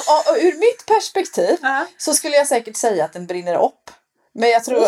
och, 0.08 0.32
och, 0.32 0.38
ur 0.40 0.58
mitt 0.58 0.86
perspektiv 0.86 1.58
Ja. 1.62 1.86
så 1.98 2.14
skulle 2.14 2.36
jag 2.36 2.48
säkert 2.48 2.78
säga 2.78 3.06
att 3.06 3.14
den 3.14 3.28
brinner 3.28 3.56
upp. 3.66 3.92
Men 4.34 4.50
jag 4.50 4.64
tror 4.64 4.88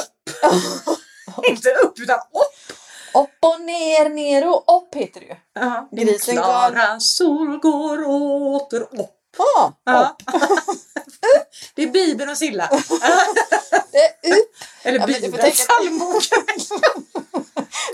Inte 1.49 1.69
upp 1.69 1.99
utan 1.99 2.17
upp! 2.17 2.77
upp 3.13 3.37
och 3.39 3.61
ner, 3.61 4.09
ner 4.09 4.47
och 4.47 4.77
upp 4.77 4.95
heter 4.95 5.19
det 5.19 5.25
ju. 5.25 5.35
Ja. 5.53 5.89
Grisen 5.91 6.35
klara 6.37 6.99
sol 6.99 7.57
går 7.59 8.03
åter 8.07 8.81
upp. 8.81 9.09
Ah, 9.57 9.71
Ja. 9.85 10.17
det 11.75 11.83
är 11.83 11.87
Bibeln 11.87 12.29
och 12.29 12.37
Silla. 12.37 12.69
det 13.91 14.27
är 14.27 14.33
upp. 14.39 14.55
Eller 14.83 14.99
Ja, 14.99 15.05
Bibeln, 15.07 15.51
psalmboken. 15.51 16.43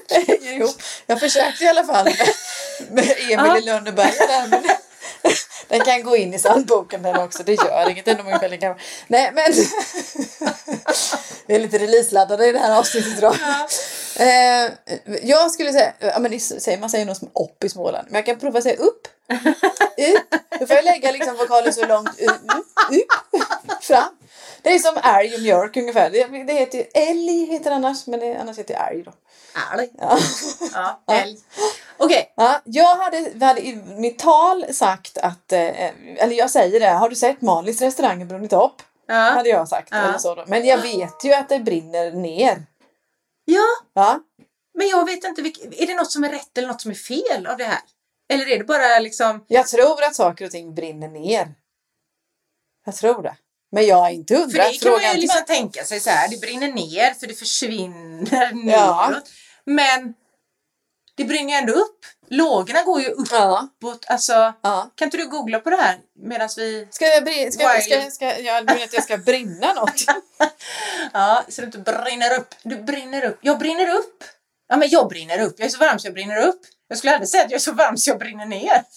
Det 0.08 0.16
hänger 0.28 0.52
ihop. 0.54 0.82
Jag 1.06 1.20
försökte 1.20 1.64
i 1.64 1.68
alla 1.68 1.84
fall 1.84 2.06
med, 2.06 2.30
med 2.92 3.10
Emil 3.18 3.30
Ja. 3.32 3.58
i 3.58 3.62
Lönneberga 3.62 4.28
där. 4.28 4.48
Men 4.48 4.64
den 5.68 5.80
kan 5.80 6.04
gå 6.04 6.18
in 6.18 6.34
i 6.34 6.38
psalmboken 6.38 7.04
den 7.04 7.16
också. 7.16 7.44
Det 7.44 7.54
gör 7.54 7.90
inget. 7.90 8.06
Den 8.06 8.20
är 8.20 8.40
väldigt 8.40 8.62
gammal. 8.62 8.80
Nej 9.08 9.32
men. 9.34 9.54
Vi 11.46 11.56
är 11.56 11.60
lite 11.60 11.80
releaseladdade 11.80 12.48
i 12.48 12.52
det 12.52 12.60
här 12.60 12.80
avsnittet 12.80 13.18
idag. 13.18 13.36
Eh, 14.16 14.72
jag 15.24 15.52
skulle 15.52 15.72
säga, 15.72 15.94
ja, 16.00 16.20
men 16.20 16.32
man 16.80 16.90
säger 16.90 17.06
något 17.06 17.18
som 17.18 17.28
upp 17.28 17.64
i 17.64 17.70
Småland. 17.70 18.08
Men 18.10 18.16
jag 18.16 18.26
kan 18.26 18.40
prova 18.40 18.58
att 18.58 18.64
säga 18.64 18.76
upp. 18.76 19.08
Upp. 19.98 20.40
Då 20.60 20.68
får 20.68 20.76
jag 20.76 20.86
lägga 20.86 21.12
liksom 21.12 21.36
vokalen 21.38 21.74
så 21.74 21.86
långt 21.86 22.22
upp, 22.22 22.42
upp, 22.92 23.84
fram. 23.84 24.18
Det 24.62 24.74
är 24.74 24.80
som 24.80 24.98
älg 25.04 25.36
och 25.36 25.42
mjölk 25.42 25.78
ungefär. 25.78 26.10
Det, 26.10 26.44
det 26.44 26.54
heter 26.54 26.78
ju 26.78 26.84
älg 26.94 27.46
heter 27.46 27.72
annars. 27.72 28.08
Men 28.08 28.20
det, 28.20 28.38
annars 28.38 28.58
heter 28.58 28.74
det 28.74 28.80
älg 28.80 29.04
då. 29.04 29.14
Älg. 29.78 29.90
Ja. 30.00 30.18
Ja, 30.74 31.02
älg. 31.14 31.38
Okej. 32.00 32.34
Ja, 32.36 32.62
jag 32.66 32.96
hade, 32.96 33.46
hade 33.46 33.62
i 33.68 33.76
mitt 33.76 34.20
tal 34.20 34.66
sagt 34.74 35.18
att, 35.18 35.52
eh, 35.52 35.86
eller 36.24 36.36
jag 36.36 36.50
säger 36.50 36.80
det, 36.80 36.90
har 36.90 37.10
du 37.10 37.16
sett 37.16 37.42
Malins 37.42 37.82
restaurang 37.82 38.28
brunnit 38.28 38.54
upp? 38.54 38.82
Ja. 39.08 39.14
Hade 39.16 39.50
jag 39.50 39.68
sagt. 39.68 39.88
Ja. 39.92 39.98
Eller 39.98 40.18
så 40.18 40.36
då. 40.36 40.44
Men 40.48 40.66
jag 40.66 40.78
vet 40.78 41.24
ju 41.24 41.34
att 41.34 41.50
det 41.50 41.60
brinner 41.60 42.12
ner. 42.12 42.64
ja, 43.46 43.66
Ja, 43.94 44.20
men 44.78 44.88
jag 44.88 45.06
vet 45.06 45.24
inte. 45.24 45.42
Är 45.84 45.88
det 45.88 45.96
något 45.96 46.12
som 46.12 46.24
är 46.24 46.30
rätt 46.30 46.58
eller 46.58 46.68
något 46.68 46.82
som 46.82 46.92
är 46.92 46.96
fel 46.96 47.48
av 47.48 47.58
det 47.58 47.64
här? 47.66 47.80
Eller 48.34 48.48
är 48.50 48.58
det 48.58 48.64
bara 48.64 49.00
liksom... 49.00 49.46
jag 49.48 49.68
tror 49.68 50.04
att 50.04 50.16
saker 50.16 50.46
och 50.46 50.52
ting 50.52 50.76
brinner 50.76 51.08
ner. 51.08 51.54
Jag 52.86 52.96
tror 52.96 53.24
det. 53.24 53.36
Men 53.72 53.86
jag 53.88 54.08
är 54.08 54.12
inte 54.12 54.34
För 54.36 54.42
hundra. 54.42 54.64
det 54.64 54.78
kan 54.84 54.92
man 54.92 55.02
ju 55.16 55.22
liksom 55.22 55.46
tänka 55.48 55.84
sig 55.84 56.00
så 56.00 56.10
här. 56.10 56.30
Det 56.30 56.42
brinner 56.42 56.68
ner 56.68 57.14
för 57.14 57.28
det 57.28 57.34
försvinner 57.34 58.52
Ja. 58.66 59.08
neråt. 59.10 59.30
Men 59.66 60.14
det 61.20 61.26
brinner 61.26 61.54
ju 61.54 61.58
ändå 61.60 61.74
upp. 61.74 62.06
Lågorna 62.28 62.84
går 62.84 63.02
ju 63.02 63.16
Ja, 63.32 63.68
uppåt. 63.68 64.06
Alltså, 64.08 64.54
ja. 64.62 64.92
kan 64.96 65.06
inte 65.06 65.18
du 65.18 65.28
googla 65.28 65.60
på 65.60 65.70
det 65.70 65.78
här 65.78 65.98
medan 66.20 66.50
vi... 66.58 66.88
Ska 66.92 67.06
jag, 67.06 67.24
brin- 67.24 67.52
ska, 67.52 67.82
ska, 67.82 68.12
ska, 68.12 68.40
jag 68.40 68.66
menar 68.66 68.84
att 68.84 68.94
jag 68.94 69.04
ska 69.04 69.18
brinna 69.18 69.74
något? 69.74 70.04
Ja, 71.14 71.44
så 71.50 71.62
du 71.62 71.66
inte 71.68 71.78
brinner 71.78 72.40
upp. 72.40 72.56
Du 72.64 72.76
brinner 72.76 73.26
upp. 73.26 73.38
Jag 73.42 73.60
brinner 73.60 73.90
upp. 73.96 74.24
Ja, 74.68 74.78
men 74.78 74.90
jag 74.90 75.08
brinner 75.10 75.42
upp. 75.42 75.56
Jag 75.58 75.66
är 75.66 75.70
så 75.70 75.78
varm 75.78 76.00
så 76.00 76.08
jag 76.08 76.14
brinner 76.14 76.48
upp. 76.48 76.62
Jag 76.88 76.98
skulle 76.98 77.14
aldrig 77.14 77.30
säga 77.30 77.44
att 77.44 77.52
jag 77.52 77.58
är 77.58 77.62
så 77.62 77.72
varm 77.72 77.98
så 77.98 78.10
jag 78.10 78.20
brinner 78.20 78.46
ner. 78.46 78.84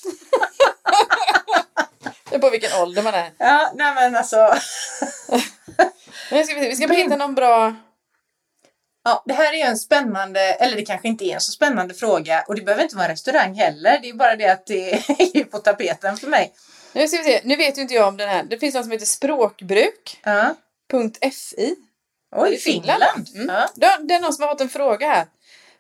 Det 2.30 2.37
är 2.37 2.40
på 2.40 2.50
vilken 2.50 2.82
ålder 2.82 3.02
man 3.02 3.14
är. 3.14 3.30
Ja, 3.38 3.72
nej 3.74 3.94
men 3.94 4.16
alltså. 4.16 4.37
Men 6.30 6.44
ska 6.46 6.54
vi, 6.54 6.68
vi 6.68 6.76
ska 6.76 6.88
bara 6.88 6.94
hitta 6.94 7.16
någon 7.16 7.35
bra... 7.35 7.74
Ja, 9.05 9.23
det 9.27 9.35
här 9.35 9.55
är 9.55 9.67
en 9.67 9.79
spännande, 9.79 10.41
eller 10.41 10.77
det 10.77 10.85
kanske 10.85 11.09
inte 11.09 11.25
är 11.25 11.35
en 11.35 11.41
så 11.41 11.53
spännande 11.53 11.95
fråga 11.95 12.45
och 12.49 12.55
det 12.55 12.62
behöver 12.62 12.83
inte 12.83 12.97
vara 12.97 13.05
en 13.05 13.11
restaurang 13.11 13.55
heller. 13.55 13.99
Det 14.03 14.09
är 14.09 14.15
bara 14.15 14.37
det 14.37 14.49
att 14.49 14.67
det 14.67 14.93
är 14.93 15.45
på 15.51 15.59
tapeten 15.59 16.17
för 16.17 16.27
mig. 16.27 16.53
Nu 16.93 17.09
ska 17.09 17.19
vi 17.19 17.25
se. 17.25 17.41
Nu 17.45 17.57
vet 17.57 17.79
ju 17.79 17.83
inte 17.83 17.95
jag 17.95 18.09
om 18.09 18.17
den 18.17 18.29
här. 18.29 18.43
Det 18.43 18.59
finns 18.59 18.75
något 18.75 18.85
som 18.85 18.93
heter 18.93 19.07
språkbruk.fi. 19.07 20.21
Ja. 20.25 20.55
Oj, 22.37 22.55
i 22.55 22.59
Finland. 22.59 23.03
Finland. 23.03 23.29
Mm. 23.35 23.47
Ja. 23.75 23.99
Det, 24.01 24.15
är 24.15 24.21
någon 24.21 24.33
som 24.33 24.43
har 24.43 24.51
fått 24.51 24.61
en 24.61 24.69
fråga 24.69 25.09
här. 25.09 25.27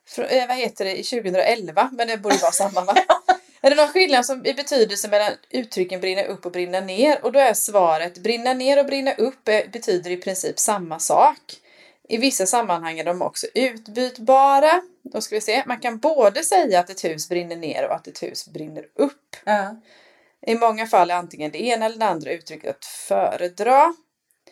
Frå, 0.08 0.24
eh, 0.24 0.48
vad 0.48 0.56
heter 0.56 0.84
det? 0.84 0.96
I 0.96 1.02
2011, 1.02 1.90
men 1.92 2.08
det 2.08 2.16
borde 2.16 2.36
vara 2.36 2.52
samma 2.52 2.84
va? 2.84 2.94
är 3.62 3.70
det 3.70 3.76
någon 3.76 3.88
skillnad 3.88 4.26
som, 4.26 4.46
i 4.46 4.54
betydelse 4.54 5.08
mellan 5.08 5.32
uttrycken 5.50 6.00
brinna 6.00 6.22
upp 6.22 6.46
och 6.46 6.52
brinna 6.52 6.80
ner? 6.80 7.24
Och 7.24 7.32
då 7.32 7.38
är 7.38 7.54
svaret 7.54 8.18
brinna 8.18 8.54
ner 8.54 8.78
och 8.78 8.86
brinna 8.86 9.14
upp 9.14 9.44
betyder 9.44 10.10
i 10.10 10.16
princip 10.16 10.58
samma 10.58 10.98
sak. 10.98 11.38
I 12.08 12.16
vissa 12.16 12.46
sammanhang 12.46 12.98
är 12.98 13.04
de 13.04 13.22
också 13.22 13.46
utbytbara. 13.54 14.82
Då 15.02 15.20
ska 15.20 15.34
vi 15.34 15.40
se. 15.40 15.62
Man 15.66 15.80
kan 15.80 15.98
både 15.98 16.44
säga 16.44 16.80
att 16.80 16.90
ett 16.90 17.04
hus 17.04 17.28
brinner 17.28 17.56
ner 17.56 17.86
och 17.86 17.94
att 17.94 18.06
ett 18.06 18.22
hus 18.22 18.48
brinner 18.48 18.84
upp. 18.94 19.36
Ja. 19.44 19.76
I 20.46 20.54
många 20.54 20.86
fall 20.86 21.10
är 21.10 21.14
antingen 21.14 21.50
det 21.50 21.62
ena 21.62 21.86
eller 21.86 21.98
det 21.98 22.06
andra 22.06 22.32
uttrycket 22.32 22.70
att 22.70 22.84
föredra. 22.84 23.94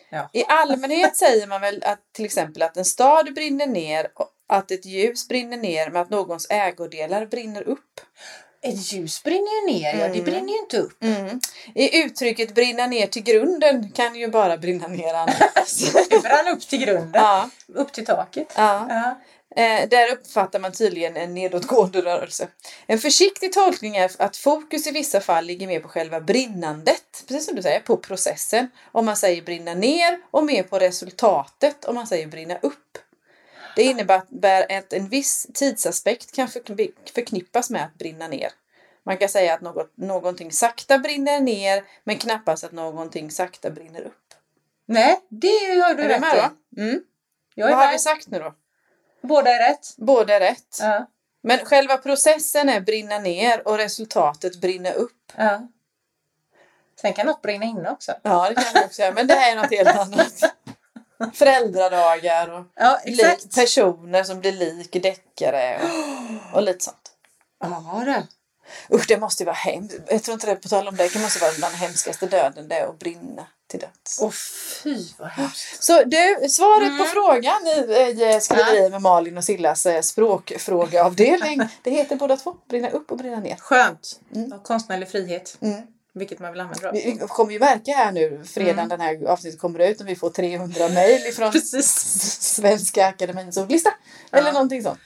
Ja. 0.09 0.29
I 0.33 0.45
allmänhet 0.47 1.17
säger 1.17 1.47
man 1.47 1.61
väl 1.61 1.83
att 1.83 2.13
till 2.13 2.25
exempel 2.25 2.61
att 2.61 2.77
en 2.77 2.85
stad 2.85 3.33
brinner 3.33 3.67
ner 3.67 4.11
och 4.15 4.29
att 4.47 4.71
ett 4.71 4.85
ljus 4.85 5.27
brinner 5.27 5.57
ner 5.57 5.89
med 5.89 6.01
att 6.01 6.09
någons 6.09 6.47
ägodelar 6.49 7.25
brinner 7.25 7.61
upp. 7.61 8.01
Ett 8.63 8.93
ljus 8.93 9.23
brinner 9.23 9.61
ju 9.61 9.73
ner, 9.73 9.93
ja 9.93 10.07
det 10.07 10.19
Mm. 10.19 10.23
brinner 10.25 10.53
ju 10.53 10.59
inte 10.59 10.77
upp. 10.77 11.03
I 11.75 12.03
uttrycket 12.03 12.55
brinna 12.55 12.87
ner 12.87 13.07
till 13.07 13.23
grunden 13.23 13.91
kan 13.91 14.15
ju 14.15 14.27
bara 14.27 14.57
brinna 14.57 14.87
ner 14.87 15.13
annars. 15.13 15.93
Det 16.09 16.23
brann 16.23 16.47
upp 16.47 16.67
till 16.67 16.79
grunden, 16.79 17.11
ja, 17.13 17.49
upp 17.75 17.91
till 17.93 18.05
taket. 18.05 18.53
ja. 18.55 18.85
Ja. 18.89 19.19
Eh, 19.55 19.89
där 19.89 20.11
uppfattar 20.11 20.59
man 20.59 20.71
tydligen 20.71 21.17
en 21.17 21.33
nedåtgående 21.33 22.01
rörelse. 22.01 22.47
En 22.87 22.99
försiktig 22.99 23.53
tolkning 23.53 23.95
är 23.97 24.11
att 24.17 24.37
fokus 24.37 24.87
i 24.87 24.91
vissa 24.91 25.21
fall 25.21 25.45
ligger 25.45 25.67
mer 25.67 25.79
på 25.79 25.87
själva 25.87 26.21
brinnandet, 26.21 27.23
precis 27.27 27.45
som 27.45 27.55
du 27.55 27.61
säger, 27.61 27.79
på 27.79 27.97
processen. 27.97 28.67
Om 28.91 29.05
man 29.05 29.15
säger 29.17 29.41
brinna 29.41 29.73
ner 29.73 30.19
och 30.31 30.43
mer 30.45 30.63
på 30.63 30.79
resultatet 30.79 31.85
om 31.85 31.95
man 31.95 32.07
säger 32.07 32.27
brinna 32.27 32.57
upp. 32.61 32.97
Det 33.81 33.85
innebär 33.85 34.77
att 34.77 34.93
en 34.93 35.09
viss 35.09 35.47
tidsaspekt 35.53 36.31
kan 36.31 36.47
förkni- 36.47 37.11
förknippas 37.13 37.69
med 37.69 37.85
att 37.85 37.93
brinna 37.93 38.27
ner. 38.27 38.51
Man 39.03 39.17
kan 39.17 39.29
säga 39.29 39.53
att 39.53 39.61
något, 39.61 39.97
någonting 39.97 40.51
sakta 40.51 40.97
brinner 40.97 41.39
ner 41.39 41.83
men 42.03 42.17
knappast 42.17 42.63
att 42.63 42.71
någonting 42.71 43.31
sakta 43.31 43.69
brinner 43.69 44.01
upp. 44.01 44.33
Nej, 44.85 45.19
det 45.29 45.81
har 45.81 45.93
du 45.93 46.03
Är 46.03 46.07
rätt 46.09 46.21
med 46.21 46.51
i. 46.75 46.81
Mm. 46.81 47.03
Jag 47.55 47.69
är 47.69 47.75
Vad 47.75 47.85
har 47.85 47.91
vi 47.91 47.99
sagt 47.99 48.27
nu 48.27 48.39
då? 48.39 48.53
Båda 49.21 49.51
är 49.51 49.69
rätt. 49.69 49.87
Båda 49.97 50.35
är 50.35 50.39
rätt. 50.39 50.77
Ja. 50.81 51.07
Men 51.43 51.59
själva 51.65 51.97
processen 51.97 52.69
är 52.69 52.81
brinna 52.81 53.19
ner 53.19 53.67
och 53.67 53.77
resultatet 53.77 54.61
brinna 54.61 54.91
upp. 54.91 55.31
Ja. 55.35 55.67
Sen 57.01 57.13
kan 57.13 57.25
något 57.25 57.41
brinna 57.41 57.65
inne 57.65 57.89
också. 57.89 58.13
Ja, 58.21 58.49
det 58.49 58.55
kan 58.55 58.73
vi 58.73 58.85
också 58.85 59.01
göra. 59.01 59.13
Men 59.13 59.27
det 59.27 59.33
här 59.33 59.51
är 59.51 59.55
något 59.55 59.71
helt 59.71 59.95
annat. 59.97 60.55
Föräldradagar 61.33 62.47
och 62.59 62.65
Ja, 62.75 62.99
exakt. 63.05 63.55
personer 63.55 64.23
som 64.23 64.39
blir 64.39 64.51
lik 64.51 65.03
deckare 65.03 65.79
och, 65.83 66.55
och 66.55 66.63
lite 66.63 66.83
sånt. 66.83 67.11
Ja, 67.63 68.01
det. 68.05 68.27
Usch, 68.95 69.05
det 69.07 69.17
måste 69.17 69.43
ju 69.43 69.45
vara 69.45 69.55
hemskt. 69.55 69.95
Jag 70.09 70.23
tror 70.23 70.33
inte 70.33 70.47
det, 70.47 70.55
på 70.55 70.67
tal 70.69 70.87
om 70.87 70.95
det, 70.95 71.13
det 71.13 71.19
måste 71.19 71.39
vara 71.39 71.51
bland 71.57 71.75
hemskaste 71.75 72.25
döden 72.25 72.67
det 72.67 72.75
är 72.75 72.87
att 72.87 72.99
brinna 72.99 73.47
till 73.69 73.79
döds. 73.79 74.19
Åh 74.21 74.31
fy 74.83 74.97
vad 75.17 75.29
hemskt. 75.29 75.83
Så 75.83 76.03
du, 76.03 76.49
svaret 76.49 76.87
Mm. 76.87 76.97
på 76.97 77.05
frågan 77.05 77.67
i, 77.67 77.71
i 77.71 78.39
skriverier 78.41 78.89
med 78.89 79.01
Malin 79.01 79.37
och 79.37 79.43
Sillas 79.43 79.85
eh, 79.85 80.01
språkfrågeavdelning, 80.01 81.61
det 81.83 81.91
heter 81.91 82.15
båda 82.15 82.37
två, 82.37 82.55
brinna 82.69 82.89
upp 82.89 83.11
och 83.11 83.17
brinna 83.17 83.39
ner. 83.39 83.55
Skönt. 83.55 84.19
Mm. 84.35 84.51
Och 84.53 84.63
konstnärlig 84.63 85.09
frihet. 85.11 85.57
Mm. 85.61 85.81
Vilket 86.13 86.39
man 86.39 86.51
vill 86.51 86.61
använda. 86.61 86.87
då. 86.87 86.91
Vi 86.93 87.19
kommer 87.27 87.51
ju 87.53 87.59
märka 87.59 87.91
här 87.91 88.11
nu, 88.11 88.43
fredagen 88.45 88.79
Mm. 88.79 88.89
den 88.89 89.01
här 89.01 89.25
avsnittet 89.27 89.59
kommer 89.59 89.79
ut, 89.79 89.99
om 90.01 90.05
vi 90.07 90.15
får 90.15 90.29
300 90.29 90.89
mejl 90.89 91.21
ifrån 91.27 91.51
Precis. 91.51 91.91
Svenska 92.55 93.07
Akademiens 93.07 93.57
ordlista. 93.57 93.93
Eller 94.31 94.47
Ja. 94.47 94.53
någonting 94.53 94.83
sånt. 94.83 94.99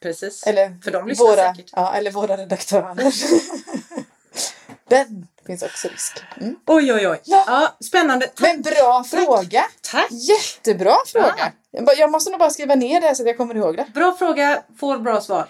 Precis. 0.00 0.46
Eller 0.46 0.78
För 0.84 0.90
de 0.90 1.08
lyssnar 1.08 1.26
våra, 1.26 1.54
säkert. 1.54 1.70
ja, 1.72 1.94
eller 1.94 2.10
våra 2.10 2.36
redaktörer. 2.36 3.12
Den 4.88 5.26
finns 5.46 5.62
också 5.62 5.88
risk. 5.88 6.22
Mm. 6.40 6.56
Oj, 6.66 6.92
oj, 6.92 7.08
oj. 7.08 7.20
Ja. 7.24 7.44
Ja, 7.46 7.86
spännande. 7.86 8.26
Tack. 8.26 8.40
Men 8.40 8.62
bra 8.62 9.04
fråga! 9.04 9.64
Tack. 9.80 10.10
Jättebra 10.10 10.94
fråga! 11.06 11.52
Jag 11.70 11.84
bara- 11.84 11.96
Jag 11.96 12.10
måste 12.10 12.30
nog 12.30 12.38
bara 12.40 12.50
skriva 12.50 12.74
ner 12.74 13.00
det 13.00 13.14
så 13.14 13.22
att 13.22 13.26
jag 13.28 13.36
kommer 13.36 13.54
ihåg 13.54 13.76
det. 13.76 13.86
Bra 13.94 14.16
fråga, 14.18 14.62
får 14.80 14.98
bra 14.98 15.20
svar. 15.20 15.48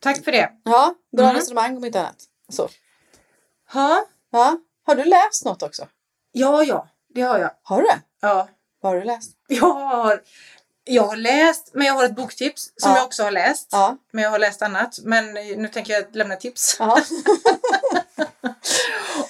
Tack 0.00 0.24
för 0.24 0.32
det. 0.32 0.50
Ja, 0.64 0.94
bra 1.16 1.24
Mm. 1.24 1.36
resonemang 1.36 1.76
om 1.76 1.84
inte 1.84 2.00
annat. 2.00 2.16
Så. 2.52 2.68
Ha. 3.72 4.04
Ja. 4.32 4.58
Har 4.86 4.94
du 4.94 5.04
läst 5.04 5.44
något 5.44 5.62
också? 5.62 5.88
Ja, 6.32 6.64
ja, 6.64 6.88
det 7.14 7.22
har 7.22 7.38
jag. 7.38 7.50
Har 7.62 7.82
du 7.82 7.86
det? 7.88 8.00
Ja. 8.20 8.48
Vad 8.80 8.92
har 8.92 9.00
du 9.00 9.04
läst? 9.06 9.30
Jag 9.48 9.74
har, 9.74 10.22
jag 10.84 11.02
har 11.02 11.16
läst, 11.16 11.70
men 11.74 11.86
jag 11.86 11.94
har 11.94 12.04
ett 12.04 12.16
boktips 12.16 12.72
som 12.76 12.90
Ja. 12.90 12.96
jag 12.96 13.06
också 13.06 13.22
har 13.22 13.30
läst. 13.30 13.68
Ja. 13.72 13.96
Men 14.12 14.24
jag 14.24 14.30
har 14.30 14.38
läst 14.38 14.62
annat. 14.62 14.98
Men 15.02 15.34
nu 15.34 15.68
tänker 15.68 15.92
jag 15.92 16.16
lämna 16.16 16.36
tips. 16.36 16.76
ja. 16.78 17.00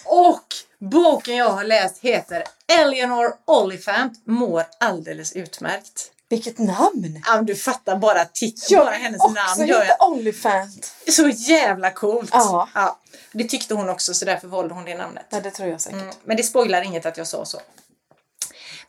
Och 0.05 0.45
boken 0.79 1.37
jag 1.37 1.49
har 1.51 1.65
läst 1.65 1.99
heter 1.99 2.45
Eleanor 2.81 3.37
Oliphant 3.45 4.27
mår 4.27 4.65
alldeles 4.81 5.33
utmärkt. 5.33 6.13
Vilket 6.29 6.59
namn! 6.59 7.23
Ja, 7.27 7.43
du 7.43 7.57
fattar 7.57 7.97
bara 7.97 8.25
titeln, 8.25 8.85
bara 8.85 8.95
hennes 8.95 9.21
också 9.21 9.35
namn 9.35 9.67
gör 9.69 9.85
heta 9.85 10.07
Olifant. 10.07 10.95
jag. 11.05 11.15
Så 11.15 11.29
jävla 11.29 11.91
coolt! 11.91 12.31
Ja. 12.33 12.99
Det 13.33 13.45
tyckte 13.45 13.75
hon 13.75 13.89
också 13.89 14.15
så 14.15 14.25
därför 14.25 14.49
valde 14.49 14.75
hon 14.75 14.85
det 14.85 14.95
namnet. 14.99 15.27
Ja, 15.31 15.41
det 15.41 15.51
tror 15.51 15.69
jag 15.69 15.81
säkert. 15.81 16.01
Mm, 16.01 16.15
men 16.25 16.37
det 16.37 16.43
spoilar 16.43 16.83
inget 16.83 17.07
att 17.07 17.17
jag 17.17 17.27
sa 17.27 17.45
så. 17.45 17.61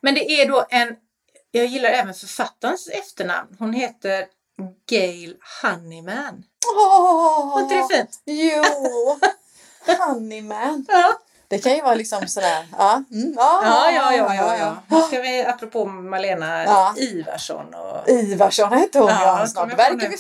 Men 0.02 0.16
det 0.16 0.32
är 0.32 0.48
då 0.48 0.66
en, 0.70 0.96
jag 1.52 1.66
gillar 1.66 1.90
även 1.90 2.14
författarens 2.14 2.88
efternamn. 2.88 3.56
Hon 3.60 3.74
heter 3.74 4.26
Gail 4.90 5.36
Honeyman. 5.62 6.44
Åh! 6.76 7.54
Var 7.54 7.62
inte 7.62 7.76
det 7.76 7.98
fint? 7.98 8.22
Jo! 8.26 8.64
Honeyman. 9.98 10.86
Ja. 10.88 11.14
Det 11.50 11.60
kan 11.60 11.76
ju 11.76 11.82
vara 11.82 11.96
liksom 11.96 12.28
sådär. 12.28 12.68
Ja, 12.72 13.04
mm, 13.12 13.34
ja, 13.38 13.62
Ja, 13.64 13.92
ja, 13.92 14.16
ja, 14.16 14.36
ja, 14.36 14.78
ja. 14.90 15.02
Ska 15.02 15.22
vi, 15.22 15.46
apropå 15.46 15.86
Malena 15.86 16.64
Ja. 16.64 16.94
Ivarsson 16.98 17.74
och... 17.74 18.10
Ivarsson 18.10 18.74
hette 18.74 19.00
hon 19.00 19.10
Ja, 19.10 19.40
ja. 19.40 19.48
Snart 19.48 19.74
verkar 19.78 20.10
vi 20.10 20.18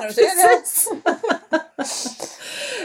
det 0.00 0.12
tredje. 0.12 0.48
Precis. 1.76 2.28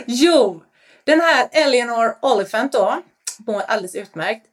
Jo, 0.05 0.63
den 1.03 1.21
här 1.21 1.49
Eleanor 1.51 2.17
Oliphant 2.21 2.71
då 2.71 3.01
mår 3.37 3.61
alldeles 3.61 3.95
utmärkt. 3.95 4.45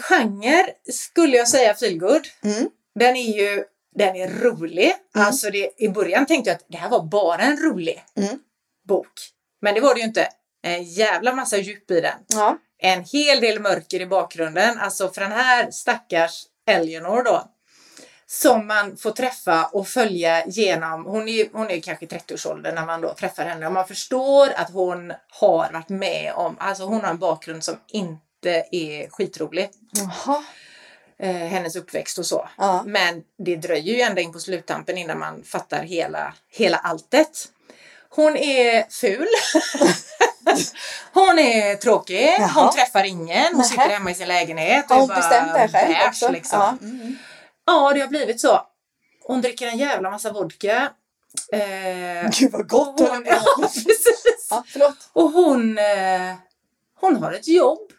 Genre 0.00 0.66
skulle 0.92 1.36
jag 1.36 1.48
säga 1.48 1.74
feelgood. 1.74 2.28
Mm. 2.44 2.70
Den 2.94 3.16
är 3.16 3.38
ju 3.38 3.64
den 3.94 4.16
är 4.16 4.28
rolig. 4.28 4.94
Mm. 5.14 5.26
Alltså 5.26 5.50
det, 5.50 5.70
I 5.76 5.88
början 5.88 6.26
tänkte 6.26 6.50
jag 6.50 6.56
att 6.56 6.66
det 6.68 6.76
här 6.76 6.88
var 6.88 7.02
bara 7.02 7.42
en 7.42 7.56
rolig 7.56 8.04
Mm. 8.16 8.38
bok. 8.88 9.12
Men 9.62 9.74
det 9.74 9.80
var 9.80 9.94
det 9.94 10.00
ju 10.00 10.06
inte. 10.06 10.28
En 10.62 10.82
jävla 10.82 11.34
massa 11.34 11.56
djup 11.56 11.90
i 11.90 12.00
den. 12.00 12.18
Ja. 12.26 12.58
En 12.78 13.04
hel 13.04 13.40
del 13.40 13.60
mörker 13.60 14.00
i 14.00 14.06
bakgrunden. 14.06 14.78
Alltså 14.78 15.08
för 15.10 15.20
den 15.20 15.32
här 15.32 15.70
stackars 15.70 16.44
Eleanor 16.66 17.22
då. 17.22 17.50
Som 18.26 18.66
man 18.66 18.96
får 18.96 19.10
träffa 19.10 19.64
och 19.72 19.88
följa 19.88 20.46
genom. 20.46 21.04
Hon 21.04 21.28
är, 21.28 21.48
hon 21.52 21.70
är 21.70 21.80
kanske 21.80 22.04
i 22.04 22.08
30-årsåldern 22.08 22.74
när 22.74 22.86
man 22.86 23.00
då 23.00 23.14
träffar 23.14 23.44
henne. 23.44 23.66
Och 23.66 23.72
man 23.72 23.88
förstår 23.88 24.48
att 24.56 24.70
hon 24.70 25.12
har 25.28 25.72
varit 25.72 25.88
med 25.88 26.32
om, 26.34 26.56
alltså 26.58 26.84
hon 26.84 27.00
har 27.00 27.10
en 27.10 27.18
bakgrund 27.18 27.64
som 27.64 27.76
inte 27.88 28.64
är 28.72 29.08
skitrolig. 29.10 29.70
Jaha. 29.92 30.44
Eh, 31.18 31.34
hennes 31.34 31.76
uppväxt 31.76 32.18
och 32.18 32.26
så. 32.26 32.48
Ja. 32.58 32.82
Men 32.86 33.22
det 33.38 33.56
dröjer 33.56 33.94
ju 33.94 34.00
ända 34.00 34.20
in 34.20 34.32
på 34.32 34.38
sluttampen 34.38 34.98
innan 34.98 35.18
man 35.18 35.44
fattar 35.44 35.82
hela, 35.82 36.34
hela 36.50 36.76
alltet. 36.76 37.48
Hon 38.08 38.36
är 38.36 38.90
ful. 38.90 39.26
hon 41.12 41.38
är 41.38 41.76
tråkig. 41.76 42.34
Jaha. 42.38 42.48
Hon 42.48 42.72
träffar 42.72 43.04
ingen. 43.04 43.54
Hon 43.54 43.64
sitter 43.64 43.88
hemma 43.88 44.10
i 44.10 44.14
sin 44.14 44.28
lägenhet. 44.28 44.90
och 44.90 44.96
Har 44.96 45.00
hon 45.00 45.08
bestämt 45.08 45.52
det 45.54 45.68
själv 45.68 45.88
bärs, 45.94 46.08
också? 46.08 46.32
Liksom. 46.32 46.58
Ja. 46.58 46.76
Ja. 47.66 47.82
Mm. 47.82 47.94
det 47.94 48.00
har 48.00 48.08
blivit 48.08 48.40
så. 48.40 48.60
Hon 49.26 49.40
dricker 49.40 49.66
en 49.66 49.78
jävla 49.78 50.10
massa 50.10 50.32
vodka. 50.32 50.92
Eh, 51.52 52.30
Gud 52.30 52.52
vad 52.52 52.60
och 52.60 52.68
gott! 52.68 53.00
hon, 53.00 53.24
ja, 53.26 53.40
precis. 53.56 54.48
Ja. 54.50 54.94
Och 55.12 55.30
hon, 55.30 55.78
eh, 55.78 56.34
hon 57.00 57.16
har 57.16 57.32
ett 57.32 57.48
jobb. 57.48 57.92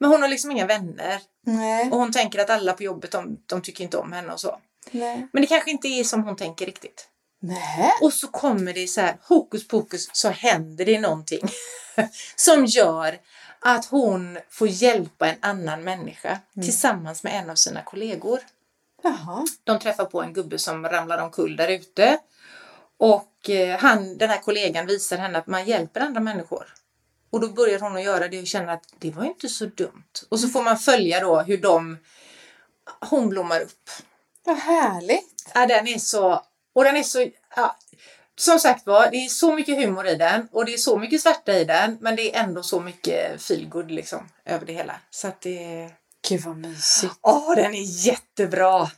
Men 0.00 0.10
hon 0.10 0.22
har 0.22 0.28
liksom 0.28 0.50
inga 0.50 0.66
vänner. 0.66 1.20
Nej. 1.46 1.90
Och 1.90 1.98
hon 1.98 2.12
tänker 2.12 2.38
att 2.38 2.50
alla 2.50 2.72
på 2.72 2.82
jobbet 2.82 3.10
de, 3.10 3.38
de 3.46 3.62
tycker 3.62 3.84
inte 3.84 3.98
om 3.98 4.12
henne 4.12 4.32
och 4.32 4.40
så. 4.40 4.58
Nej. 4.90 5.28
Men 5.32 5.42
det 5.42 5.46
kanske 5.46 5.70
inte 5.70 5.88
är 5.88 6.04
som 6.04 6.24
hon 6.24 6.36
tänker 6.36 6.66
riktigt. 6.66 7.08
Nej. 7.40 7.92
Och 8.00 8.12
så 8.12 8.28
kommer 8.28 8.72
det 8.72 8.86
så 8.86 9.00
här, 9.00 9.16
hokus 9.22 9.68
pokus, 9.68 10.08
så 10.12 10.28
händer 10.28 10.84
det 10.84 11.00
någonting 11.00 11.48
som 12.36 12.64
gör 12.64 13.18
att 13.60 13.84
hon 13.84 14.38
får 14.50 14.68
hjälpa 14.68 15.28
en 15.28 15.36
annan 15.40 15.84
människa 15.84 16.38
tillsammans 16.54 17.22
med 17.22 17.42
en 17.42 17.50
av 17.50 17.54
sina 17.54 17.82
kollegor. 17.82 18.40
Jaha. 19.02 19.44
De 19.64 19.78
träffar 19.78 20.04
på 20.04 20.22
en 20.22 20.32
gubbe 20.32 20.58
som 20.58 20.88
ramlar 20.88 21.18
omkull 21.18 21.56
där 21.56 21.68
ute. 21.68 22.18
Och 22.96 23.50
eh, 23.50 23.78
han, 23.78 24.18
den 24.18 24.30
här 24.30 24.38
kollegan 24.38 24.86
visar 24.86 25.18
henne 25.18 25.38
att 25.38 25.46
man 25.46 25.64
hjälper 25.64 26.00
andra 26.00 26.20
människor. 26.20 26.74
Och 27.32 27.40
då 27.40 27.48
börjar 27.48 27.80
hon 27.80 27.96
att 27.96 28.04
göra 28.04 28.28
det 28.28 28.40
och 28.40 28.46
känner 28.46 28.72
att 28.72 28.94
det 28.98 29.10
var 29.10 29.24
inte 29.24 29.48
så 29.48 29.66
dumt. 29.66 30.12
Och 30.28 30.40
så 30.40 30.48
får 30.48 30.62
man 30.62 30.78
följa 30.78 31.20
då 31.20 31.40
hur 31.40 31.58
de, 31.58 31.98
hon 33.00 33.28
blommar 33.28 33.60
upp. 33.60 33.90
Vad 34.44 34.56
härligt. 34.56 35.50
Ja, 35.54 35.66
den 35.66 35.88
är 35.88 35.98
så... 35.98 36.42
Och 36.72 36.84
den 36.84 36.96
är 36.96 37.02
så... 37.02 37.30
Ja, 37.56 37.76
som 38.36 38.58
sagt 38.58 38.86
var, 38.86 39.10
det 39.10 39.16
är 39.16 39.28
så 39.28 39.54
mycket 39.54 39.76
humor 39.76 40.06
i 40.06 40.14
den 40.14 40.48
och 40.52 40.64
det 40.64 40.74
är 40.74 40.78
så 40.78 40.98
mycket 40.98 41.22
svärta 41.22 41.58
i 41.58 41.64
den 41.64 41.98
men 42.00 42.16
det 42.16 42.36
är 42.36 42.44
ändå 42.44 42.62
så 42.62 42.80
mycket 42.80 43.42
feelgood 43.42 43.90
liksom 43.90 44.28
över 44.44 44.66
det 44.66 44.72
hela. 44.72 45.00
Så 45.10 45.28
att 45.28 45.40
det... 45.40 45.90
Gud 46.28 46.40
vad 46.40 46.56
mysigt. 46.56 47.14
Åh, 47.20 47.54
den 47.56 47.74
är 47.74 48.06
jättebra! 48.06 48.90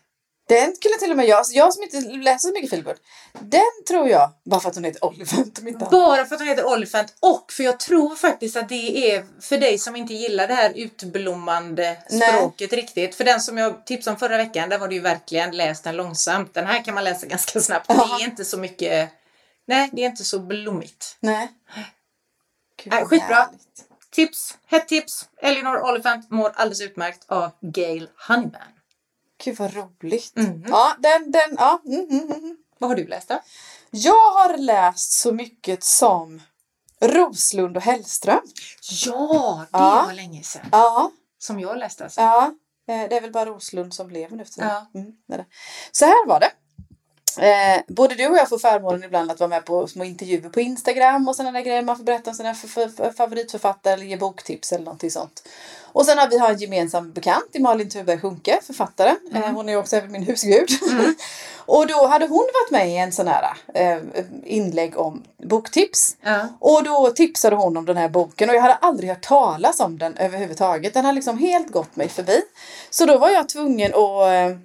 Den 0.48 0.76
skulle 0.76 0.94
till 0.94 1.10
och 1.10 1.16
med 1.16 1.26
jag, 1.26 1.44
jag 1.50 1.74
som 1.74 1.82
inte 1.82 2.00
läser 2.00 2.48
så 2.48 2.54
mycket 2.54 2.70
feelgood, 2.70 2.96
den 3.40 3.84
tror 3.88 4.08
jag, 4.08 4.30
bara 4.44 4.60
för 4.60 4.68
att 4.68 4.74
hon 4.74 4.84
heter 4.84 5.04
Olifant. 5.04 5.58
Bara 5.90 6.24
för 6.24 6.34
att 6.34 6.38
den 6.38 6.48
heter 6.48 6.66
Oliphant 6.66 7.14
och 7.20 7.52
för 7.52 7.64
jag 7.64 7.80
tror 7.80 8.16
faktiskt 8.16 8.56
att 8.56 8.68
det 8.68 9.10
är 9.12 9.26
för 9.40 9.58
dig 9.58 9.78
som 9.78 9.96
inte 9.96 10.14
gillar 10.14 10.48
det 10.48 10.54
här 10.54 10.72
utblommande 10.74 11.96
Nej. 12.10 12.32
språket 12.32 12.72
riktigt. 12.72 13.14
För 13.14 13.24
den 13.24 13.40
som 13.40 13.58
jag 13.58 13.86
tipsade 13.86 14.14
om 14.14 14.18
förra 14.18 14.36
veckan, 14.36 14.68
där 14.68 14.78
var 14.78 14.88
det 14.88 14.94
ju 14.94 15.00
verkligen 15.00 15.56
läst 15.56 15.84
den 15.84 15.96
långsamt. 15.96 16.54
Den 16.54 16.66
här 16.66 16.84
kan 16.84 16.94
man 16.94 17.04
läsa 17.04 17.26
ganska 17.26 17.60
snabbt. 17.60 17.86
Ja. 17.88 18.16
Det 18.18 18.24
är 18.24 18.28
inte 18.28 18.44
så 18.44 18.58
mycket... 18.58 19.10
Nej, 19.66 19.90
det 19.92 20.02
är 20.02 20.06
inte 20.06 20.24
så 20.24 20.38
blommigt. 20.38 21.16
Nej. 21.20 21.48
Gud, 22.84 22.92
Nej, 22.92 23.00
vad 23.00 23.10
skitbra. 23.10 23.34
härligt. 23.34 23.60
Tips, 24.10 24.58
hett 24.66 24.88
tips. 24.88 25.28
Eleanor 25.42 25.90
Oliphant 25.90 26.30
mår 26.30 26.52
alldeles 26.54 26.80
utmärkt 26.80 27.24
av 27.26 27.50
Gail 27.60 28.08
Honeyman. 28.28 28.73
Gud 29.44 29.56
vad 29.58 29.74
roligt. 29.74 30.32
Mhm. 30.36 30.64
Ja, 30.68 30.94
den, 30.98 31.30
den, 31.30 31.54
ja. 31.58 31.82
Mm, 31.86 32.00
mm, 32.10 32.32
mm. 32.32 32.56
Vad 32.78 32.90
har 32.90 32.96
du 32.96 33.06
läst 33.06 33.28
då? 33.28 33.40
Jag 33.90 34.12
har 34.32 34.56
läst 34.56 35.12
så 35.12 35.32
mycket 35.32 35.84
som 35.84 36.42
Roslund 37.00 37.76
och 37.76 37.82
Hellström. 37.82 38.40
Ja, 39.06 39.66
det 39.72 39.78
Ja. 39.78 40.04
var 40.06 40.12
länge 40.12 40.42
sedan. 40.42 40.66
Ja, 40.72 41.10
Som 41.38 41.60
jag 41.60 41.78
läste 41.78 42.04
alltså. 42.04 42.20
ja. 42.20 42.44
Eh, 42.88 43.08
Det 43.08 43.16
är 43.16 43.20
väl 43.20 43.32
bara 43.32 43.46
Roslund 43.46 43.94
som 43.94 44.10
lever 44.10 44.36
nu 44.36 44.44
för. 44.44 44.62
Ja. 44.62 44.90
Mm, 44.94 45.12
det. 45.28 45.44
Så 45.92 46.04
här 46.04 46.26
var 46.26 46.40
det. 46.40 46.50
Eh, 47.38 47.82
både 47.86 48.14
du 48.14 48.26
och 48.26 48.36
jag 48.36 48.48
får 48.48 48.58
förmånen 48.58 49.04
ibland 49.04 49.30
att 49.30 49.40
vara 49.40 49.48
med 49.48 49.64
på 49.64 49.86
små 49.86 50.04
intervjuer 50.04 50.48
på 50.48 50.60
Instagram 50.60 51.28
och 51.28 51.36
sådana 51.36 51.58
där 51.58 51.64
grejer. 51.64 51.82
Man 51.82 51.96
får 51.96 52.04
berätta 52.04 52.30
om 52.30 52.36
sina 52.36 52.54
favoritförfattare 53.16 53.94
eller 53.94 54.04
ge 54.04 54.16
boktips 54.16 54.72
eller 54.72 54.84
någonting 54.84 55.10
sånt. 55.10 55.48
Och 55.94 56.06
sen 56.06 56.18
har 56.18 56.28
vi 56.28 56.38
har 56.38 56.50
en 56.50 56.58
gemensam 56.58 57.12
bekant 57.12 57.48
i 57.52 57.58
Malin 57.58 57.90
Thuberg 57.90 58.20
Sjunke, 58.20 58.58
författare. 58.62 59.14
Eh, 59.34 59.40
hon 59.40 59.68
är 59.68 59.76
också 59.76 59.96
även 59.96 60.12
min 60.12 60.22
husgud. 60.22 60.68
och 61.56 61.86
då 61.86 62.06
hade 62.06 62.26
hon 62.26 62.48
varit 62.54 62.70
med 62.70 62.88
i 62.88 62.96
en 62.96 63.12
sån 63.12 63.28
här 63.28 63.56
eh, 63.74 63.98
inlägg 64.44 64.98
om 64.98 65.22
boktips. 65.42 66.16
Ja. 66.20 66.48
Och 66.58 66.84
då 66.84 67.10
tipsade 67.10 67.56
hon 67.56 67.76
om 67.76 67.84
den 67.84 67.96
här 67.96 68.08
boken 68.08 68.50
och 68.50 68.56
jag 68.56 68.62
hade 68.62 68.74
aldrig 68.74 69.10
hört 69.10 69.22
talas 69.22 69.80
om 69.80 69.98
den 69.98 70.16
överhuvudtaget. 70.16 70.94
Den 70.94 71.04
har 71.04 71.12
liksom 71.12 71.38
helt 71.38 71.70
gått 71.70 71.96
mig 71.96 72.08
förbi. 72.08 72.40
Så 72.90 73.06
då 73.06 73.18
var 73.18 73.30
jag 73.30 73.48
tvungen 73.48 73.94
att 73.94 74.50
eh, 74.50 74.58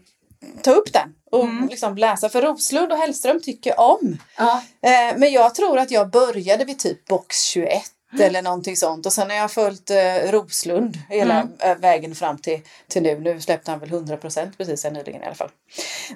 ta 0.61 0.72
upp 0.72 0.93
den 0.93 1.13
och 1.32 1.47
liksom 1.69 1.97
läsa. 1.97 2.30
För 2.30 2.41
Roslund 2.41 2.91
och 2.91 2.97
Hellström 2.97 3.41
tycker 3.41 3.80
om. 3.80 4.17
Ja. 4.38 4.63
Eh, 4.82 5.17
men 5.17 5.32
jag 5.32 5.55
tror 5.55 5.77
att 5.77 5.91
jag 5.91 6.09
började 6.09 6.65
vid 6.65 6.80
typ 6.80 7.05
box 7.05 7.41
21 7.41 7.84
eller 8.19 8.41
någonting 8.41 8.77
sånt. 8.77 9.05
Och 9.05 9.13
sen 9.13 9.30
har 9.30 9.38
jag 9.38 9.51
följt 9.51 9.89
eh, 9.89 10.32
Roslund 10.32 10.97
hela 11.09 11.47
eh, 11.59 11.77
vägen 11.77 12.15
fram 12.15 12.38
till, 12.38 12.59
till 12.88 13.03
nu. 13.03 13.19
Nu 13.19 13.41
släppte 13.41 13.71
han 13.71 13.80
väl 13.80 13.89
100% 13.89 14.51
precis 14.57 14.84
här 14.84 14.91
nyligen 14.91 15.23
i 15.23 15.25
alla 15.25 15.36
fall. 15.36 15.49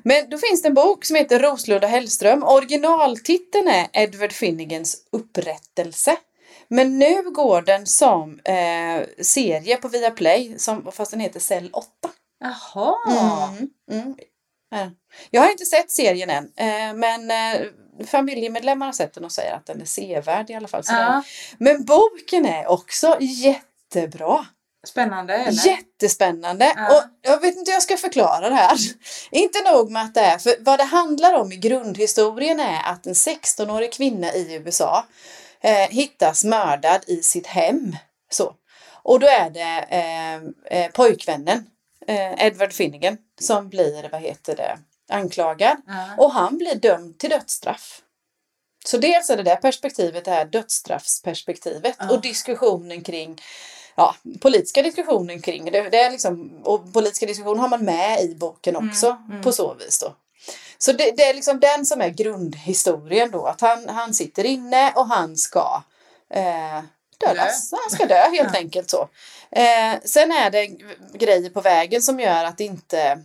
Men 0.03 0.29
då 0.29 0.37
finns 0.37 0.61
det 0.61 0.67
en 0.67 0.73
bok 0.73 1.05
som 1.05 1.15
heter 1.15 1.39
Roslund 1.39 1.83
och 1.83 1.89
Hellström. 1.89 2.43
Originaltiteln 2.43 3.67
är 3.67 3.87
Edward 3.93 4.31
Finnegans 4.31 4.97
Upprättelse. 5.11 6.17
Men 6.67 6.99
nu 6.99 7.31
går 7.31 7.61
den 7.61 7.85
som 7.85 8.39
eh, 8.43 9.23
serie 9.23 9.77
på 9.77 9.87
Viaplay, 9.87 10.59
som, 10.59 10.91
fast 10.91 11.11
den 11.11 11.19
heter 11.19 11.39
Cell 11.39 11.69
8. 11.73 11.87
Jaha. 12.39 12.95
Mm, 13.07 13.69
mm. 13.91 14.15
Ja. 14.73 14.91
Jag 15.31 15.41
har 15.41 15.51
inte 15.51 15.65
sett 15.65 15.91
serien 15.91 16.29
än, 16.29 16.51
eh, 16.57 16.93
men 16.93 17.31
eh, 17.31 17.67
familjemedlemmar 18.07 18.85
har 18.85 18.93
sett 18.93 19.13
den 19.13 19.25
och 19.25 19.31
säger 19.31 19.53
att 19.55 19.65
den 19.65 19.81
är 19.81 19.85
sevärd 19.85 20.49
i 20.49 20.53
alla 20.53 20.67
fall. 20.67 20.83
Ja. 20.87 21.23
Men 21.57 21.85
boken 21.85 22.45
är 22.45 22.67
också 22.67 23.17
jättebra. 23.19 24.45
Spännande 24.87 25.33
eller? 25.33 25.67
Jättespännande. 25.67 26.73
Ja. 26.75 26.97
Och 26.97 27.03
jag 27.21 27.41
vet 27.41 27.55
inte 27.55 27.71
hur 27.71 27.75
jag 27.75 27.83
ska 27.83 27.97
förklara 27.97 28.49
det 28.49 28.55
här. 28.55 28.77
inte 29.31 29.71
nog 29.71 29.91
med 29.91 30.03
att 30.03 30.13
det 30.13 30.21
är, 30.21 30.37
för 30.37 30.55
vad 30.59 30.79
det 30.79 30.83
handlar 30.83 31.33
om 31.33 31.51
i 31.51 31.55
grundhistorien 31.55 32.59
är 32.59 32.81
att 32.83 33.05
en 33.05 33.13
16-årig 33.13 33.93
kvinna 33.93 34.33
i 34.33 34.55
USA 34.55 35.05
eh, 35.61 35.89
hittas 35.89 36.43
mördad 36.43 37.01
i 37.07 37.21
sitt 37.21 37.47
hem. 37.47 37.95
Så. 38.31 38.53
Och 39.03 39.19
då 39.19 39.27
är 39.27 39.49
det 39.49 39.85
eh, 39.89 40.35
eh, 40.79 40.91
pojkvännen, 40.91 41.65
eh, 42.07 42.45
Edward 42.45 42.73
Finnegan, 42.73 43.17
som 43.43 43.69
blir, 43.69 44.09
vad 44.11 44.21
heter 44.21 44.55
det, 44.55 44.79
anklagad. 45.09 45.77
Ja. 45.87 46.05
Och 46.17 46.31
han 46.31 46.57
blir 46.57 46.75
dömd 46.75 47.19
till 47.19 47.29
dödsstraff. 47.29 48.01
Så 48.85 48.97
dels 48.97 49.29
är 49.29 49.37
det 49.37 49.43
det 49.43 49.55
perspektivet, 49.55 50.25
det 50.25 50.31
här 50.31 50.45
dödsstraffsperspektivet 50.45 51.95
Ja. 51.99 52.11
och 52.11 52.21
diskussionen 52.21 53.03
kring 53.03 53.41
Ja, 53.95 54.15
politiska 54.41 54.81
diskussionen 54.81 55.41
kring 55.41 55.71
det. 55.71 55.89
det 55.89 55.99
är 55.99 56.11
liksom, 56.11 56.61
och 56.63 56.93
politiska 56.93 57.25
diskussioner 57.25 57.61
har 57.61 57.67
man 57.67 57.85
med 57.85 58.21
i 58.21 58.35
boken 58.35 58.75
också 58.75 59.17
mm. 59.29 59.41
på 59.41 59.51
så 59.51 59.73
vis 59.73 59.99
då. 59.99 60.15
Så 60.77 60.91
det, 60.91 61.11
det 61.17 61.23
är 61.23 61.33
liksom 61.33 61.59
den 61.59 61.85
som 61.85 62.01
är 62.01 62.09
grundhistorien 62.09 63.31
då, 63.31 63.45
att 63.45 63.61
han, 63.61 63.89
han 63.89 64.13
sitter 64.13 64.43
inne 64.43 64.91
och 64.95 65.07
han 65.07 65.37
ska 65.37 65.83
eh, 66.33 66.81
dödas. 67.17 67.71
Han 67.71 67.91
ska 67.91 68.05
dö 68.05 68.29
helt 68.31 68.55
enkelt 68.55 68.89
så. 68.89 69.09
Eh, 69.51 69.95
sen 70.05 70.31
är 70.31 70.51
det 70.51 70.67
grejer 71.13 71.49
på 71.49 71.61
vägen 71.61 72.01
som 72.01 72.19
gör 72.19 72.45
att 72.45 72.59
inte 72.59 73.19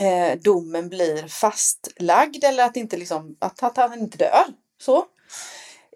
eh, 0.00 0.38
domen 0.38 0.88
blir 0.88 1.28
fastlagd 1.28 2.44
eller 2.44 2.64
att, 2.64 2.76
inte 2.76 2.96
liksom, 2.96 3.36
att, 3.38 3.62
att 3.62 3.76
han 3.76 4.00
inte 4.00 4.18
dör. 4.18 4.44
Så. 4.80 5.06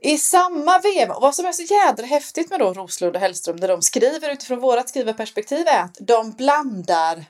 I 0.03 0.19
samma 0.19 0.79
veva, 0.79 1.15
och 1.15 1.23
vad 1.23 1.35
som 1.35 1.47
är 1.47 1.53
så 1.53 1.63
jädra 1.63 2.07
häftigt 2.07 2.51
med 2.51 2.61
då 2.61 2.73
Roslund 2.73 3.17
och 3.17 3.23
Hellström, 3.23 3.61
där 3.61 3.69
de 3.69 3.83
skriver 3.83 4.33
utifrån 4.33 4.61
vårat 4.61 4.89
skrivarperspektiv 4.89 5.67
är 5.67 5.83
att 5.83 5.97
de 6.01 6.33
blandar 6.33 7.25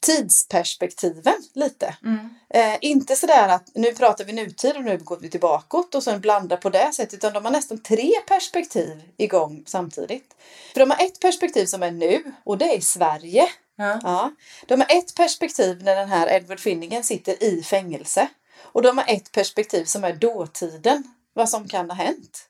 tidsperspektiven 0.00 1.34
lite. 1.54 1.96
Mm. 2.04 2.28
Eh, 2.54 2.78
inte 2.80 3.16
sådär 3.16 3.48
att 3.48 3.70
nu 3.74 3.92
pratar 3.92 4.24
vi 4.24 4.32
nutid 4.32 4.76
och 4.76 4.84
nu 4.84 4.98
går 4.98 5.18
vi 5.20 5.30
tillbaka 5.30 5.76
och 5.94 6.02
sen 6.02 6.20
blandar 6.20 6.56
på 6.56 6.70
det 6.70 6.92
sättet 6.94 7.14
utan 7.14 7.32
de 7.32 7.44
har 7.44 7.52
nästan 7.52 7.82
tre 7.82 8.10
perspektiv 8.26 9.02
igång 9.16 9.62
samtidigt. 9.66 10.34
För 10.72 10.80
de 10.80 10.90
har 10.90 11.04
ett 11.04 11.20
perspektiv 11.20 11.66
som 11.66 11.82
är 11.82 11.90
nu 11.90 12.32
och 12.44 12.58
det 12.58 12.76
är 12.76 12.80
Sverige. 12.80 13.48
Ja. 13.80 14.00
Ja. 14.02 14.32
De 14.66 14.80
har 14.80 14.98
ett 14.98 15.14
perspektiv 15.14 15.84
när 15.84 15.96
den 15.96 16.08
här 16.08 16.28
Edward 16.32 16.60
Finnegan 16.60 17.04
sitter 17.04 17.42
i 17.42 17.62
fängelse. 17.62 18.28
Och 18.62 18.82
de 18.82 18.98
har 18.98 19.04
ett 19.08 19.32
perspektiv 19.32 19.84
som 19.84 20.04
är 20.04 20.12
dåtiden, 20.12 21.04
vad 21.34 21.48
som 21.48 21.68
kan 21.68 21.90
ha 21.90 21.96
hänt. 21.96 22.46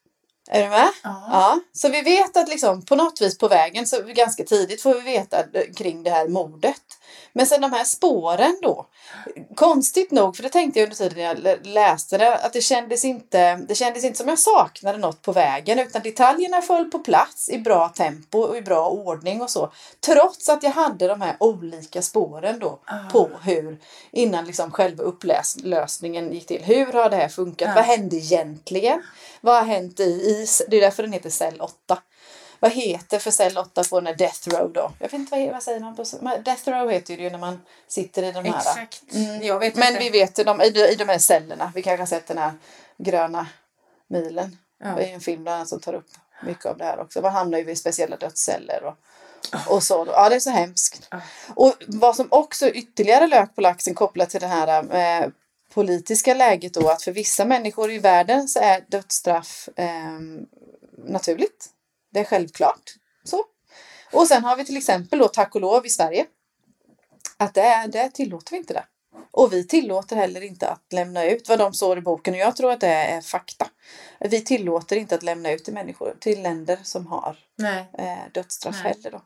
Är 0.48 0.62
du 0.62 0.68
med? 0.68 0.88
Ja. 1.02 1.28
Ja, 1.32 1.60
så 1.72 1.88
vi 1.88 2.02
vet 2.02 2.36
att 2.36 2.48
liksom 2.48 2.84
på 2.84 2.96
något 2.96 3.20
vis 3.20 3.38
på 3.38 3.48
vägen, 3.48 3.86
så 3.86 4.02
ganska 4.02 4.44
tidigt 4.44 4.82
får 4.82 4.94
vi 4.94 5.00
veta 5.00 5.44
kring 5.76 6.02
det 6.02 6.10
här 6.10 6.28
mordet. 6.28 6.82
Men 7.32 7.46
sen 7.46 7.60
de 7.60 7.72
här 7.72 7.84
spåren 7.84 8.58
då, 8.62 8.86
konstigt 9.54 10.10
nog, 10.10 10.36
för 10.36 10.42
det 10.42 10.48
tänkte 10.48 10.80
jag 10.80 10.84
under 10.86 10.96
tiden 10.96 11.24
jag 11.24 11.38
lä- 11.38 11.58
läste 11.62 12.18
det, 12.18 12.36
att 12.36 12.52
det 12.52 12.60
kändes 12.60 13.04
inte, 13.04 13.56
det 13.56 13.74
kändes 13.74 14.04
inte 14.04 14.18
som 14.18 14.28
jag 14.28 14.38
saknade 14.38 14.98
något 14.98 15.22
på 15.22 15.32
vägen, 15.32 15.78
utan 15.78 16.02
detaljerna 16.02 16.62
föll 16.62 16.84
på 16.90 16.98
plats 16.98 17.48
i 17.48 17.58
bra 17.58 17.88
tempo 17.88 18.38
och 18.38 18.56
i 18.56 18.62
bra 18.62 18.88
ordning 18.88 19.42
och 19.42 19.50
så. 19.50 19.72
Trots 20.00 20.48
att 20.48 20.62
jag 20.62 20.70
hade 20.70 21.06
de 21.08 21.20
här 21.20 21.36
olika 21.40 22.02
spåren 22.02 22.58
då 22.58 22.78
Ah. 22.84 23.10
på 23.12 23.30
hur, 23.42 23.78
innan 24.12 24.44
liksom 24.44 24.70
själva 24.70 25.04
upplösningen 25.04 26.32
gick 26.32 26.46
till. 26.46 26.62
Hur 26.62 26.92
har 26.92 27.10
det 27.10 27.16
här 27.16 27.28
funkat? 27.28 27.68
Ja. 27.68 27.74
Vad 27.74 27.84
hände 27.84 28.16
egentligen? 28.16 29.02
Vad 29.40 29.54
har 29.54 29.64
hänt 29.64 30.00
i, 30.00 30.02
i, 30.04 30.46
det 30.68 30.76
är 30.76 30.80
därför 30.80 31.02
den 31.02 31.12
heter 31.12 31.30
cell 31.30 31.60
8. 31.60 31.98
Vad 32.60 32.72
heter 32.72 33.18
för 33.18 33.30
cell 33.30 33.58
8 33.58 33.84
på 33.90 34.00
den 34.00 34.06
här 34.06 34.14
death 34.14 34.48
row 34.48 34.72
då? 34.72 34.92
Jag 34.98 35.06
vet 35.06 35.12
inte 35.12 35.38
vad, 35.38 35.52
vad 35.52 35.62
säger 35.62 35.80
man 35.80 35.96
på 35.96 36.04
death 36.44 36.70
row 36.70 36.90
heter 36.90 37.16
det 37.16 37.22
ju 37.22 37.30
när 37.30 37.38
man 37.38 37.60
sitter 37.88 38.22
i 38.22 38.32
de 38.32 38.44
här. 38.44 38.58
Exakt. 38.58 39.02
Mm. 39.12 39.58
Vet 39.60 39.76
Men 39.76 39.98
vi 39.98 40.10
vet 40.10 40.36
de, 40.36 40.60
i, 40.62 40.70
de- 40.70 40.88
i 40.88 40.94
de 40.94 41.08
här 41.08 41.18
cellerna. 41.18 41.72
Vi 41.74 41.82
kanske 41.82 42.02
har 42.02 42.06
sett 42.06 42.26
den 42.26 42.38
här 42.38 42.52
gröna 42.98 43.46
milen. 44.08 44.56
Ja. 44.82 44.94
Det 44.96 45.04
är 45.04 45.14
en 45.14 45.20
film 45.20 45.42
bland 45.42 45.56
annat 45.56 45.68
som 45.68 45.80
tar 45.80 45.94
upp 45.94 46.10
mycket 46.42 46.66
av 46.66 46.78
det 46.78 46.84
här 46.84 47.00
också. 47.00 47.20
Man 47.20 47.32
hamnar 47.32 47.58
ju 47.58 47.70
i 47.70 47.76
speciella 47.76 48.16
dödsceller 48.16 48.84
och, 48.84 48.96
och 49.74 49.82
så. 49.82 50.04
Då. 50.04 50.12
Ja, 50.12 50.28
det 50.28 50.34
är 50.36 50.40
så 50.40 50.50
hemskt. 50.50 51.08
Ja. 51.10 51.20
Och 51.54 51.74
vad 51.86 52.16
som 52.16 52.28
också 52.30 52.68
ytterligare 52.68 53.26
lök 53.26 53.54
på 53.54 53.60
laxen 53.60 53.94
kopplat 53.94 54.30
till 54.30 54.40
det 54.40 54.46
här 54.46 54.94
eh, 54.94 55.28
politiska 55.74 56.34
läget 56.34 56.74
då 56.74 56.88
att 56.88 57.02
för 57.02 57.12
vissa 57.12 57.44
människor 57.44 57.92
i 57.92 57.98
världen 57.98 58.48
så 58.48 58.58
är 58.60 58.84
dödsstraff 58.88 59.68
eh, 59.76 60.20
naturligt. 61.04 61.70
Det 62.10 62.20
är 62.20 62.24
självklart. 62.24 62.94
Så. 63.24 63.44
Och 64.12 64.26
sen 64.26 64.44
har 64.44 64.56
vi 64.56 64.64
till 64.64 64.76
exempel 64.76 65.18
då 65.18 65.28
tack 65.28 65.54
och 65.54 65.60
lov 65.60 65.86
i 65.86 65.88
Sverige 65.88 66.26
att 67.36 67.54
det, 67.54 67.88
det 67.92 68.10
tillåter 68.10 68.50
vi 68.52 68.56
inte 68.56 68.74
det. 68.74 68.84
Och 69.30 69.52
vi 69.52 69.66
tillåter 69.66 70.16
heller 70.16 70.40
inte 70.40 70.68
att 70.68 70.92
lämna 70.92 71.24
ut 71.24 71.48
vad 71.48 71.58
de 71.58 71.74
står 71.74 71.98
i 71.98 72.00
boken 72.00 72.34
och 72.34 72.40
jag 72.40 72.56
tror 72.56 72.72
att 72.72 72.80
det 72.80 72.88
är 72.88 73.20
fakta. 73.20 73.66
Vi 74.20 74.40
tillåter 74.40 74.96
inte 74.96 75.14
att 75.14 75.22
lämna 75.22 75.50
ut 75.50 75.64
till 75.64 75.74
människor, 75.74 76.16
till 76.20 76.42
länder 76.42 76.78
som 76.82 77.06
har 77.06 77.38
Nej. 77.56 77.86
eh, 77.98 78.32
dödsstraff 78.34 78.76
Nej. 78.84 78.92
heller 78.92 79.10
då. 79.10 79.22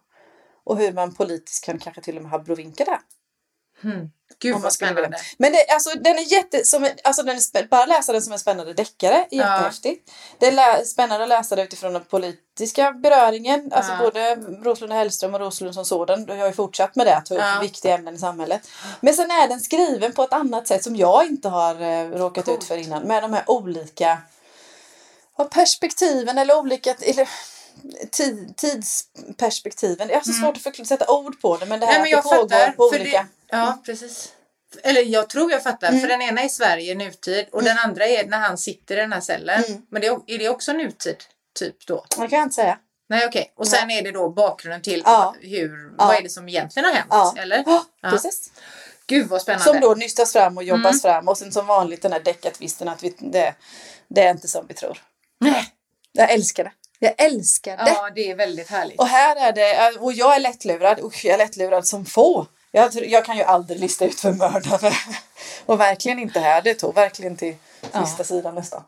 Och 0.65 0.79
hur 0.79 0.93
man 0.93 1.15
politiskt 1.15 1.65
kan 1.65 1.79
kanske 1.79 2.03
till 2.03 2.17
och 2.17 2.23
med 2.23 2.31
ha 2.31 2.39
brovinka 2.39 2.85
där. 2.85 2.99
Mm. 3.85 4.11
Gud 4.39 4.57
vad 4.61 4.73
spännande. 4.73 5.19
Men 5.39 5.53
det, 5.53 5.67
alltså, 5.75 5.91
den 5.99 6.17
är 6.19 6.33
jätte, 6.33 6.65
som, 6.65 6.89
alltså 7.05 7.23
den 7.23 7.37
är 7.37 7.69
bara 7.69 7.87
läsa 7.87 8.13
den 8.13 8.23
som 8.23 8.33
en 8.33 8.39
spännande 8.39 8.73
deckare 8.75 9.15
är 9.15 9.27
Ja. 9.31 9.53
jättehäftigt. 9.55 10.11
Det 10.39 10.47
är 10.47 10.53
lä, 10.53 10.85
spännande 10.85 11.23
att 11.23 11.29
läsa 11.29 11.57
det 11.57 11.63
utifrån 11.63 11.93
den 11.93 12.05
politiska 12.05 12.93
beröringen. 12.93 13.73
Alltså 13.73 13.93
Ja. 13.93 13.99
både 13.99 14.35
Roslund 14.63 14.93
och 14.93 14.99
Hellström 14.99 15.35
och 15.35 15.41
Roslund 15.41 15.75
som 15.75 15.85
sådan. 15.85 16.25
Jag 16.29 16.37
har 16.37 16.47
ju 16.47 16.53
fortsatt 16.53 16.97
med 16.97 17.07
det, 17.07 17.17
att 17.17 17.27
ta 17.27 17.35
upp 17.35 17.41
Ja. 17.41 17.59
viktiga 17.63 17.95
ämnen 17.95 18.15
i 18.15 18.19
samhället. 18.19 18.69
Men 19.01 19.15
sen 19.15 19.31
är 19.31 19.49
den 19.49 19.61
skriven 19.61 20.13
på 20.13 20.23
ett 20.23 20.33
annat 20.33 20.69
sätt 20.69 20.85
som 20.85 20.97
jag 20.97 21.27
inte 21.27 21.49
har 21.49 21.83
eh, 21.83 22.11
råkat 22.11 22.45
Coolt. 22.45 22.59
ut 22.63 22.65
för 22.69 22.77
innan. 22.77 23.03
Med 23.03 23.23
de 23.23 23.33
här 23.33 23.45
olika 23.51 24.19
perspektiven 25.51 26.39
eller 26.39 26.59
olika 26.59 26.95
eller, 27.01 27.29
tid, 28.11 28.57
tidsperspektiven. 28.57 30.09
Jag 30.09 30.17
har 30.17 30.23
så 30.25 30.33
svårt 30.33 30.57
att 30.57 30.63
förklara, 30.63 30.87
sätta 30.87 31.13
ord 31.13 31.41
på 31.41 31.57
det 31.57 31.67
men 31.67 31.81
det 31.81 31.87
här 31.87 31.93
Mm. 31.95 32.03
Nej, 32.03 32.13
men 32.13 32.19
att 32.19 32.25
jag 32.25 32.35
det 32.35 32.37
pågår 32.43 32.57
fattar. 32.59 32.73
på 32.73 32.85
olika... 32.85 33.19
Mm. 33.19 33.27
Det, 33.51 33.57
ja, 33.57 33.79
precis. 33.87 34.33
Eller 34.83 35.03
jag 35.03 35.29
tror 35.29 35.53
jag 35.53 35.63
fattar. 35.63 35.93
För 35.99 36.09
den 36.09 36.23
ena 36.23 36.41
är 36.43 36.49
Sverige 36.49 36.95
nutid 36.95 37.47
och 37.53 37.63
den 37.63 37.79
andra 37.79 38.07
är 38.07 38.27
när 38.27 38.39
han 38.39 38.59
sitter 38.59 38.97
i 38.97 39.01
den 39.01 39.13
här 39.13 39.21
cellen. 39.21 39.65
Mm. 39.65 39.83
Men 39.91 40.01
det, 40.03 40.07
är- 40.07 40.39
det 40.39 40.49
också 40.49 40.73
nutid? 40.73 41.17
Typ 41.59 41.87
då? 41.87 42.05
Det 42.09 42.17
kan 42.17 42.39
jag 42.39 42.43
inte 42.43 42.55
säga. 42.55 42.79
Nej 43.09 43.27
okej. 43.27 43.53
Och 43.57 43.69
sen 43.69 43.91
är 43.91 44.03
det 44.03 44.11
då 44.13 44.29
bakgrunden 44.31 44.83
till 44.83 45.03
Ja. 45.05 45.35
hur, 45.41 45.93
Ja. 45.99 46.07
vad 46.07 46.17
är 46.17 46.23
det 46.23 46.29
som 46.29 46.49
egentligen 46.49 46.85
har 46.89 46.93
hänt? 46.95 47.07
Ja. 47.11 47.35
Eller? 47.39 47.63
Ja, 47.67 47.85
Ja. 48.03 48.11
precis. 48.11 48.53
Gud 49.07 49.29
vad 49.29 49.43
spännande. 49.43 49.65
Som 49.65 49.81
då 49.81 49.95
nystas 49.95 50.33
fram 50.33 50.57
och 50.57 50.65
jobbas 50.65 50.93
Mm. 50.93 51.01
fram 51.01 51.29
och 51.29 51.39
sen 51.39 51.53
som 51.53 51.67
vanligt 51.67 52.03
den 52.03 52.13
här 52.13 52.21
deckartvisten 52.21 52.89
att 52.89 53.03
vi, 53.03 53.15
det, 53.19 53.55
det 54.09 54.21
är 54.23 54.31
inte 54.31 54.49
som 54.49 54.67
vi 54.67 54.75
tror. 54.75 54.99
Nej. 55.41 55.69
Jag 56.13 56.31
älskar 56.31 56.65
det. 56.65 56.73
Jag 57.05 57.15
älskar 57.27 57.77
det. 57.77 57.83
Ja, 57.87 58.11
det 58.15 58.31
är 58.31 58.35
väldigt 58.37 58.69
härligt. 58.71 58.99
Och 59.01 59.07
här 59.07 59.37
är 59.37 59.53
det, 59.53 59.99
och 60.01 60.13
jag 60.13 60.37
är 60.37 60.41
lättlurad, 60.41 61.01
usch 61.03 61.25
jag 61.25 61.35
är 61.35 61.39
lättlurad 61.39 61.87
som 61.87 62.05
få. 62.07 62.47
Jag, 62.71 62.95
jag 62.95 63.25
kan 63.25 63.37
ju 63.37 63.43
aldrig 63.43 63.81
lista 63.81 64.05
ut 64.05 64.25
vem 64.25 64.37
mördaren 64.39 64.85
är. 64.93 64.97
Och 65.67 65.81
verkligen 65.81 66.19
inte 66.19 66.41
här. 66.41 66.63
Det 66.63 66.75
tog 66.75 66.95
verkligen 66.95 67.37
till 67.37 67.57
Ja. 67.93 68.07
sista 68.07 68.25
sidan 68.25 68.55
nästan. 68.55 68.83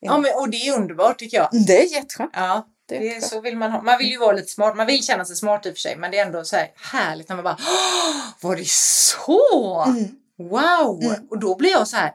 Ja, 0.00 0.18
men, 0.18 0.34
och 0.34 0.48
det 0.50 0.56
är 0.56 0.76
underbart 0.78 1.18
tycker 1.18 1.36
jag. 1.36 1.48
Det 1.66 1.82
är 1.82 1.92
jätteskönt. 1.92 2.30
Ja, 2.34 2.66
Det 2.88 2.96
är 2.96 3.14
det 3.14 3.20
så 3.20 3.40
vill 3.40 3.56
man 3.56 3.72
ha. 3.72 3.82
Man 3.82 3.98
vill 3.98 4.10
ju 4.10 4.18
vara 4.18 4.32
lite 4.32 4.48
smart. 4.48 4.76
Man 4.76 4.86
vill 4.86 5.02
känna 5.04 5.24
sig 5.24 5.36
smart 5.36 5.66
i 5.66 5.70
och 5.70 5.74
för 5.74 5.80
sig. 5.80 5.96
Men 5.96 6.10
det 6.10 6.18
är 6.18 6.26
ändå 6.26 6.44
så 6.44 6.56
här 6.56 6.70
härligt 6.92 7.28
när 7.28 7.36
man 7.36 7.44
bara 7.44 7.56
"Åh, 7.60 8.16
Var 8.40 8.56
det 8.56 8.68
så? 8.68 9.84
Mm. 9.86 10.10
Wow! 10.50 11.14
Och 11.30 11.38
då 11.38 11.54
blir 11.56 11.70
jag 11.70 11.88
så 11.88 11.96
här 11.96 12.12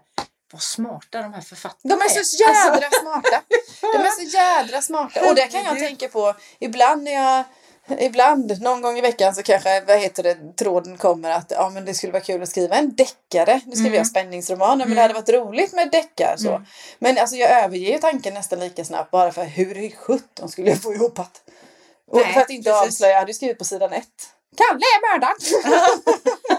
Vad 0.51 0.61
smarta 0.61 1.21
de 1.21 1.33
här 1.33 1.41
författarna 1.41 1.95
De 1.95 2.01
är 2.01 2.23
så 2.23 2.37
jädra 2.43 2.89
smarta. 3.01 3.41
De 3.81 3.97
är 3.97 4.25
så 4.25 4.37
jädra 4.37 4.81
smarta. 4.81 5.29
Och 5.29 5.35
det 5.35 5.47
kan 5.47 5.63
jag 5.63 5.79
tänka 5.79 6.07
på 6.07 6.35
ibland 6.59 7.03
när 7.03 7.11
jag 7.11 7.43
Ibland, 7.99 8.61
någon 8.61 8.81
gång 8.81 8.97
i 8.97 9.01
veckan 9.01 9.35
så 9.35 9.43
kanske, 9.43 9.81
vad 9.81 9.99
heter 9.99 10.23
det, 10.23 10.37
tråden 10.55 10.97
kommer 10.97 11.29
att 11.29 11.51
ja, 11.51 11.69
men 11.69 11.85
det 11.85 11.93
skulle 11.93 12.13
vara 12.13 12.23
kul 12.23 12.43
att 12.43 12.49
skriva 12.49 12.75
en 12.75 12.95
deckare. 12.95 13.61
Nu 13.65 13.75
skriver 13.75 13.97
jag 13.97 14.07
spänningsromaner 14.07 14.85
men 14.85 14.95
det 14.95 15.01
hade 15.01 15.13
varit 15.13 15.29
roligt 15.29 15.73
med 15.73 15.91
deckare 15.91 16.37
så. 16.37 16.61
Men 16.99 17.17
alltså 17.17 17.35
jag 17.35 17.63
överger 17.63 17.91
ju 17.91 17.97
tanken 17.97 18.33
nästan 18.33 18.59
lika 18.59 18.85
snabbt 18.85 19.11
bara 19.11 19.31
för 19.31 19.43
hur 19.43 19.77
i 19.77 19.91
sjutton 19.91 20.49
skulle 20.49 20.69
jag 20.69 20.81
få 20.81 20.93
ihop 20.93 21.19
att... 21.19 21.41
Och 22.11 22.21
Nej, 22.21 22.33
för 22.33 22.41
att 22.41 22.49
inte 22.49 22.69
precis. 22.69 22.87
avslöja, 22.87 23.13
jag 23.13 23.19
hade 23.19 23.33
skrivit 23.33 23.57
på 23.57 23.65
sidan 23.65 23.93
ett. 23.93 24.05
Kalle 24.57 24.79
är 24.79 25.13
mördaren! 25.13 26.58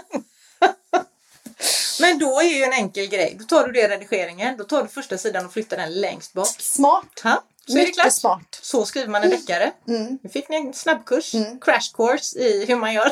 Men 2.01 2.19
då 2.19 2.39
är 2.41 2.45
ju 2.57 2.63
en 2.63 2.73
enkel 2.73 3.07
grej. 3.07 3.35
Då 3.39 3.45
tar 3.45 3.67
du 3.67 3.71
det 3.73 3.79
i 3.81 3.87
redigeringen. 3.87 4.57
Då 4.57 4.63
tar 4.63 4.83
du 4.83 4.89
första 4.89 5.17
sidan 5.17 5.45
och 5.45 5.53
flyttar 5.53 5.77
den 5.77 6.01
längst 6.01 6.33
bak. 6.33 6.47
Smart. 6.47 7.19
Ha? 7.23 7.43
Så 7.65 7.71
är 7.71 7.75
det 7.75 7.81
Mycket 7.81 7.95
klart. 8.01 8.13
smart. 8.13 8.59
Så 8.61 8.85
skriver 8.85 9.07
man 9.07 9.23
en 9.23 9.29
deckare. 9.29 9.71
Mm. 9.87 10.19
Nu 10.23 10.29
fick 10.29 10.49
ni 10.49 10.55
en 10.55 10.73
snabbkurs. 10.73 11.33
Mm. 11.35 11.59
Crash 11.59 11.93
course 11.95 12.39
i 12.39 12.65
hur 12.65 12.75
man 12.75 12.93
gör. 12.93 13.11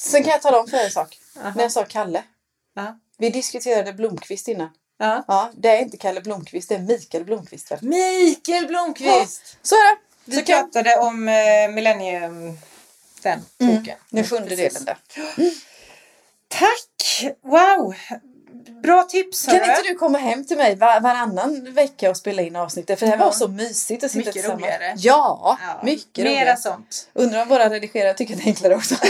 Sen 0.00 0.22
kan 0.22 0.30
jag 0.32 0.42
tala 0.42 0.60
om 0.60 0.68
för 0.68 0.76
er 0.76 0.84
en 0.84 0.90
sak. 0.90 1.18
Aha. 1.40 1.52
När 1.56 1.62
jag 1.62 1.72
sa 1.72 1.84
Kalle. 1.84 2.22
Ja. 2.74 2.98
Vi 3.18 3.30
diskuterade 3.30 3.92
Blomqvist 3.92 4.48
innan. 4.48 4.68
Ja. 4.98 5.24
Ja, 5.28 5.50
det 5.54 5.68
är 5.68 5.78
inte 5.80 5.96
Kalle 5.96 6.20
Blomqvist, 6.20 6.68
det 6.68 6.74
är 6.74 6.78
Mikael 6.78 7.24
Blomqvist. 7.24 7.70
väl? 7.72 7.78
Mikael 7.82 8.66
Blomqvist! 8.66 9.58
Så 9.62 9.74
är 9.74 9.94
det. 9.94 10.00
Vi 10.24 10.42
kan... 10.42 10.70
pratade 10.70 10.96
om 10.96 11.28
eh, 11.28 11.68
Millennium, 11.70 12.58
den 13.22 13.40
boken. 13.58 13.98
Nu 14.10 14.24
sjunde 14.24 14.48
Precis. 14.48 14.74
delen 14.74 14.84
där. 14.84 14.96
Tack! 16.48 17.24
Wow! 17.44 17.94
Bra 18.82 19.02
tips! 19.02 19.46
Kan 19.46 19.54
inte 19.54 19.82
du 19.84 19.94
komma 19.94 20.18
hem 20.18 20.46
till 20.46 20.56
mig 20.56 20.76
var, 20.76 21.00
varannan 21.00 21.72
vecka 21.72 22.10
och 22.10 22.16
spela 22.16 22.42
in 22.42 22.56
avsnittet? 22.56 22.98
För 22.98 23.06
det 23.06 23.12
här 23.12 23.18
Ja. 23.18 23.24
var 23.24 23.32
så 23.32 23.48
mysigt 23.48 24.04
att 24.04 24.10
sitta 24.10 24.18
Mycket 24.18 24.32
tillsammans. 24.32 24.62
roligare. 24.62 24.94
Ja, 24.96 25.58
Ja, 25.62 25.80
mycket 25.82 26.24
Mera 26.24 26.28
roligare. 26.40 26.56
sånt. 26.56 27.08
Undrar 27.12 27.42
om 27.42 27.48
våra 27.48 27.70
redigerare 27.70 28.14
tycker 28.14 28.34
att 28.34 28.40
det 28.40 28.44
är 28.44 28.48
enklare 28.48 28.74
också. 28.76 28.94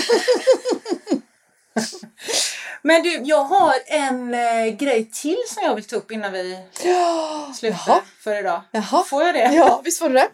Men 2.83 3.03
du, 3.03 3.21
jag 3.25 3.45
har 3.45 3.75
en 3.87 4.35
eh, 4.35 4.67
grej 4.67 5.11
till 5.13 5.37
som 5.49 5.63
jag 5.65 5.75
vill 5.75 5.85
ta 5.85 5.97
upp 5.97 6.11
innan 6.11 6.33
vi 6.33 6.59
slutar 7.55 7.79
Jaha. 7.87 8.01
för 8.25 8.39
idag. 8.39 8.63
Jaha. 8.71 9.05
Får 9.05 9.23
jag 9.25 9.35
det? 9.35 9.51
Ja, 9.55 9.81
visst 9.85 10.01
var 10.01 10.09
det 10.09 10.15
det? 10.15 10.29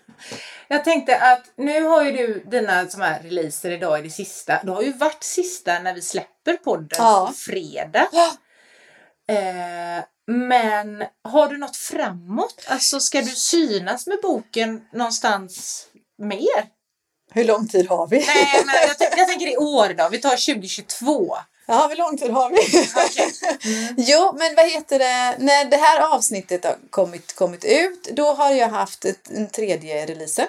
Jag 0.69 0.85
tänkte 0.85 1.19
att 1.21 1.45
nu 1.57 1.83
har 1.85 2.03
ju 2.05 2.11
du 2.13 2.45
dina 2.51 2.89
som 2.89 3.01
här 3.01 3.23
releaser 3.23 3.71
idag 3.71 3.99
i 3.99 4.03
det 4.03 4.11
sista. 4.11 4.61
Det 4.65 4.73
har 4.73 4.83
ju 4.83 4.93
varit 4.93 5.25
sista 5.25 5.79
när 5.79 5.95
vi 5.95 6.03
släpper 6.03 6.57
podden 6.57 6.89
Ja. 6.99 7.27
på 7.29 7.33
fredag. 7.35 8.09
Ja. 8.13 8.33
Eh, 9.35 10.05
men 10.27 11.05
har 11.25 11.49
du 11.49 11.59
något 11.59 11.77
framåt? 11.77 12.65
Alltså 12.69 13.01
ska 13.01 13.21
du 13.21 13.27
synas 13.31 14.07
med 14.07 14.19
boken 14.23 14.81
någonstans 14.93 15.87
mer? 16.19 16.67
Hur 17.35 17.45
lång 17.45 17.69
tid 17.69 17.89
har 17.89 18.07
vi? 18.07 18.19
Nej, 18.19 18.63
men 18.67 18.75
jag, 18.75 19.19
jag 19.19 19.29
tänker 19.29 19.47
i 19.53 19.57
år 19.57 19.95
då. 19.95 20.09
Vi 20.09 20.19
tar 20.19 20.31
2022. 20.55 21.37
Ja, 21.67 21.87
hur 21.89 21.97
lång 21.97 22.19
tid 22.19 22.31
har 22.31 22.51
vi? 22.51 22.89
Okej. 23.07 23.33
Jo, 24.13 24.35
men 24.39 24.55
vad 24.55 24.71
heter 24.71 24.99
det? 24.99 25.37
När 25.39 25.65
det 25.65 25.77
här 25.77 26.15
avsnittet 26.15 26.65
har 26.65 26.77
kommit, 26.91 27.37
kommit 27.37 27.65
ut, 27.65 28.05
då 28.13 28.33
har 28.33 28.51
jag 28.51 28.69
haft 28.69 29.05
ett, 29.05 29.31
en 29.31 29.49
tredje 29.49 30.07
release. 30.07 30.49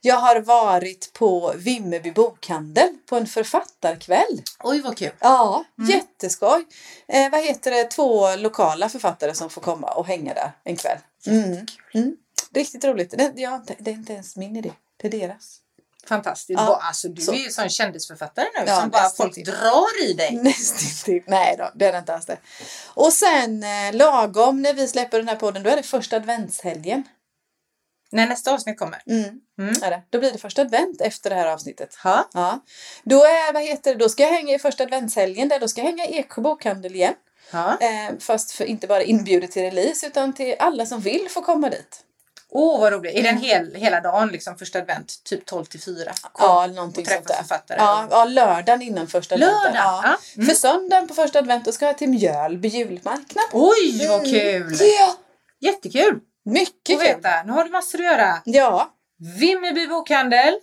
Jag 0.00 0.16
har 0.16 0.40
varit 0.40 1.12
på 1.12 1.54
Vimmerby 1.56 2.12
bokhandel 2.12 2.88
på 3.06 3.16
en 3.16 3.26
författarkväll. 3.26 4.42
Oj, 4.64 4.80
vad 4.80 4.98
kul. 4.98 5.12
Ja, 5.18 5.64
jätteskoj. 5.88 6.64
Eh, 7.08 7.30
vad 7.30 7.44
heter 7.44 7.70
det? 7.70 7.84
Två 7.84 8.36
lokala 8.36 8.88
författare 8.88 9.34
som 9.34 9.50
får 9.50 9.60
komma 9.60 9.90
och 9.90 10.06
hänga 10.06 10.34
där 10.34 10.52
en 10.64 10.76
kväll. 10.76 10.98
Mm. 11.26 11.66
Mm. 11.94 12.16
Riktigt 12.54 12.84
roligt. 12.84 13.10
Det, 13.10 13.32
ja, 13.36 13.62
det 13.78 13.90
är 13.90 13.94
inte 13.94 14.12
ens 14.12 14.36
min 14.36 14.56
idé. 14.56 14.72
Det 14.96 15.08
är 15.08 15.10
deras. 15.10 15.60
Fantastiskt. 16.08 16.60
Ja, 16.60 16.80
Alltså, 16.82 17.08
du 17.08 17.22
så. 17.22 17.32
är 17.32 17.36
ju 17.36 17.50
sån 17.50 17.68
kändisförfattare 17.68 18.46
nu 18.58 18.64
Ja, 18.66 18.80
som 18.80 18.90
bara 18.90 19.10
folk 19.10 19.34
till. 19.34 19.44
drar 19.44 20.04
i 20.04 20.12
dig. 20.12 20.30
Nästintill. 20.42 21.22
Nej 21.26 21.54
då, 21.58 21.70
det 21.74 21.86
är 21.86 21.92
det 21.92 21.98
inte 21.98 22.14
alls 22.14 22.26
det. 22.26 22.38
Och 22.86 23.12
sen 23.12 23.62
eh, 23.62 23.92
lagom 23.92 24.62
när 24.62 24.74
vi 24.74 24.88
släpper 24.88 25.18
den 25.18 25.28
här 25.28 25.36
podden, 25.36 25.62
då 25.62 25.70
är 25.70 25.76
det 25.76 25.82
första 25.82 26.16
adventshelgen. 26.16 27.04
När 28.12 28.26
nästa 28.26 28.54
avsnitt 28.54 28.78
kommer. 28.78 29.02
Mm. 29.06 29.40
Mm. 29.58 29.82
Är 29.82 29.90
det. 29.90 30.02
Då 30.10 30.18
blir 30.18 30.32
det 30.32 30.38
första 30.38 30.62
advent 30.62 31.00
efter 31.00 31.30
det 31.30 31.36
här 31.36 31.46
avsnittet. 31.46 31.94
Ha? 31.94 32.28
Ja. 32.32 32.60
Då, 33.04 33.24
är, 33.24 33.52
vad 33.52 33.62
heter 33.62 33.92
det, 33.94 33.98
då 33.98 34.08
ska 34.08 34.22
jag 34.22 34.30
hänga 34.30 34.54
i 34.54 34.58
första 34.58 34.84
adventshelgen 34.84 35.48
där. 35.48 35.60
Då 35.60 35.68
ska 35.68 35.80
jag 35.80 35.86
hänga 35.88 36.06
i 36.06 36.18
Eksjö 36.18 36.42
bokhandel 36.42 36.94
igen. 36.94 37.14
Eh, 37.80 38.18
fast 38.20 38.50
för 38.50 38.64
inte 38.64 38.86
bara 38.86 39.02
inbjudet 39.02 39.50
till 39.52 39.62
release 39.62 40.06
utan 40.06 40.32
till 40.32 40.54
alla 40.58 40.86
som 40.86 41.00
vill 41.00 41.28
få 41.30 41.42
komma 41.42 41.68
dit. 41.70 42.00
Åh, 42.56 42.80
vad 42.80 42.92
roligt. 42.92 43.14
Är 43.14 43.18
Mm. 43.20 43.34
den 43.34 43.44
hel, 43.44 43.74
hela 43.74 44.00
dagen, 44.00 44.28
liksom 44.28 44.56
första 44.58 44.78
advent, 44.78 45.24
typ 45.24 45.46
12 45.46 45.64
till 45.64 45.80
4? 45.82 46.12
Ja, 46.38 46.66
någonting 46.66 47.06
sånt 47.06 47.28
där. 47.28 47.34
författare. 47.34 47.78
Ja, 47.80 48.06
ja, 48.10 48.24
lördagen 48.24 48.82
innan 48.82 49.06
första 49.06 49.34
advent. 49.34 49.52
Lördag? 49.52 49.74
Ja. 49.76 50.00
Ja. 50.04 50.16
Mm. 50.36 50.46
För 50.48 50.54
söndagen 50.54 51.08
på 51.08 51.14
första 51.14 51.38
advent 51.38 51.64
då 51.64 51.72
ska 51.72 51.86
jag 51.86 51.98
till 51.98 52.08
Mjölby 52.08 52.68
julmarknad. 52.68 53.44
Oj, 53.52 54.06
vad 54.08 54.24
kul! 54.24 54.76
Ja, 54.80 55.14
Jättekul 55.60 56.20
mycket 56.44 56.86
kul. 56.86 56.98
veta. 56.98 57.42
Nu 57.42 57.52
har 57.52 57.64
du 57.64 57.70
massor 57.70 57.98
att 57.98 58.04
göra. 58.04 58.42
Ja, 58.44 58.94
Vimmerby 59.38 59.86
bokhandel, 59.86 60.54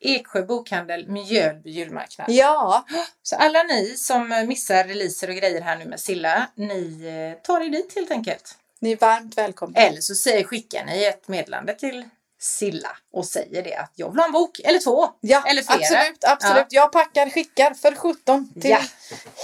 Eksjö 0.00 0.42
bokhandel, 0.42 1.08
Mjölby 1.08 1.70
julmarknad. 1.70 2.30
ja. 2.30 2.84
Så 3.22 3.36
alla 3.36 3.62
ni 3.62 3.94
som 3.96 4.44
missar 4.48 4.84
releaser 4.84 5.28
och 5.28 5.34
grejer 5.36 5.60
här 5.60 5.76
nu 5.76 5.84
med 5.84 6.00
Silla, 6.00 6.46
ni 6.54 7.06
eh, 7.36 7.42
tar 7.42 7.60
er 7.60 7.68
dit 7.70 7.94
helt 7.96 8.10
enkelt. 8.10 8.54
Ni 8.84 8.92
är 8.92 8.96
varmt 8.96 9.38
välkomna. 9.38 9.78
Eller 9.80 10.00
så 10.00 10.14
säger, 10.14 10.44
skickar 10.44 10.84
ni 10.84 11.04
ett 11.04 11.28
meddelande 11.28 11.74
till 11.74 12.08
Silla 12.40 12.96
och 13.12 13.26
säger 13.26 13.62
det 13.62 13.74
att 13.76 13.92
jag 13.94 14.10
vill 14.10 14.18
ha 14.18 14.26
en 14.26 14.32
bok 14.32 14.60
eller 14.64 14.78
två. 14.78 15.08
Ja, 15.20 15.44
Eller 15.46 15.62
flera. 15.62 15.78
absolut, 15.78 16.24
absolut. 16.24 16.66
Jag 16.70 16.92
packar, 16.92 17.30
skickar 17.30 17.74
för 17.74 17.94
17 17.94 18.52
till 18.60 18.70
Ja. 18.70 18.80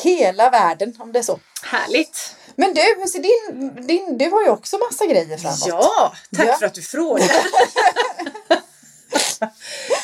hela 0.03 0.51
världen 0.51 0.97
om 0.99 1.12
det 1.12 1.18
är 1.18 1.22
så. 1.22 1.41
Härligt! 1.62 2.36
Men 2.57 2.74
du, 2.74 2.80
hur 2.80 3.07
ser 3.07 3.18
din, 3.22 3.86
din, 3.86 4.18
du 4.18 4.30
har 4.30 4.43
ju 4.43 4.49
också 4.49 4.78
massa 4.78 5.07
grejer 5.07 5.36
framåt. 5.38 5.64
Ja, 5.66 6.12
tack 6.36 6.47
Ja. 6.49 6.57
för 6.57 6.66
att 6.66 6.74
du 6.74 6.82
frågar. 6.82 7.30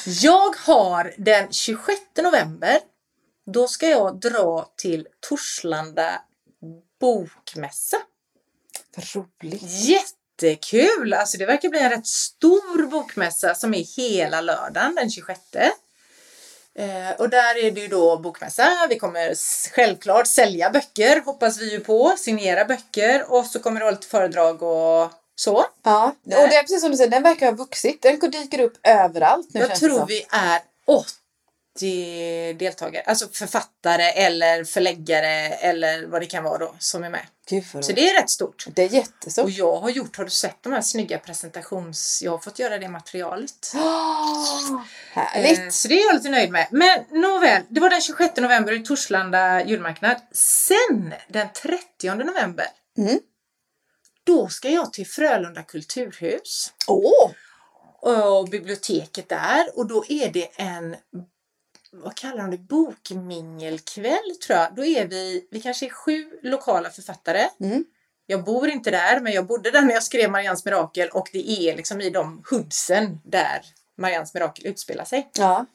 jag 0.06 0.56
har 0.56 1.14
den 1.18 1.52
26 1.52 2.00
november, 2.22 2.78
då 3.52 3.68
ska 3.68 3.88
jag 3.88 4.20
dra 4.20 4.68
till 4.76 5.08
Torslanda 5.28 6.22
bokmässa. 7.00 7.96
Roligt. 9.14 9.62
Jättekul! 9.62 11.14
Alltså 11.14 11.38
det 11.38 11.46
verkar 11.46 11.68
bli 11.68 11.80
en 11.80 11.90
rätt 11.90 12.06
stor 12.06 12.86
bokmässa 12.86 13.54
som 13.54 13.74
är 13.74 13.96
hela 13.96 14.40
lördagen 14.40 14.94
den 14.94 15.10
26. 15.10 15.40
Eh, 16.78 17.10
och 17.18 17.28
där 17.28 17.64
är 17.64 17.70
det 17.70 17.80
ju 17.80 17.88
då 17.88 18.18
bokmässa. 18.18 18.86
Vi 18.88 18.98
kommer 18.98 19.34
självklart 19.70 20.26
sälja 20.26 20.70
böcker, 20.70 21.20
hoppas 21.24 21.58
vi 21.60 21.70
ju 21.72 21.80
på. 21.80 22.14
Signera 22.18 22.64
böcker 22.64 23.32
och 23.32 23.46
så 23.46 23.58
kommer 23.58 23.80
det 23.80 23.84
vara 23.84 23.94
lite 23.94 24.06
föredrag 24.06 24.62
och 24.62 25.12
så. 25.36 25.66
Ja, 25.82 26.14
och 26.24 26.48
det 26.48 26.56
är 26.56 26.62
precis 26.62 26.80
som 26.80 26.90
du 26.90 26.96
säger, 26.96 27.10
den 27.10 27.22
verkar 27.22 27.46
ha 27.46 27.52
vuxit. 27.52 28.02
Den 28.02 28.30
dyker 28.30 28.60
upp 28.60 28.78
överallt 28.82 29.54
nu 29.54 29.60
Jag 29.60 29.74
tror 29.74 30.06
vi 30.06 30.26
är 30.30 30.60
80 30.86 31.10
deltagare. 32.58 33.02
Alltså 33.06 33.28
författare 33.32 34.02
eller 34.02 34.64
förläggare 34.64 35.30
eller 35.48 36.06
vad 36.06 36.22
det 36.22 36.26
kan 36.26 36.44
vara 36.44 36.58
då 36.58 36.74
som 36.78 37.04
är 37.04 37.10
med. 37.10 37.26
Så 37.84 37.92
det 37.92 38.10
är 38.10 38.20
rätt 38.20 38.30
stort. 38.30 38.66
Det 38.74 38.82
är 38.82 38.88
jättestort. 38.88 39.44
Och 39.44 39.50
jag 39.50 39.76
har 39.76 39.90
gjort, 39.90 40.16
har 40.16 40.24
du 40.24 40.30
sett 40.30 40.62
de 40.62 40.72
här 40.72 40.80
snygga 40.80 41.18
presentations... 41.18 42.20
Jag 42.24 42.30
har 42.30 42.38
fått 42.38 42.58
göra 42.58 42.78
det 42.78 42.88
materialet. 42.88 43.72
Oh, 43.74 44.80
härligt. 45.12 45.58
Eh, 45.58 45.68
Så 45.68 45.88
det 45.88 46.00
är 46.02 46.06
jag 46.06 46.14
lite 46.14 46.28
nöjd 46.30 46.50
med. 46.50 46.66
Men 46.70 47.04
nåväl, 47.10 47.62
det 47.68 47.80
var 47.80 47.90
den 47.90 48.00
26 48.00 48.36
november 48.36 48.72
i 48.72 48.78
Torslanda 48.84 49.64
julmarknad. 49.64 50.16
Sen 50.32 51.14
den 51.28 51.48
30 51.98 52.14
november, 52.24 52.66
Mm. 52.98 53.18
då 54.24 54.48
ska 54.48 54.68
jag 54.70 54.92
till 54.92 55.06
Frölunda 55.06 55.62
kulturhus 55.62 56.72
Åh! 56.86 57.30
och 58.02 58.48
biblioteket 58.48 59.28
där 59.28 59.78
och 59.78 59.86
då 59.86 60.04
är 60.08 60.28
det 60.30 60.48
en 60.60 60.96
vad 62.02 62.14
kallar 62.14 62.36
de 62.36 62.50
det? 62.50 62.58
Bokmingelkväll 62.58 64.36
tror 64.46 64.58
jag. 64.58 64.74
Då 64.74 64.84
är 64.84 65.06
vi, 65.06 65.48
vi 65.50 65.60
kanske 65.60 65.86
är 65.86 65.90
sju 65.90 66.30
lokala 66.42 66.90
författare. 66.90 67.48
Mm. 67.60 67.84
Jag 68.26 68.44
bor 68.44 68.68
inte 68.68 68.90
där, 68.90 69.20
men 69.20 69.32
jag 69.32 69.46
bodde 69.46 69.70
där 69.70 69.82
när 69.82 69.94
jag 69.94 70.02
skrev 70.02 70.30
Marians 70.30 70.64
mirakel 70.64 71.08
och 71.08 71.28
det 71.32 71.50
är 71.50 71.76
liksom 71.76 72.00
i 72.00 72.10
de 72.10 72.42
hoodsen 72.50 73.20
där 73.24 73.62
Marians 73.98 74.34
mirakel 74.34 74.66
utspelar 74.66 75.04
sig. 75.04 75.30
Ja. 75.38 75.66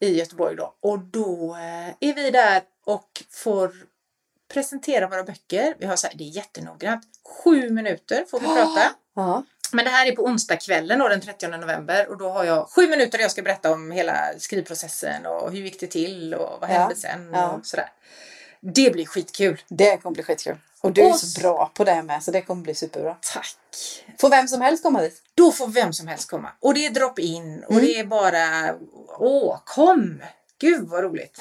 i 0.00 0.18
Göteborg 0.18 0.56
då. 0.56 0.74
Och 0.80 0.98
då 0.98 1.54
eh, 1.54 2.08
är 2.10 2.14
vi 2.14 2.30
där 2.30 2.62
och 2.84 3.22
får 3.30 3.72
presentera 4.48 5.08
våra 5.08 5.22
böcker. 5.22 5.74
Vi 5.78 5.86
har 5.86 5.96
så 5.96 6.06
här, 6.06 6.14
det 6.16 6.24
är 6.24 6.28
jättenoggrant. 6.28 7.04
Sju 7.44 7.70
minuter 7.70 8.24
får 8.30 8.40
vi 8.40 8.46
prata. 8.56 8.94
Ja. 9.14 9.44
Men 9.72 9.84
det 9.84 9.90
här 9.90 10.06
är 10.06 10.12
på 10.16 10.24
onsdagskvällen 10.24 10.98
den 10.98 11.20
30 11.20 11.48
november 11.48 12.08
och 12.08 12.18
då 12.18 12.30
har 12.30 12.44
jag 12.44 12.68
sju 12.70 12.86
minuter 12.88 13.18
där 13.18 13.24
jag 13.24 13.30
ska 13.30 13.42
berätta 13.42 13.72
om 13.72 13.90
hela 13.90 14.18
skrivprocessen 14.38 15.26
och 15.26 15.52
hur 15.52 15.58
gick 15.60 15.80
det 15.80 15.86
till 15.86 16.34
och 16.34 16.60
vad 16.60 16.70
Ja, 16.70 16.74
hände 16.74 16.96
sen 16.96 17.30
ja. 17.32 17.50
och 17.50 17.66
sådär. 17.66 17.92
Det 18.60 18.92
blir 18.92 19.06
skitkul. 19.06 19.62
Det 19.68 19.96
kommer 19.96 20.14
bli 20.14 20.22
skitkul. 20.22 20.56
Och 20.80 20.92
du 20.92 21.02
är 21.02 21.12
så 21.12 21.40
bra 21.40 21.70
på 21.74 21.84
det 21.84 22.02
med 22.02 22.22
så 22.22 22.30
det 22.30 22.42
kommer 22.42 22.62
bli 22.62 22.74
superbra. 22.74 23.16
Tack! 23.32 23.56
Får 24.20 24.30
vem 24.30 24.48
som 24.48 24.60
helst 24.60 24.82
komma 24.82 25.00
dit? 25.00 25.22
Då 25.34 25.52
får 25.52 25.68
vem 25.68 25.92
som 25.92 26.06
helst 26.08 26.30
komma. 26.30 26.48
Och 26.60 26.74
det 26.74 26.86
är 26.86 26.90
drop-in 26.90 27.64
och 27.64 27.70
Mm. 27.72 27.84
det 27.84 27.98
är 28.00 28.04
bara 28.04 28.74
åh, 29.18 29.58
kom! 29.64 30.22
Gud 30.58 30.88
vad 30.88 31.02
roligt! 31.04 31.40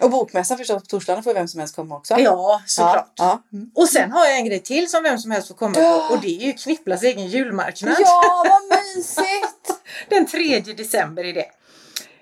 Och 0.00 0.10
bokmässan 0.10 0.58
förstås 0.58 0.82
på 0.82 0.86
torsdagen 0.86 1.22
får 1.22 1.34
vem 1.34 1.48
som 1.48 1.60
helst 1.60 1.76
komma 1.76 1.96
också. 1.96 2.14
Ja, 2.18 2.62
såklart. 2.66 3.12
Ja, 3.16 3.42
ja. 3.52 3.58
Mm. 3.58 3.70
Och 3.74 3.88
sen 3.88 4.12
har 4.12 4.26
jag 4.26 4.36
en 4.36 4.44
grej 4.44 4.62
till 4.62 4.90
som 4.90 5.02
vem 5.02 5.18
som 5.18 5.30
helst 5.30 5.48
får 5.48 5.54
komma 5.54 5.74
på 5.74 6.14
och 6.14 6.20
det 6.20 6.28
är 6.28 6.46
ju 6.46 6.52
Knipplas 6.52 7.02
egen 7.02 7.26
julmarknad. 7.28 7.96
ja 7.98 8.44
vad 8.48 8.78
mysigt! 8.96 9.80
Den 10.08 10.26
3 10.26 10.60
december 10.60 11.24
är 11.24 11.32
det. 11.32 11.50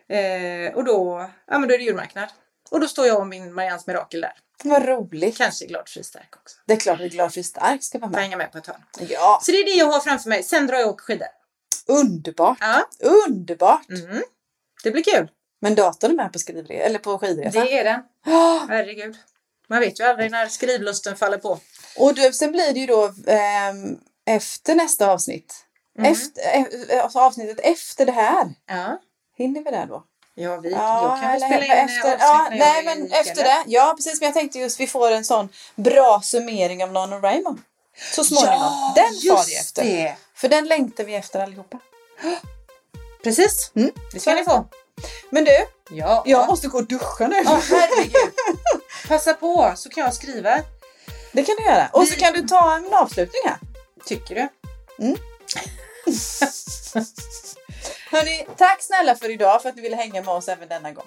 Eh, 0.09 0.75
och 0.75 0.85
då, 0.85 1.31
ja, 1.47 1.59
men 1.59 1.69
då 1.69 1.75
är 1.75 1.79
det 1.79 1.85
julmarknad. 1.85 2.29
Och 2.71 2.81
då 2.81 2.89
står 2.89 3.07
jag 3.07 3.21
och 3.21 3.27
min 3.27 3.55
Marians 3.55 3.87
Mirakel 3.87 4.21
där. 4.21 4.33
vad 4.65 4.85
roligt. 4.87 5.37
Kanske 5.39 5.67
glad 5.67 5.89
fri 5.89 6.05
stark 6.05 6.37
också. 6.37 6.57
Det 6.67 6.73
är 6.73 6.77
klart 6.77 7.01
att 7.01 7.11
Glad 7.11 7.35
för 7.35 7.43
stark 7.43 7.83
ska 7.85 7.99
vara 7.99 8.11
med. 8.11 8.21
hänga 8.21 8.37
med 8.37 8.53
på 8.53 8.59
ett 8.59 8.67
hörn. 8.67 8.83
Ja, 9.09 9.39
Så 9.43 9.51
det 9.53 9.59
är 9.59 9.65
det 9.65 9.71
jag 9.75 9.87
har 9.87 10.01
framför 10.01 10.29
mig. 10.29 10.43
Sen 10.43 10.67
drar 10.67 10.79
jag 10.79 10.89
och 10.89 10.95
åker 10.95 11.05
skidor. 11.05 11.27
underbart. 11.89 12.59
Ja. 12.61 12.89
Underbart! 13.29 13.89
Mm. 13.89 14.23
Det 14.85 14.91
blir 14.91 15.03
kul. 15.03 15.29
Men 15.65 15.75
datorn 15.75 16.11
är 16.11 16.15
med 16.15 16.33
på 16.33 16.39
skrivresa, 16.39 16.85
eller 16.85 16.99
på 16.99 17.19
skidresa. 17.19 17.61
Det 17.61 17.79
är 17.79 17.85
den. 17.85 18.01
Ja. 18.27 18.67
Herregud. 18.69 19.17
Man 19.69 19.81
vet 19.81 20.01
ju 20.01 20.05
aldrig 20.05 20.31
när 20.31 20.47
skrivlusten 20.49 21.17
faller 21.17 21.39
på. 21.39 21.59
Och 21.97 22.15
du, 22.15 22.33
sen 22.33 22.53
blir 22.53 22.73
det 22.75 22.81
ju 22.81 22.87
då 22.87 23.13
ehm, 23.27 23.99
efter 24.27 24.75
nästa 24.75 25.11
avsnitt. 25.11 25.55
Mm. 25.99 26.13
Efter, 26.13 26.43
eh, 26.89 27.05
alltså 27.05 27.19
avsnittet 27.19 27.61
efter 27.61 28.07
det 28.07 28.13
här. 28.13 28.55
Ja. 28.67 29.01
Hinner 29.37 29.65
vi 29.65 29.71
där 29.71 29.87
då? 29.87 30.05
Ja, 30.35 30.57
vi, 30.57 30.71
Ja, 30.71 31.03
jag 31.03 31.21
kan 31.21 31.33
väl 31.33 31.43
eller 31.43 31.59
spela 31.59 31.83
in 31.83 31.89
efter, 31.89 32.13
avsnitt 32.13 32.21
ja, 32.21 32.49
när 32.51 32.59
nej 32.59 32.85
men 32.85 33.13
efter 33.13 33.35
fjällen. 33.35 33.63
det. 33.67 33.73
Ja 33.73 33.95
precis, 33.97 34.21
men 34.21 34.27
jag 34.27 34.35
tänkte 34.35 34.59
just 34.59 34.81
vi 34.81 34.87
får 34.87 35.11
en 35.11 35.25
sån 35.25 35.49
bra 35.75 36.21
summering 36.25 36.85
av 36.85 36.93
NaNoWriMo. 36.93 37.59
Så 38.15 38.25
småningom. 38.25 38.59
Ja, 38.61 38.93
den 38.97 39.37
far 39.37 39.47
vi 39.47 39.57
efter. 39.57 39.85
det. 39.85 40.17
För 40.35 40.49
den 40.49 40.65
längtar 40.65 41.05
vi 41.05 41.15
efter 41.15 41.41
allihopa. 41.41 41.79
Precis. 43.25 43.73
Mm. 43.75 43.91
Det 44.13 44.21
ska 44.21 44.35
ni 44.35 44.45
få. 44.45 44.65
Men 45.31 45.45
du, 45.45 45.67
Ja. 45.91 46.23
jag 46.27 46.47
måste 46.49 46.69
gå 46.69 46.79
och 46.79 46.87
duscha 46.87 47.27
nu. 47.29 47.37
Ja, 47.45 47.61
herregud. 47.71 48.33
Passa 49.09 49.35
på 49.35 49.73
så 49.77 49.89
kan 49.91 50.05
jag 50.05 50.15
skriva. 50.15 50.61
Det 51.33 51.45
kan 51.45 51.57
du 51.59 51.65
göra. 51.65 51.89
Och 51.93 52.09
så 52.09 52.15
kan 52.17 52.33
du 52.33 52.43
ta 52.43 52.77
en 52.77 52.95
avslutning 52.95 53.43
här. 53.45 53.59
Tycker 54.07 54.35
du? 54.35 54.49
Hörni, 58.11 58.47
tack 58.57 58.83
snälla 58.83 59.15
för 59.17 59.31
idag 59.31 59.63
för 59.63 59.69
att 59.69 59.77
ni 59.77 59.83
ville 59.83 59.97
hänga 59.97 60.23
med 60.23 60.35
oss 60.35 60.49
även 60.49 60.69
denna 60.69 60.93
gång. 60.93 61.05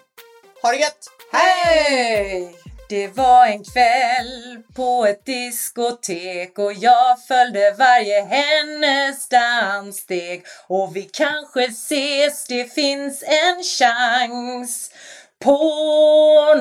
Ha 0.61 0.71
det 0.71 0.77
gött! 0.77 1.07
Hej! 1.31 2.55
Det 2.89 3.07
var 3.07 3.45
en 3.45 3.63
kväll 3.63 4.63
på 4.75 5.05
ett 5.05 5.25
diskotek 5.25 6.59
och 6.59 6.73
jag 6.73 7.25
följde 7.27 7.75
varje 7.77 8.21
hennes 8.21 9.29
danssteg 9.29 10.43
och 10.67 10.95
vi 10.95 11.01
kanske 11.01 11.63
ses, 11.63 12.47
det 12.47 12.73
finns 12.73 13.23
en 13.23 13.63
chans 13.63 14.91
på 15.39 15.63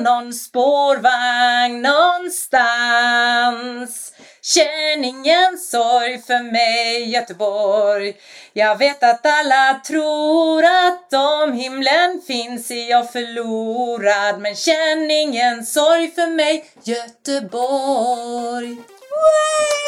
någon 0.03 0.33
spårvagn 0.33 1.81
någonstans. 1.81 4.13
Känn 4.47 5.03
ingen 5.03 5.57
sorg 5.57 6.21
för 6.21 6.51
mig 6.51 7.09
Göteborg. 7.09 8.13
Jag 8.53 8.77
vet 8.77 9.03
att 9.03 9.25
alla 9.25 9.81
tror 9.87 10.63
att 10.65 11.13
om 11.13 11.53
himlen 11.53 12.21
finns 12.27 12.71
är 12.71 12.89
jag 12.89 13.11
förlorad. 13.11 14.39
Men 14.41 14.55
känn 14.55 15.11
ingen 15.11 15.65
sorg 15.65 16.11
för 16.11 16.27
mig 16.27 16.65
Göteborg. 16.83 18.75
Way! 19.11 19.87